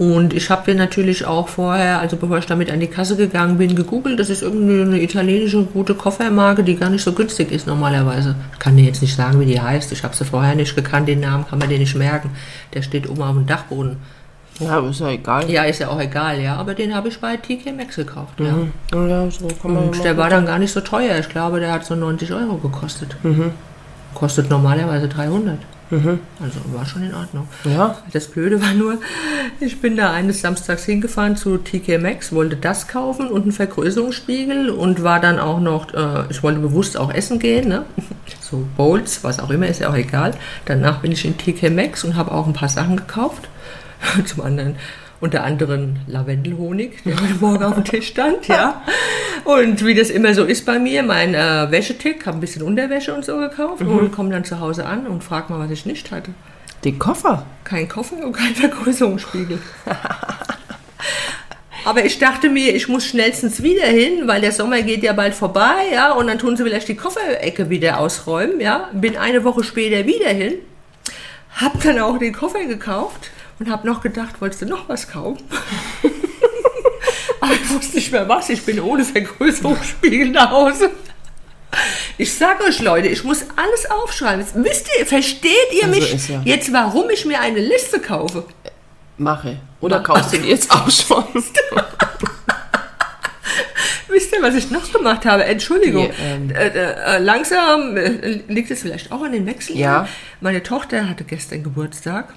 Und 0.01 0.33
ich 0.33 0.49
habe 0.49 0.65
den 0.65 0.79
natürlich 0.79 1.27
auch 1.27 1.47
vorher, 1.49 2.01
also 2.01 2.17
bevor 2.17 2.39
ich 2.39 2.47
damit 2.47 2.71
an 2.71 2.81
die 2.81 2.87
Kasse 2.87 3.17
gegangen 3.17 3.59
bin, 3.59 3.77
gegoogelt. 3.77 4.19
Das 4.19 4.31
ist 4.31 4.41
irgendeine 4.41 5.03
italienische 5.03 5.63
gute 5.65 5.95
Koffermarke, 5.95 6.65
die 6.65 6.77
gar 6.77 6.89
nicht 6.89 7.05
so 7.05 7.13
günstig 7.13 7.53
ist 7.53 7.67
normalerweise. 7.67 8.35
Ich 8.55 8.59
kann 8.59 8.79
dir 8.79 8.85
jetzt 8.85 9.03
nicht 9.03 9.15
sagen, 9.15 9.39
wie 9.41 9.45
die 9.45 9.61
heißt. 9.61 9.93
Ich 9.93 10.03
habe 10.03 10.17
sie 10.17 10.25
vorher 10.25 10.55
nicht 10.55 10.75
gekannt, 10.75 11.07
den 11.07 11.21
Namen 11.21 11.47
kann 11.47 11.59
man 11.59 11.69
dir 11.69 11.79
nicht 11.79 11.95
merken. 11.97 12.31
Der 12.73 12.81
steht 12.81 13.11
oben 13.11 13.21
auf 13.21 13.35
dem 13.35 13.47
Dachboden. 13.47 13.99
Ja, 14.59 14.81
ist 14.81 15.01
ja 15.01 15.11
egal. 15.11 15.51
Ja, 15.51 15.65
ist 15.65 15.81
ja 15.81 15.89
auch 15.89 16.01
egal, 16.01 16.41
ja. 16.41 16.57
Aber 16.57 16.73
den 16.73 16.95
habe 16.95 17.09
ich 17.09 17.21
bei 17.21 17.37
TK 17.37 17.77
Maxx 17.77 17.97
gekauft, 17.97 18.41
ja. 18.41 18.57
Ja, 18.99 19.31
so 19.31 19.49
Und 19.65 20.03
der 20.03 20.17
war 20.17 20.31
dann 20.31 20.47
gar 20.47 20.59
nicht 20.59 20.73
so 20.73 20.81
teuer. 20.81 21.19
Ich 21.19 21.29
glaube, 21.29 21.61
der 21.61 21.73
hat 21.73 21.85
so 21.85 21.95
90 21.95 22.33
Euro 22.33 22.55
gekostet. 22.55 23.17
Kostet 24.15 24.49
normalerweise 24.49 25.09
300. 25.09 25.59
Also 26.41 26.61
war 26.73 26.87
schon 26.87 27.03
in 27.03 27.15
Ordnung. 27.15 27.49
Ja, 27.65 27.99
Das 28.13 28.29
Blöde 28.29 28.63
war 28.63 28.73
nur, 28.75 28.99
ich 29.59 29.81
bin 29.81 29.97
da 29.97 30.13
eines 30.13 30.41
Samstags 30.41 30.85
hingefahren 30.85 31.37
zu 31.37 31.59
TK 31.59 31.99
Maxx, 31.99 32.33
wollte 32.33 32.57
das 32.57 32.87
kaufen 32.87 33.27
und 33.27 33.43
einen 33.43 33.53
Vergrößerungsspiegel 33.53 34.71
und 34.71 35.03
war 35.03 35.21
dann 35.21 35.41
auch 35.41 35.61
noch, 35.61 35.93
äh, 35.93 36.25
ich 36.31 36.43
wollte 36.43 36.61
bewusst 36.61 36.97
auch 36.97 37.13
essen 37.13 37.41
gehen, 37.41 37.69
ne? 37.69 37.85
so 38.41 38.67
Bowls, 38.77 39.25
was 39.25 39.41
auch 39.41 39.51
immer, 39.51 39.67
ist 39.67 39.81
ja 39.81 39.91
auch 39.91 39.97
egal. 39.97 40.35
Danach 40.65 41.01
bin 41.01 41.11
ich 41.11 41.25
in 41.25 41.37
TK 41.37 41.71
Maxx 41.71 42.05
und 42.05 42.15
habe 42.15 42.31
auch 42.33 42.47
ein 42.47 42.53
paar 42.53 42.69
Sachen 42.69 42.97
gekauft. 42.97 43.49
Zum 44.25 44.43
anderen 44.43 44.77
unter 45.21 45.45
anderem 45.45 45.97
Lavendelhonig, 46.07 47.03
der 47.05 47.21
heute 47.21 47.35
Morgen 47.41 47.63
auf 47.63 47.75
dem 47.75 47.85
Tisch 47.85 48.09
stand, 48.09 48.49
ja. 48.49 48.83
Und 49.45 49.85
wie 49.85 49.95
das 49.95 50.11
immer 50.11 50.35
so 50.35 50.45
ist 50.45 50.65
bei 50.65 50.79
mir, 50.79 51.03
mein 51.03 51.35
äh, 51.35 51.71
Wäschetick, 51.71 52.27
habe 52.27 52.39
ein 52.39 52.41
bisschen 52.41 52.63
Unterwäsche 52.63 53.15
und 53.15 53.25
so 53.25 53.37
gekauft 53.37 53.83
und 53.83 54.13
komme 54.13 54.31
dann 54.31 54.45
zu 54.45 54.61
Hause 54.61 54.87
an 54.87 55.07
und 55.07 55.23
frage 55.23 55.53
mal, 55.53 55.59
was 55.59 55.71
ich 55.71 55.87
nicht 55.87 56.11
hatte. 56.11 56.33
den 56.85 56.99
Koffer. 56.99 57.47
Kein 57.65 57.89
Koffer 57.89 58.17
und 58.25 58.33
kein 58.33 58.55
Vergrößerungsspiegel. 58.55 59.59
Aber 61.85 62.05
ich 62.05 62.19
dachte 62.19 62.51
mir, 62.51 62.75
ich 62.75 62.89
muss 62.89 63.07
schnellstens 63.07 63.63
wieder 63.63 63.87
hin, 63.87 64.27
weil 64.27 64.43
der 64.43 64.53
Sommer 64.53 64.83
geht 64.83 65.03
ja 65.03 65.15
bald 65.15 65.35
vorbei, 65.35 65.75
ja, 65.93 66.13
und 66.13 66.27
dann 66.27 66.39
tun 66.39 66.57
sie 66.57 66.63
vielleicht 66.63 66.89
die 66.89 66.97
Kofferecke 66.97 67.71
wieder 67.71 67.99
ausräumen, 67.99 68.61
ja. 68.61 68.91
Bin 68.93 69.17
eine 69.17 69.45
Woche 69.45 69.65
später 69.65 70.07
wieder 70.07 70.29
hin, 70.29 70.55
hab 71.57 71.83
dann 71.83 71.99
auch 71.99 72.19
den 72.19 72.35
Koffer 72.35 72.65
gekauft 72.67 73.31
und 73.61 73.71
hab 73.71 73.85
noch 73.85 74.01
gedacht, 74.01 74.41
wolltest 74.41 74.63
du 74.63 74.67
noch 74.67 74.89
was 74.89 75.09
kaufen? 75.09 75.45
Aber 77.41 77.53
ich 77.53 77.71
wusste 77.71 77.97
nicht 77.97 78.11
mehr 78.13 78.29
was, 78.29 78.49
ich 78.49 78.63
bin 78.65 78.81
ohne 78.81 79.05
Vergrößerungsspiegel 79.05 80.31
nach 80.31 80.51
Hause. 80.51 80.91
Ich 82.19 82.35
sag 82.35 82.61
euch, 82.67 82.81
Leute, 82.81 83.07
ich 83.09 83.23
muss 83.23 83.45
alles 83.57 83.89
aufschreiben. 83.91 84.41
Jetzt 84.41 84.55
Wisst 84.57 84.89
ihr, 84.99 85.07
versteht 85.07 85.53
ihr 85.73 85.85
Also 85.85 86.01
mich 86.01 86.29
ja- 86.29 86.43
jetzt, 86.45 86.73
warum 86.73 87.09
ich 87.11 87.25
mir 87.25 87.41
eine 87.41 87.61
Liste 87.61 88.01
kaufe? 88.01 88.45
Mache. 89.17 89.61
Oder 89.81 89.99
Mach. 89.99 90.05
kaufst 90.15 90.33
du 90.33 90.39
die 90.39 90.49
jetzt 90.49 90.71
auch 90.71 90.91
schon? 90.91 91.25
Wisst 94.09 94.33
ihr, 94.35 94.43
was 94.43 94.55
ich 94.57 94.71
noch 94.71 94.91
gemacht 94.93 95.25
habe? 95.25 95.45
Entschuldigung. 95.45 96.11
Die, 96.11 96.23
ähm, 96.23 96.51
äh, 96.51 96.69
äh, 96.69 97.19
langsam 97.19 97.97
äh, 97.97 98.41
liegt 98.49 98.71
es 98.73 98.83
vielleicht 98.83 99.13
auch 99.13 99.23
an 99.23 99.33
den 99.33 99.47
Wechseln. 99.47 99.79
Ja. 99.79 100.09
Meine 100.41 100.63
Tochter 100.65 101.09
hatte 101.09 101.23
gestern 101.25 101.63
Geburtstag. 101.63 102.35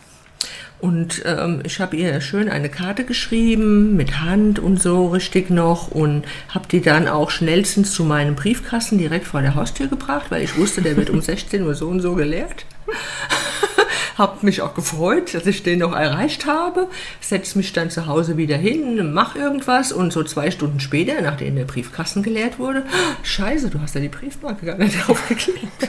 Und 0.83 1.23
ähm, 1.25 1.61
ich 1.63 1.79
habe 1.79 1.95
ihr 1.95 2.19
schön 2.19 2.49
eine 2.49 2.67
Karte 2.67 3.05
geschrieben, 3.05 3.95
mit 3.95 4.19
Hand 4.19 4.59
und 4.59 4.81
so 4.81 5.07
richtig 5.07 5.49
noch. 5.49 5.87
Und 5.87 6.25
habe 6.49 6.67
die 6.69 6.81
dann 6.81 7.07
auch 7.07 7.31
schnellstens 7.31 7.93
zu 7.93 8.03
meinem 8.03 8.35
Briefkasten 8.35 8.97
direkt 8.97 9.25
vor 9.25 9.41
der 9.41 9.55
Haustür 9.55 9.87
gebracht, 9.87 10.25
weil 10.27 10.41
ich 10.41 10.57
wusste, 10.57 10.81
der 10.81 10.97
wird 10.97 11.09
um 11.09 11.21
16 11.21 11.63
Uhr 11.63 11.73
so 11.73 11.87
und 11.87 12.01
so 12.01 12.15
geleert. 12.15 12.65
Hab 14.17 14.43
mich 14.43 14.61
auch 14.61 14.73
gefreut, 14.73 15.33
dass 15.33 15.45
ich 15.45 15.63
den 15.63 15.79
noch 15.79 15.95
erreicht 15.95 16.47
habe. 16.47 16.89
Setz 17.21 17.55
mich 17.55 17.71
dann 17.71 17.89
zu 17.89 18.07
Hause 18.07 18.35
wieder 18.35 18.57
hin, 18.57 19.13
mach 19.13 19.37
irgendwas 19.37 19.93
und 19.93 20.11
so 20.11 20.21
zwei 20.25 20.51
Stunden 20.51 20.81
später, 20.81 21.21
nachdem 21.21 21.55
der 21.55 21.63
Briefkasten 21.63 22.23
geleert 22.23 22.59
wurde, 22.59 22.83
Scheiße, 23.23 23.69
du 23.69 23.79
hast 23.79 23.95
ja 23.95 24.01
die 24.01 24.09
Briefmarke 24.09 24.65
gar 24.65 24.77
nicht 24.77 24.97
aufgeklebt. 25.09 25.87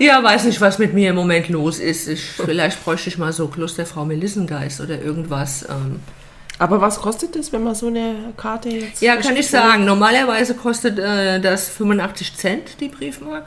Ja, 0.00 0.22
weiß 0.22 0.44
nicht, 0.44 0.60
was 0.60 0.78
mit 0.78 0.94
mir 0.94 1.10
im 1.10 1.16
Moment 1.16 1.48
los 1.48 1.78
ist. 1.78 2.08
Ich, 2.08 2.22
vielleicht 2.22 2.84
bräuchte 2.84 3.08
ich 3.08 3.18
mal 3.18 3.32
so 3.32 3.48
Klosterfrau 3.48 4.04
Melissengeist 4.04 4.80
oder 4.80 5.00
irgendwas. 5.00 5.66
Ähm, 5.68 6.00
Aber 6.58 6.80
was 6.80 7.00
kostet 7.00 7.36
das, 7.36 7.52
wenn 7.52 7.64
man 7.64 7.74
so 7.74 7.88
eine 7.88 8.14
Karte 8.36 8.68
jetzt... 8.68 9.02
Ja, 9.02 9.16
kann 9.16 9.36
ich 9.36 9.48
sagen. 9.48 9.84
Normalerweise 9.84 10.54
kostet 10.54 10.98
äh, 10.98 11.40
das 11.40 11.68
85 11.68 12.36
Cent, 12.36 12.80
die 12.80 12.88
Briefmarke. 12.88 13.46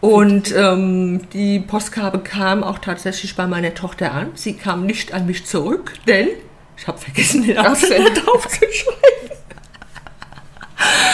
Und 0.00 0.54
ähm, 0.54 1.22
die 1.32 1.60
Postkarte 1.60 2.18
kam 2.18 2.62
auch 2.62 2.78
tatsächlich 2.78 3.36
bei 3.36 3.46
meiner 3.46 3.72
Tochter 3.74 4.12
an. 4.12 4.32
Sie 4.34 4.54
kam 4.54 4.84
nicht 4.84 5.14
an 5.14 5.24
mich 5.24 5.46
zurück, 5.46 5.92
denn 6.06 6.28
ich 6.76 6.86
habe 6.86 6.98
vergessen, 6.98 7.46
den 7.46 7.56
Absender 7.56 8.10
draufzuschreiben. 8.10 9.23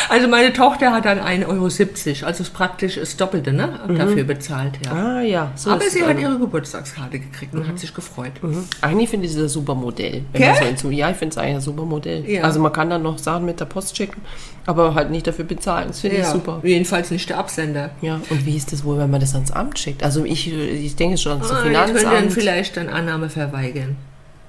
Also 0.08 0.26
meine 0.26 0.52
Tochter 0.52 0.92
hat 0.92 1.04
dann 1.04 1.20
1,70 1.20 1.46
Euro, 1.46 2.26
also 2.26 2.42
ist 2.42 2.52
praktisch 2.52 2.96
das 2.96 3.16
Doppelte, 3.16 3.52
ne? 3.52 3.78
Dafür 3.96 4.24
bezahlt, 4.24 4.72
ja. 4.84 4.92
Ah 4.92 5.20
ja, 5.20 5.52
so 5.54 5.70
Aber 5.70 5.82
sie 5.88 6.02
hat 6.02 6.10
dann. 6.10 6.18
ihre 6.18 6.38
Geburtstagskarte 6.38 7.20
gekriegt 7.20 7.54
und 7.54 7.68
hat 7.68 7.78
sich 7.78 7.94
gefreut. 7.94 8.32
Mhm. 8.42 8.64
Eigentlich 8.80 9.08
finde 9.10 9.26
ich 9.26 9.34
das 9.34 9.42
ein 9.42 9.48
super 9.48 9.74
Modell. 9.74 10.24
Wenn 10.32 10.76
so 10.76 10.90
ja, 10.90 11.10
ich 11.10 11.16
finde 11.16 11.32
es 11.34 11.38
eigentlich 11.38 11.54
ein 11.56 11.60
super 11.60 11.84
Modell. 11.84 12.28
Ja. 12.28 12.42
Also 12.42 12.58
man 12.60 12.72
kann 12.72 12.90
dann 12.90 13.02
noch 13.02 13.18
Sachen 13.18 13.44
mit 13.46 13.60
der 13.60 13.66
Post 13.66 13.96
schicken, 13.96 14.20
aber 14.66 14.94
halt 14.94 15.10
nicht 15.10 15.26
dafür 15.26 15.44
bezahlen. 15.44 15.88
Das 15.88 16.00
finde 16.00 16.16
ich 16.16 16.22
Ja, 16.22 16.30
super. 16.32 16.60
Jedenfalls 16.64 17.10
nicht 17.10 17.28
der 17.28 17.38
Absender. 17.38 17.90
Ja, 18.02 18.20
und 18.30 18.46
wie 18.46 18.56
ist 18.56 18.72
das 18.72 18.84
wohl, 18.84 18.98
wenn 18.98 19.10
man 19.10 19.20
das 19.20 19.34
ans 19.34 19.52
Amt 19.52 19.78
schickt? 19.78 20.02
Also 20.02 20.24
ich, 20.24 20.52
ich 20.52 20.96
denke 20.96 21.18
schon 21.18 21.40
Ah, 21.40 21.44
die 21.44 21.48
können 21.62 21.74
dann 21.74 21.96
Finanzamt. 21.96 22.32
vielleicht 22.32 22.76
dann 22.76 22.88
Annahme 22.88 23.28
verweigern. 23.30 23.96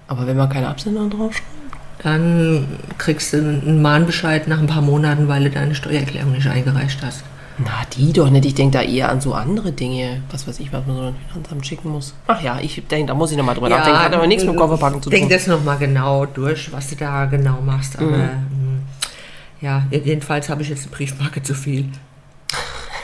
Aber 0.07 0.25
wenn 0.25 0.37
man 0.37 0.49
keine 0.49 0.67
Absender 0.67 1.07
draufschreibt? 1.07 1.45
Dann 2.03 2.65
kriegst 2.97 3.33
du 3.33 3.37
einen 3.37 3.81
Mahnbescheid 3.81 4.47
nach 4.47 4.59
ein 4.59 4.67
paar 4.67 4.81
Monaten, 4.81 5.27
weil 5.27 5.43
du 5.43 5.49
deine 5.51 5.75
Steuererklärung 5.75 6.31
nicht 6.31 6.47
eingereicht 6.47 6.99
hast. 7.03 7.23
Na, 7.59 7.69
die 7.95 8.11
doch 8.11 8.29
nicht. 8.31 8.45
Ich 8.45 8.55
denke 8.55 8.77
da 8.79 8.83
eher 8.83 9.09
an 9.09 9.21
so 9.21 9.33
andere 9.35 9.71
Dinge. 9.71 10.23
Was 10.31 10.47
weiß 10.47 10.59
ich, 10.61 10.73
was 10.73 10.85
man 10.87 10.95
so 10.95 11.01
ans 11.03 11.17
Finanzamt 11.31 11.67
schicken 11.67 11.89
muss. 11.89 12.15
Ach 12.25 12.41
ja, 12.41 12.57
ich 12.59 12.81
denke, 12.87 13.07
da 13.07 13.13
muss 13.13 13.29
ich 13.31 13.37
nochmal 13.37 13.53
drüber 13.53 13.69
nachdenken. 13.69 13.99
Hat 13.99 14.13
aber 14.15 14.25
nichts 14.25 14.43
mit 14.45 14.55
Kofferpacken 14.57 15.01
zu 15.01 15.09
Denk 15.11 15.23
tun. 15.23 15.31
das 15.31 15.45
nochmal 15.45 15.77
genau 15.77 16.25
durch, 16.25 16.71
was 16.73 16.89
du 16.89 16.95
da 16.95 17.25
genau 17.25 17.59
machst. 17.61 17.99
Aber 17.99 18.07
Mhm. 18.07 18.17
mm, 18.17 18.81
ja, 19.61 19.83
jedenfalls 19.91 20.49
habe 20.49 20.63
ich 20.63 20.69
jetzt 20.69 20.83
eine 20.87 20.91
Briefmarke 20.95 21.43
zu 21.43 21.53
viel. 21.53 21.85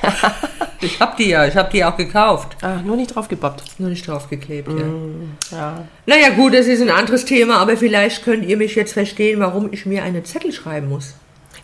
ich 0.81 0.99
habe 0.99 1.15
die 1.17 1.29
ja, 1.29 1.45
ich 1.45 1.55
habe 1.55 1.69
die 1.71 1.83
auch 1.83 1.97
gekauft. 1.97 2.57
Ah, 2.61 2.81
nur 2.83 2.95
nicht 2.95 3.15
draufgepappt. 3.15 3.79
Nur 3.79 3.89
nicht 3.89 4.07
draufgeklebt, 4.07 4.69
ja. 4.69 5.57
Ja. 5.57 5.87
Naja 6.05 6.29
gut, 6.29 6.53
das 6.53 6.67
ist 6.67 6.81
ein 6.81 6.89
anderes 6.89 7.25
Thema, 7.25 7.57
aber 7.57 7.77
vielleicht 7.77 8.23
könnt 8.23 8.45
ihr 8.45 8.57
mich 8.57 8.75
jetzt 8.75 8.93
verstehen, 8.93 9.39
warum 9.39 9.71
ich 9.71 9.85
mir 9.85 10.03
eine 10.03 10.23
Zettel 10.23 10.51
schreiben 10.51 10.89
muss. 10.89 11.15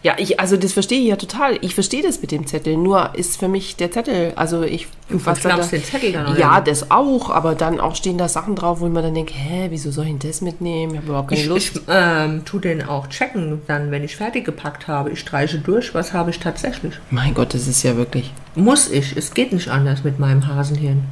Ja, 0.03 0.15
ich, 0.17 0.37
also 0.39 0.57
das 0.57 0.73
verstehe 0.73 0.99
ich 0.99 1.07
ja 1.07 1.15
total. 1.15 1.57
Ich 1.61 1.73
verstehe 1.75 2.03
das 2.03 2.19
mit 2.21 2.31
dem 2.31 2.45
Zettel. 2.45 2.75
Nur 2.75 3.11
ist 3.15 3.39
für 3.39 3.47
mich 3.47 3.77
der 3.77 3.89
Zettel, 3.89 4.33
also 4.35 4.61
ich. 4.63 4.87
Du 5.07 5.25
was 5.25 5.39
da- 5.41 5.55
den 5.55 5.83
Zettel 5.83 6.11
dann, 6.11 6.27
oder 6.27 6.37
Ja, 6.39 6.59
das 6.59 6.91
auch, 6.91 7.29
aber 7.29 7.55
dann 7.55 7.79
auch 7.79 7.95
stehen 7.95 8.17
da 8.17 8.27
Sachen 8.27 8.55
drauf, 8.57 8.81
wo 8.81 8.87
ich 8.87 8.91
mir 8.91 9.01
dann 9.01 9.13
denke, 9.13 9.33
hä, 9.33 9.67
wieso 9.69 9.91
soll 9.91 10.05
ich 10.07 10.17
denn 10.17 10.29
das 10.29 10.41
mitnehmen? 10.41 10.91
Ich 10.93 10.97
habe 10.97 11.07
überhaupt 11.07 11.29
keine 11.29 11.41
Ich, 11.41 11.47
Lust. 11.47 11.75
ich 11.77 11.81
ähm, 11.87 12.43
tu 12.43 12.59
den 12.59 12.83
auch 12.85 13.07
checken, 13.07 13.61
dann, 13.67 13.91
wenn 13.91 14.03
ich 14.03 14.17
fertig 14.17 14.43
gepackt 14.43 14.87
habe. 14.89 15.11
Ich 15.11 15.19
streiche 15.21 15.59
durch, 15.59 15.93
was 15.93 16.11
habe 16.11 16.31
ich 16.31 16.39
tatsächlich. 16.39 16.95
mein 17.09 17.33
Gott, 17.33 17.53
das 17.53 17.67
ist 17.67 17.81
ja 17.83 17.95
wirklich. 17.95 18.33
Muss 18.55 18.91
ich, 18.91 19.15
es 19.15 19.33
geht 19.33 19.53
nicht 19.53 19.69
anders 19.69 20.03
mit 20.03 20.19
meinem 20.19 20.45
Hasenhirn. 20.47 21.05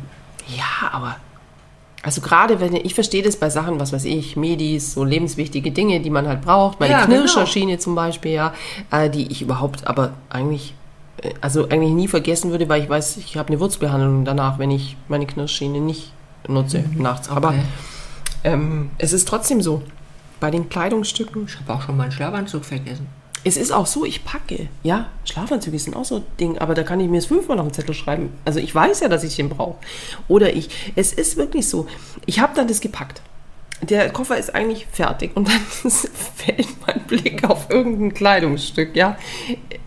Ja, 0.49 0.89
aber. 0.91 1.15
Also 2.03 2.21
gerade 2.21 2.59
wenn 2.59 2.73
ich 2.75 2.95
verstehe 2.95 3.21
das 3.21 3.35
bei 3.37 3.49
Sachen, 3.51 3.79
was 3.79 3.93
weiß 3.93 4.05
ich, 4.05 4.35
Medis, 4.35 4.93
so 4.93 5.03
lebenswichtige 5.03 5.71
Dinge, 5.71 5.99
die 5.99 6.09
man 6.09 6.27
halt 6.27 6.41
braucht, 6.41 6.79
meine 6.79 6.93
Ja, 6.93 7.05
genau. 7.05 7.17
Knirscherschiene 7.19 7.77
zum 7.77 7.93
Beispiel, 7.93 8.31
ja, 8.31 8.53
äh, 8.89 9.09
die 9.09 9.27
ich 9.31 9.43
überhaupt 9.43 9.85
aber 9.85 10.13
eigentlich, 10.29 10.73
äh, 11.21 11.29
also 11.41 11.69
eigentlich 11.69 11.91
nie 11.93 12.07
vergessen 12.07 12.49
würde, 12.49 12.67
weil 12.69 12.81
ich 12.81 12.89
weiß, 12.89 13.17
ich 13.17 13.37
habe 13.37 13.49
eine 13.49 13.59
Wurzelbehandlung 13.59 14.25
danach, 14.25 14.57
wenn 14.57 14.71
ich 14.71 14.97
meine 15.09 15.27
Knirschschiene 15.27 15.79
nicht 15.79 16.11
nutze 16.47 16.83
nachts. 16.97 17.29
Aber 17.29 17.51
Mhm. 17.51 17.59
Okay. 17.59 17.65
ähm, 18.45 18.89
es 18.97 19.13
ist 19.13 19.27
trotzdem 19.27 19.61
so. 19.61 19.83
Bei 20.39 20.49
den 20.49 20.69
Kleidungsstücken, 20.69 21.45
Ich 21.47 21.55
habe 21.59 21.71
auch 21.73 21.83
schon 21.83 21.97
meinen 21.97 22.11
Schlafanzug 22.11 22.65
vergessen. 22.65 23.05
Es 23.43 23.57
ist 23.57 23.71
auch 23.71 23.87
so, 23.87 24.05
ich 24.05 24.23
packe. 24.23 24.67
Ja, 24.83 25.09
Schlafanzüge 25.25 25.79
sind 25.79 25.95
auch 25.95 26.05
so 26.05 26.17
ein 26.17 26.23
Ding, 26.39 26.57
aber 26.59 26.75
da 26.75 26.83
kann 26.83 26.99
ich 26.99 27.09
mir 27.09 27.17
es 27.17 27.25
fünfmal 27.25 27.59
auf 27.59 27.67
den 27.67 27.73
Zettel 27.73 27.95
schreiben. 27.95 28.33
Also 28.45 28.59
ich 28.59 28.73
weiß 28.73 28.99
ja, 28.99 29.09
dass 29.09 29.23
ich 29.23 29.35
den 29.35 29.49
brauche. 29.49 29.77
Oder 30.27 30.53
ich, 30.53 30.69
es 30.95 31.13
ist 31.13 31.37
wirklich 31.37 31.67
so, 31.67 31.87
ich 32.25 32.39
habe 32.39 32.53
dann 32.55 32.67
das 32.67 32.81
gepackt. 32.81 33.21
Der 33.81 34.11
Koffer 34.11 34.37
ist 34.37 34.53
eigentlich 34.53 34.85
fertig 34.91 35.31
und 35.35 35.47
dann 35.47 35.59
fällt 36.35 36.67
mein 36.85 37.01
Blick 37.07 37.43
auf 37.49 37.69
irgendein 37.69 38.13
Kleidungsstück, 38.13 38.95
ja. 38.95 39.17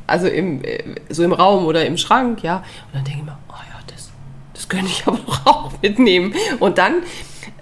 Also 0.07 0.27
im, 0.27 0.65
äh, 0.65 0.83
so 1.09 1.23
im 1.23 1.33
Raum 1.33 1.67
oder 1.67 1.87
im 1.87 1.97
Schrank, 1.97 2.43
ja. 2.43 2.57
Und 2.87 2.95
dann 2.95 3.05
denke 3.05 3.21
ich 3.21 3.25
mir, 3.25 3.39
oh 3.49 3.55
ja, 3.71 3.79
das, 3.87 4.11
das 4.53 4.69
könnte 4.69 4.87
ich 4.87 5.03
aber 5.07 5.19
doch 5.19 5.47
auch 5.47 5.73
mitnehmen. 5.81 6.35
Und 6.59 6.79
dann 6.79 7.05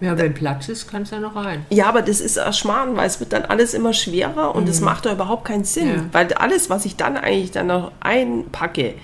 Ja, 0.01 0.17
wenn 0.19 0.35
Platz 0.35 0.69
ist, 0.69 0.89
kannst 0.89 1.13
du 1.13 1.17
ja 1.17 1.21
noch 1.23 1.37
rein. 1.37 1.65
ja, 1.71 1.87
aber 1.87 2.03
das 2.03 2.21
ist 2.21 2.39
ein 2.39 2.53
Schmarrn, 2.53 2.97
weil 2.97 3.07
es 3.07 3.21
wird 3.21 3.33
dann 3.33 3.45
alles 3.45 3.75
immer 3.75 3.93
schwerer 3.93 4.55
und 4.55 4.69
es 4.69 4.81
macht 4.81 5.07
doch 5.07 5.13
überhaupt 5.13 5.45
keinen 5.45 5.65
Sinn. 5.65 5.89
Ja. 5.89 6.05
Weil 6.13 6.33
alles, 6.35 6.71
was 6.71 6.85
ich 6.85 6.97
dann 6.97 7.17
eigentlich 7.17 7.51
dann 7.51 7.69
noch 7.69 7.93
einpacke, 8.01 8.95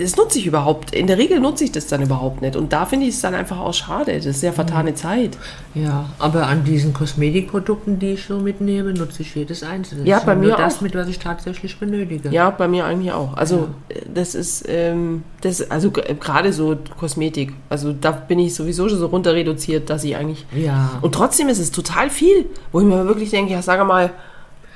das 0.00 0.16
nutze 0.16 0.38
ich 0.38 0.46
überhaupt. 0.46 0.94
In 0.94 1.06
der 1.06 1.18
Regel 1.18 1.40
nutze 1.40 1.64
ich 1.64 1.72
das 1.72 1.86
dann 1.86 2.02
überhaupt 2.02 2.42
nicht. 2.42 2.56
Und 2.56 2.72
da 2.72 2.86
finde 2.86 3.06
ich 3.06 3.14
es 3.14 3.20
dann 3.20 3.34
einfach 3.34 3.58
auch 3.58 3.74
schade. 3.74 4.14
Das 4.14 4.26
ist 4.26 4.42
ja 4.42 4.52
vertane 4.52 4.94
Zeit. 4.94 5.36
Ja, 5.74 6.06
aber 6.18 6.46
an 6.46 6.64
diesen 6.64 6.92
Kosmetikprodukten, 6.92 7.98
die 7.98 8.12
ich 8.12 8.24
so 8.24 8.38
mitnehme, 8.38 8.92
nutze 8.92 9.22
ich 9.22 9.34
jedes 9.34 9.62
einzelne. 9.62 10.04
Ja, 10.06 10.16
Das 10.16 10.26
bei 10.26 10.34
nur 10.34 10.44
mir 10.46 10.56
das 10.56 10.76
auch. 10.78 10.80
mit, 10.82 10.94
was 10.94 11.08
ich 11.08 11.18
tatsächlich 11.18 11.78
benötige. 11.78 12.28
Ja, 12.30 12.50
bei 12.50 12.68
mir 12.68 12.84
eigentlich 12.84 13.12
auch. 13.12 13.34
Also 13.36 13.68
äh, 13.88 14.00
das 14.12 14.34
ist, 14.34 14.64
ähm, 14.68 15.22
das, 15.40 15.70
also 15.70 15.90
gerade 15.90 16.52
so 16.52 16.76
Kosmetik. 16.98 17.52
Also 17.68 17.92
da 17.92 18.10
bin 18.12 18.38
ich 18.38 18.54
sowieso 18.54 18.88
schon 18.88 18.98
so 18.98 19.06
runter 19.06 19.34
reduziert, 19.34 19.90
dass 19.90 20.04
ich 20.04 20.16
eigentlich. 20.16 20.46
Ja. 20.54 20.98
Und 21.00 21.14
trotzdem 21.14 21.48
ist 21.48 21.58
es 21.58 21.70
total 21.72 22.10
viel, 22.10 22.46
wo 22.72 22.80
ich 22.80 22.86
mir 22.86 23.06
wirklich 23.06 23.30
denke, 23.30 23.52
ja, 23.52 23.62
sag 23.62 23.86
mal, 23.86 24.10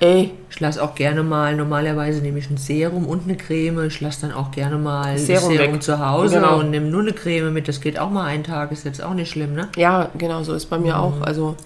ey, 0.01 0.33
Ich 0.51 0.61
lasse 0.61 0.83
auch 0.83 0.95
gerne 0.95 1.23
mal, 1.23 1.55
normalerweise 1.57 2.21
nehme 2.21 2.39
ich 2.39 2.49
ein 2.51 2.57
Serum 2.57 3.07
und 3.07 3.25
eine 3.25 3.37
Creme. 3.37 3.87
Ich 3.87 4.01
lasse 4.01 4.23
dann 4.23 4.33
auch 4.33 4.51
gerne 4.51 4.77
mal 4.77 5.17
Serum 5.19 5.49
das 5.51 5.59
Serum 5.59 5.75
weg. 5.75 5.83
zu 5.83 5.99
Hause 6.07 6.37
Genau. 6.37 6.59
und 6.61 6.71
nehme 6.71 6.87
nur 6.87 7.01
eine 7.03 7.13
Creme 7.13 7.53
mit. 7.53 7.69
Das 7.69 7.81
geht 7.81 7.99
auch 7.99 8.11
mal 8.11 8.25
einen 8.27 8.45
Tag, 8.45 8.73
ist 8.73 8.85
jetzt 8.85 9.03
auch 9.03 9.15
nicht 9.15 9.31
schlimm, 9.31 9.55
ne? 9.55 9.69
ja, 9.77 10.09
genau 10.19 10.43
so 10.43 10.55
ist 10.55 10.67
bei 10.67 10.79
mir 10.79 10.99
auch. 10.99 11.21
Also 11.23 11.57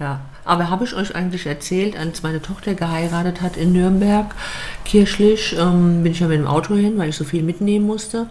Ja. 0.00 0.20
Aber 0.44 0.70
habe 0.70 0.84
ich 0.84 0.94
euch 0.94 1.14
eigentlich 1.14 1.44
erzählt, 1.46 1.98
als 1.98 2.22
meine 2.22 2.40
Tochter 2.40 2.72
geheiratet 2.74 3.42
hat 3.42 3.56
in 3.56 3.72
Nürnberg, 3.72 4.26
kirchlich, 4.84 5.56
ähm, 5.58 6.02
bin 6.02 6.12
ich 6.12 6.20
ja 6.20 6.26
mit 6.28 6.38
dem 6.38 6.46
Auto 6.46 6.74
hin, 6.74 6.96
weil 6.96 7.10
ich 7.10 7.16
so 7.16 7.24
viel 7.24 7.42
mitnehmen 7.42 7.86
musste. 7.86 8.26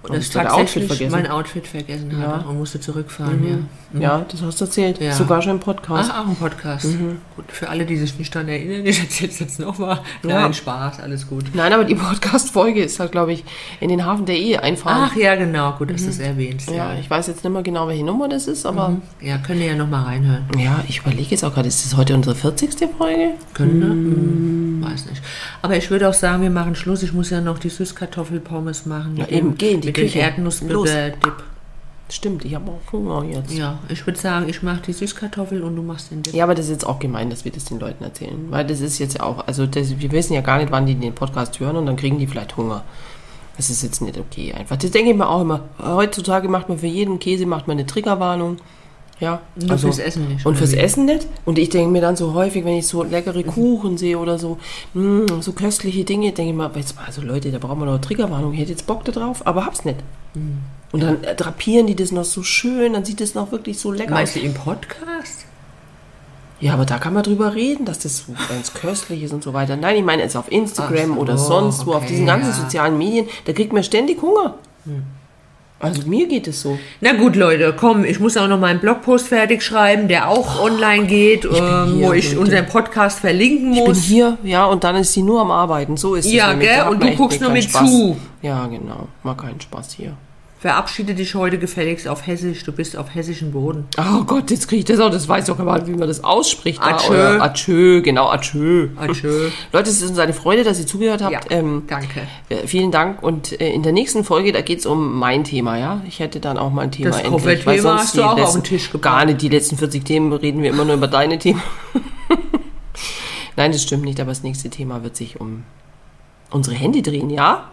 Und, 0.00 0.14
das 0.14 0.26
Outfit 0.28 0.32
tatsächlich 0.34 0.86
vergessen? 0.86 1.10
mein 1.10 1.26
Outfit 1.30 1.66
vergessen 1.66 2.10
Ja. 2.20 2.38
Mhm. 2.38 2.48
und 2.50 2.58
musste 2.58 2.78
zurückfahren, 2.80 3.68
ja. 3.92 4.00
Ja, 4.00 4.24
das 4.30 4.42
hast 4.42 4.60
du 4.60 4.64
erzählt. 4.66 5.00
Ja. 5.00 5.12
Sogar 5.12 5.42
schon 5.42 5.52
im 5.52 5.60
Podcast. 5.60 6.10
Ach, 6.14 6.22
auch 6.24 6.28
ein 6.28 6.36
Podcast. 6.36 6.86
Gut, 7.34 7.44
für 7.48 7.68
alle, 7.68 7.84
die 7.84 7.96
sich 7.96 8.16
nicht 8.18 8.32
daran 8.34 8.48
erinnern, 8.48 8.86
ich 8.86 9.00
erzähle 9.00 9.30
es 9.32 9.40
jetzt 9.40 9.58
nochmal. 9.58 10.00
Ja. 10.22 10.42
Nein, 10.42 10.54
Spaß, 10.54 11.00
alles 11.00 11.26
gut. 11.28 11.46
Nein, 11.52 11.72
aber 11.72 11.84
die 11.84 11.96
Podcast-Folge 11.96 12.82
ist 12.82 13.00
halt, 13.00 13.10
glaube 13.12 13.32
ich, 13.32 13.44
in 13.80 13.88
den 13.88 14.06
Hafen 14.06 14.24
der 14.24 14.36
Ehe 14.36 14.62
einfahren. 14.62 15.08
Ach 15.10 15.16
ja, 15.16 15.34
genau, 15.34 15.72
gut, 15.72 15.90
dass 15.90 16.04
du 16.04 16.10
es 16.10 16.20
erwähnst. 16.20 16.70
ja, 16.70 16.94
ich 16.94 17.10
weiß 17.10 17.26
jetzt 17.26 17.42
nicht 17.42 17.52
mehr 17.52 17.62
genau, 17.62 17.88
welche 17.88 18.04
Nummer 18.04 18.28
das 18.28 18.46
ist, 18.46 18.66
aber 18.66 18.96
ja 19.20 19.38
könnt 19.38 19.60
ihr 19.60 19.66
ja 19.66 19.74
nochmal 19.74 20.04
reinhören. 20.04 20.44
ja, 20.58 20.84
ich 20.88 20.98
überlege 21.00 21.30
jetzt 21.30 21.44
auch 21.44 21.52
gerade, 21.52 21.66
ist 21.66 21.84
das 21.84 21.96
heute 21.96 22.14
unsere 22.14 22.36
40. 22.36 22.70
Folge? 22.96 23.30
Könnte? 23.52 23.86
Hm, 23.86 24.67
weiß 24.82 25.06
nicht. 25.06 25.22
Aber 25.62 25.76
ich 25.76 25.90
würde 25.90 26.08
auch 26.08 26.14
sagen, 26.14 26.42
wir 26.42 26.50
machen 26.50 26.74
Schluss. 26.74 27.02
Ich 27.02 27.12
muss 27.12 27.30
ja 27.30 27.40
noch 27.40 27.58
die 27.58 27.68
Süßkartoffelpommes 27.68 28.86
machen. 28.86 29.16
Ja, 29.16 29.24
mit 29.24 29.32
eben, 29.32 29.48
dem- 29.50 29.58
geh 29.58 29.72
in 29.72 29.80
die 29.80 29.88
mit 29.88 29.96
Küche. 29.96 30.18
Erdnussbutter-Dip. 30.20 31.44
Stimmt, 32.10 32.44
ich 32.46 32.54
habe 32.54 32.70
auch 32.70 32.90
Hunger 32.92 33.22
jetzt. 33.24 33.52
Ja. 33.52 33.58
Ja, 33.58 33.78
ich 33.90 34.06
würde 34.06 34.18
sagen, 34.18 34.48
ich 34.48 34.62
mache 34.62 34.80
die 34.86 34.94
Süßkartoffel 34.94 35.62
und 35.62 35.76
du 35.76 35.82
machst 35.82 36.10
den 36.10 36.22
Dip. 36.22 36.40
aber 36.42 36.54
das 36.54 36.64
ist 36.66 36.70
jetzt 36.70 36.86
auch 36.86 36.98
gemein, 36.98 37.28
dass 37.28 37.44
wir 37.44 37.52
das 37.52 37.66
den 37.66 37.78
Leuten 37.78 38.02
erzählen. 38.02 38.46
Weil 38.48 38.66
das 38.66 38.80
ist 38.80 38.98
jetzt 38.98 39.18
ja 39.18 39.24
auch, 39.24 39.46
also 39.46 39.66
das, 39.66 39.98
wir 40.00 40.10
wissen 40.12 40.32
ja 40.32 40.40
gar 40.40 40.56
nicht, 40.56 40.70
wann 40.72 40.86
die 40.86 40.94
den 40.94 41.14
Podcast 41.14 41.60
hören 41.60 41.76
und 41.76 41.84
dann 41.84 41.96
kriegen 41.96 42.18
die 42.18 42.26
vielleicht 42.26 42.56
Hunger. 42.56 42.82
Das 43.58 43.68
ist 43.68 43.82
jetzt 43.82 44.00
nicht 44.00 44.16
okay 44.16 44.54
einfach. 44.54 44.76
Das 44.76 44.90
denke 44.90 45.10
ich 45.10 45.16
mir 45.16 45.28
auch 45.28 45.42
immer. 45.42 45.60
Heutzutage 45.82 46.48
macht 46.48 46.70
man 46.70 46.78
für 46.78 46.86
jeden 46.86 47.18
Käse 47.18 47.44
macht 47.44 47.66
man 47.66 47.76
eine 47.76 47.86
Triggerwarnung. 47.86 48.56
Ja, 49.20 49.40
Nur 49.56 49.78
fürs 49.78 49.98
Essen 49.98 50.28
nicht, 50.28 50.46
Und 50.46 50.56
fürs 50.56 50.72
wie? 50.72 50.76
Essen 50.76 51.04
nicht. 51.04 51.26
Und 51.44 51.58
ich 51.58 51.70
denke 51.70 51.90
mir 51.90 52.00
dann 52.00 52.14
so 52.14 52.34
häufig, 52.34 52.64
wenn 52.64 52.76
ich 52.76 52.86
so 52.86 53.02
leckere 53.02 53.42
Kuchen 53.42 53.98
sehe 53.98 54.16
oder 54.16 54.38
so, 54.38 54.58
mh, 54.94 55.40
so 55.42 55.52
köstliche 55.52 56.04
Dinge, 56.04 56.30
denke 56.32 56.50
ich 56.52 56.56
mir, 56.56 56.70
jetzt 56.76 56.94
mal, 56.94 57.04
also 57.06 57.22
Leute, 57.22 57.50
da 57.50 57.58
brauchen 57.58 57.80
wir 57.80 57.86
noch 57.86 57.94
eine 57.94 58.00
Triggerwarnung. 58.00 58.52
Ich 58.54 58.60
hätte 58.60 58.70
jetzt 58.70 58.86
Bock 58.86 59.04
da 59.04 59.10
drauf, 59.10 59.44
aber 59.44 59.66
hab's 59.66 59.84
nicht. 59.84 59.98
Mhm. 60.34 60.58
Und 60.92 61.02
dann 61.02 61.22
äh, 61.24 61.34
drapieren 61.34 61.86
die 61.86 61.96
das 61.96 62.12
noch 62.12 62.24
so 62.24 62.42
schön, 62.42 62.92
dann 62.92 63.04
sieht 63.04 63.20
es 63.20 63.34
noch 63.34 63.50
wirklich 63.50 63.78
so 63.78 63.90
lecker 63.92 64.12
Meinst 64.12 64.36
aus. 64.36 64.40
du 64.40 64.46
im 64.46 64.54
Podcast? 64.54 65.44
Ja, 66.60 66.74
aber 66.74 66.86
da 66.86 66.98
kann 66.98 67.14
man 67.14 67.22
drüber 67.22 67.54
reden, 67.54 67.84
dass 67.84 68.00
das 68.00 68.18
so 68.18 68.32
ganz 68.48 68.72
köstlich 68.72 69.22
ist 69.22 69.32
und 69.32 69.44
so 69.44 69.52
weiter. 69.52 69.76
Nein, 69.76 69.96
ich 69.96 70.04
meine 70.04 70.22
jetzt 70.22 70.36
auf 70.36 70.50
Instagram 70.50 71.14
so, 71.14 71.20
oder 71.20 71.38
sonst 71.38 71.86
wo, 71.86 71.92
auf 71.92 71.98
okay, 71.98 72.08
diesen 72.08 72.26
ganzen 72.26 72.50
ja. 72.50 72.56
Hm. 72.56 72.62
sozialen 72.62 72.98
Medien, 72.98 73.26
da 73.44 73.52
kriegt 73.52 73.72
man 73.72 73.84
ständig 73.84 74.20
Hunger. 74.22 74.54
Also 75.80 76.08
mir 76.08 76.26
geht 76.26 76.48
es 76.48 76.60
so. 76.62 76.76
Na 77.00 77.12
gut, 77.12 77.36
Leute, 77.36 77.72
komm, 77.78 78.04
ich 78.04 78.18
muss 78.18 78.36
auch 78.36 78.48
noch 78.48 78.58
meinen 78.58 78.80
Blogpost 78.80 79.28
fertig 79.28 79.62
schreiben, 79.62 80.08
der 80.08 80.28
auch 80.28 80.60
online 80.60 81.06
geht, 81.06 81.44
ähm, 81.44 81.50
hier, 81.94 82.08
wo 82.08 82.12
ich 82.12 82.36
unseren 82.36 82.66
Podcast 82.66 83.20
verlinken 83.20 83.72
Ich 83.72 83.78
bin 83.78 83.88
muss. 83.88 84.02
hier, 84.02 84.38
ja, 84.42 84.64
und 84.64 84.82
dann 84.82 84.96
ist 84.96 85.12
sie 85.12 85.22
nur 85.22 85.40
am 85.40 85.52
Arbeiten. 85.52 85.96
So 85.96 86.16
ist 86.16 86.26
es. 86.26 86.32
Ja, 86.32 86.52
gell? 86.54 86.82
Und 86.88 87.00
du 87.02 87.10
guckst 87.14 87.40
nur 87.40 87.50
mit 87.50 87.64
Spaß. 87.64 87.88
zu. 87.88 88.16
Ja, 88.42 88.66
genau. 88.66 89.06
Mal 89.22 89.34
keinen 89.36 89.60
Spaß 89.60 89.92
hier. 89.94 90.14
Verabschiede 90.60 91.14
dich 91.14 91.36
heute 91.36 91.56
gefälligst 91.56 92.08
auf 92.08 92.26
Hessisch. 92.26 92.64
Du 92.64 92.72
bist 92.72 92.96
auf 92.96 93.14
hessischen 93.14 93.52
Boden. 93.52 93.86
Oh 93.96 94.24
Gott, 94.24 94.50
jetzt 94.50 94.66
kriege 94.66 94.80
ich 94.80 94.84
das 94.86 94.98
auch. 94.98 95.08
Das 95.10 95.28
weiß 95.28 95.44
doch 95.46 95.58
mal, 95.58 95.86
wie 95.86 95.92
man 95.92 96.08
das 96.08 96.24
ausspricht. 96.24 96.82
Atschö. 96.82 97.10
oder 97.12 97.40
Atschö, 97.42 98.02
genau, 98.02 98.28
Atschö. 98.28 98.88
Atschö. 98.96 99.50
Leute, 99.72 99.88
es 99.88 100.02
ist 100.02 100.10
uns 100.10 100.18
eine 100.18 100.32
Freude, 100.32 100.64
dass 100.64 100.80
ihr 100.80 100.86
zugehört 100.88 101.22
habt. 101.22 101.32
Ja, 101.32 101.40
Ähm, 101.50 101.84
danke. 101.86 102.22
äh, 102.48 102.66
vielen 102.66 102.90
Dank. 102.90 103.22
Und 103.22 103.60
äh, 103.60 103.72
in 103.72 103.84
der 103.84 103.92
nächsten 103.92 104.24
Folge, 104.24 104.50
da 104.50 104.60
geht 104.60 104.80
es 104.80 104.86
um 104.86 105.16
mein 105.20 105.44
Thema, 105.44 105.78
ja. 105.78 106.02
Ich 106.08 106.18
hätte 106.18 106.40
dann 106.40 106.58
auch 106.58 106.72
mal 106.72 106.82
ein 106.82 106.90
Thema 106.90 107.10
Das 107.10 107.20
endlich. 107.22 107.64
Weil 107.64 107.78
sonst 107.78 108.00
hast 108.02 108.16
du 108.16 108.22
auch 108.24 108.32
auf 108.32 108.38
letzten- 108.38 108.58
den 108.58 108.64
Tisch 108.64 108.90
gebracht. 108.90 109.12
Gar 109.14 109.24
nicht. 109.26 109.40
Die 109.42 109.48
letzten 109.48 109.76
40 109.78 110.04
Themen 110.04 110.32
reden 110.32 110.60
wir 110.62 110.70
immer 110.70 110.84
nur 110.84 110.94
über 110.96 111.06
deine 111.06 111.38
Themen. 111.38 111.62
Nein, 113.56 113.70
das 113.70 113.82
stimmt 113.84 114.04
nicht, 114.04 114.18
aber 114.20 114.32
das 114.32 114.42
nächste 114.42 114.70
Thema 114.70 115.04
wird 115.04 115.14
sich 115.16 115.40
um 115.40 115.62
unsere 116.50 116.74
Hände 116.74 117.00
drehen, 117.02 117.30
ja? 117.30 117.70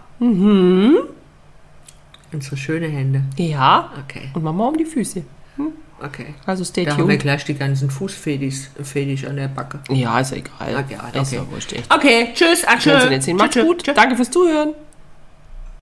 Unsere 2.35 2.57
schöne 2.57 2.87
Hände. 2.87 3.23
Ja. 3.37 3.91
Okay, 4.03 4.29
Und 4.33 4.43
Mama 4.43 4.67
um 4.67 4.77
die 4.77 4.85
Füße. 4.85 5.23
okay. 6.03 6.35
Also 6.45 6.63
stay 6.65 6.83
Da 6.85 6.91
haben 6.91 6.99
wir 6.99 7.05
tuned. 7.15 7.21
gleich 7.21 7.45
die 7.45 7.53
ganzen 7.55 7.89
Fetisch 8.83 9.25
an 9.25 9.37
der 9.37 9.47
Backe. 9.47 9.79
Ja, 9.89 10.19
ist 10.19 10.31
ja 10.31 10.37
egal. 10.37 10.83
Okay, 10.85 10.97
Ist 11.21 11.31
ja 11.33 11.41
okay. 11.41 11.49
wurscht, 11.51 11.73
echt. 11.73 11.93
Okay, 11.93 12.29
tschüss, 12.33 12.63
jetzt 13.11 13.25
hin. 13.25 13.37
Macht's 13.37 13.53
Tschüss, 13.55 13.63
gut. 13.65 13.83
tschüss. 13.83 13.95
Danke 13.95 14.15
fürs 14.17 14.29
Zuhören. 14.31 14.73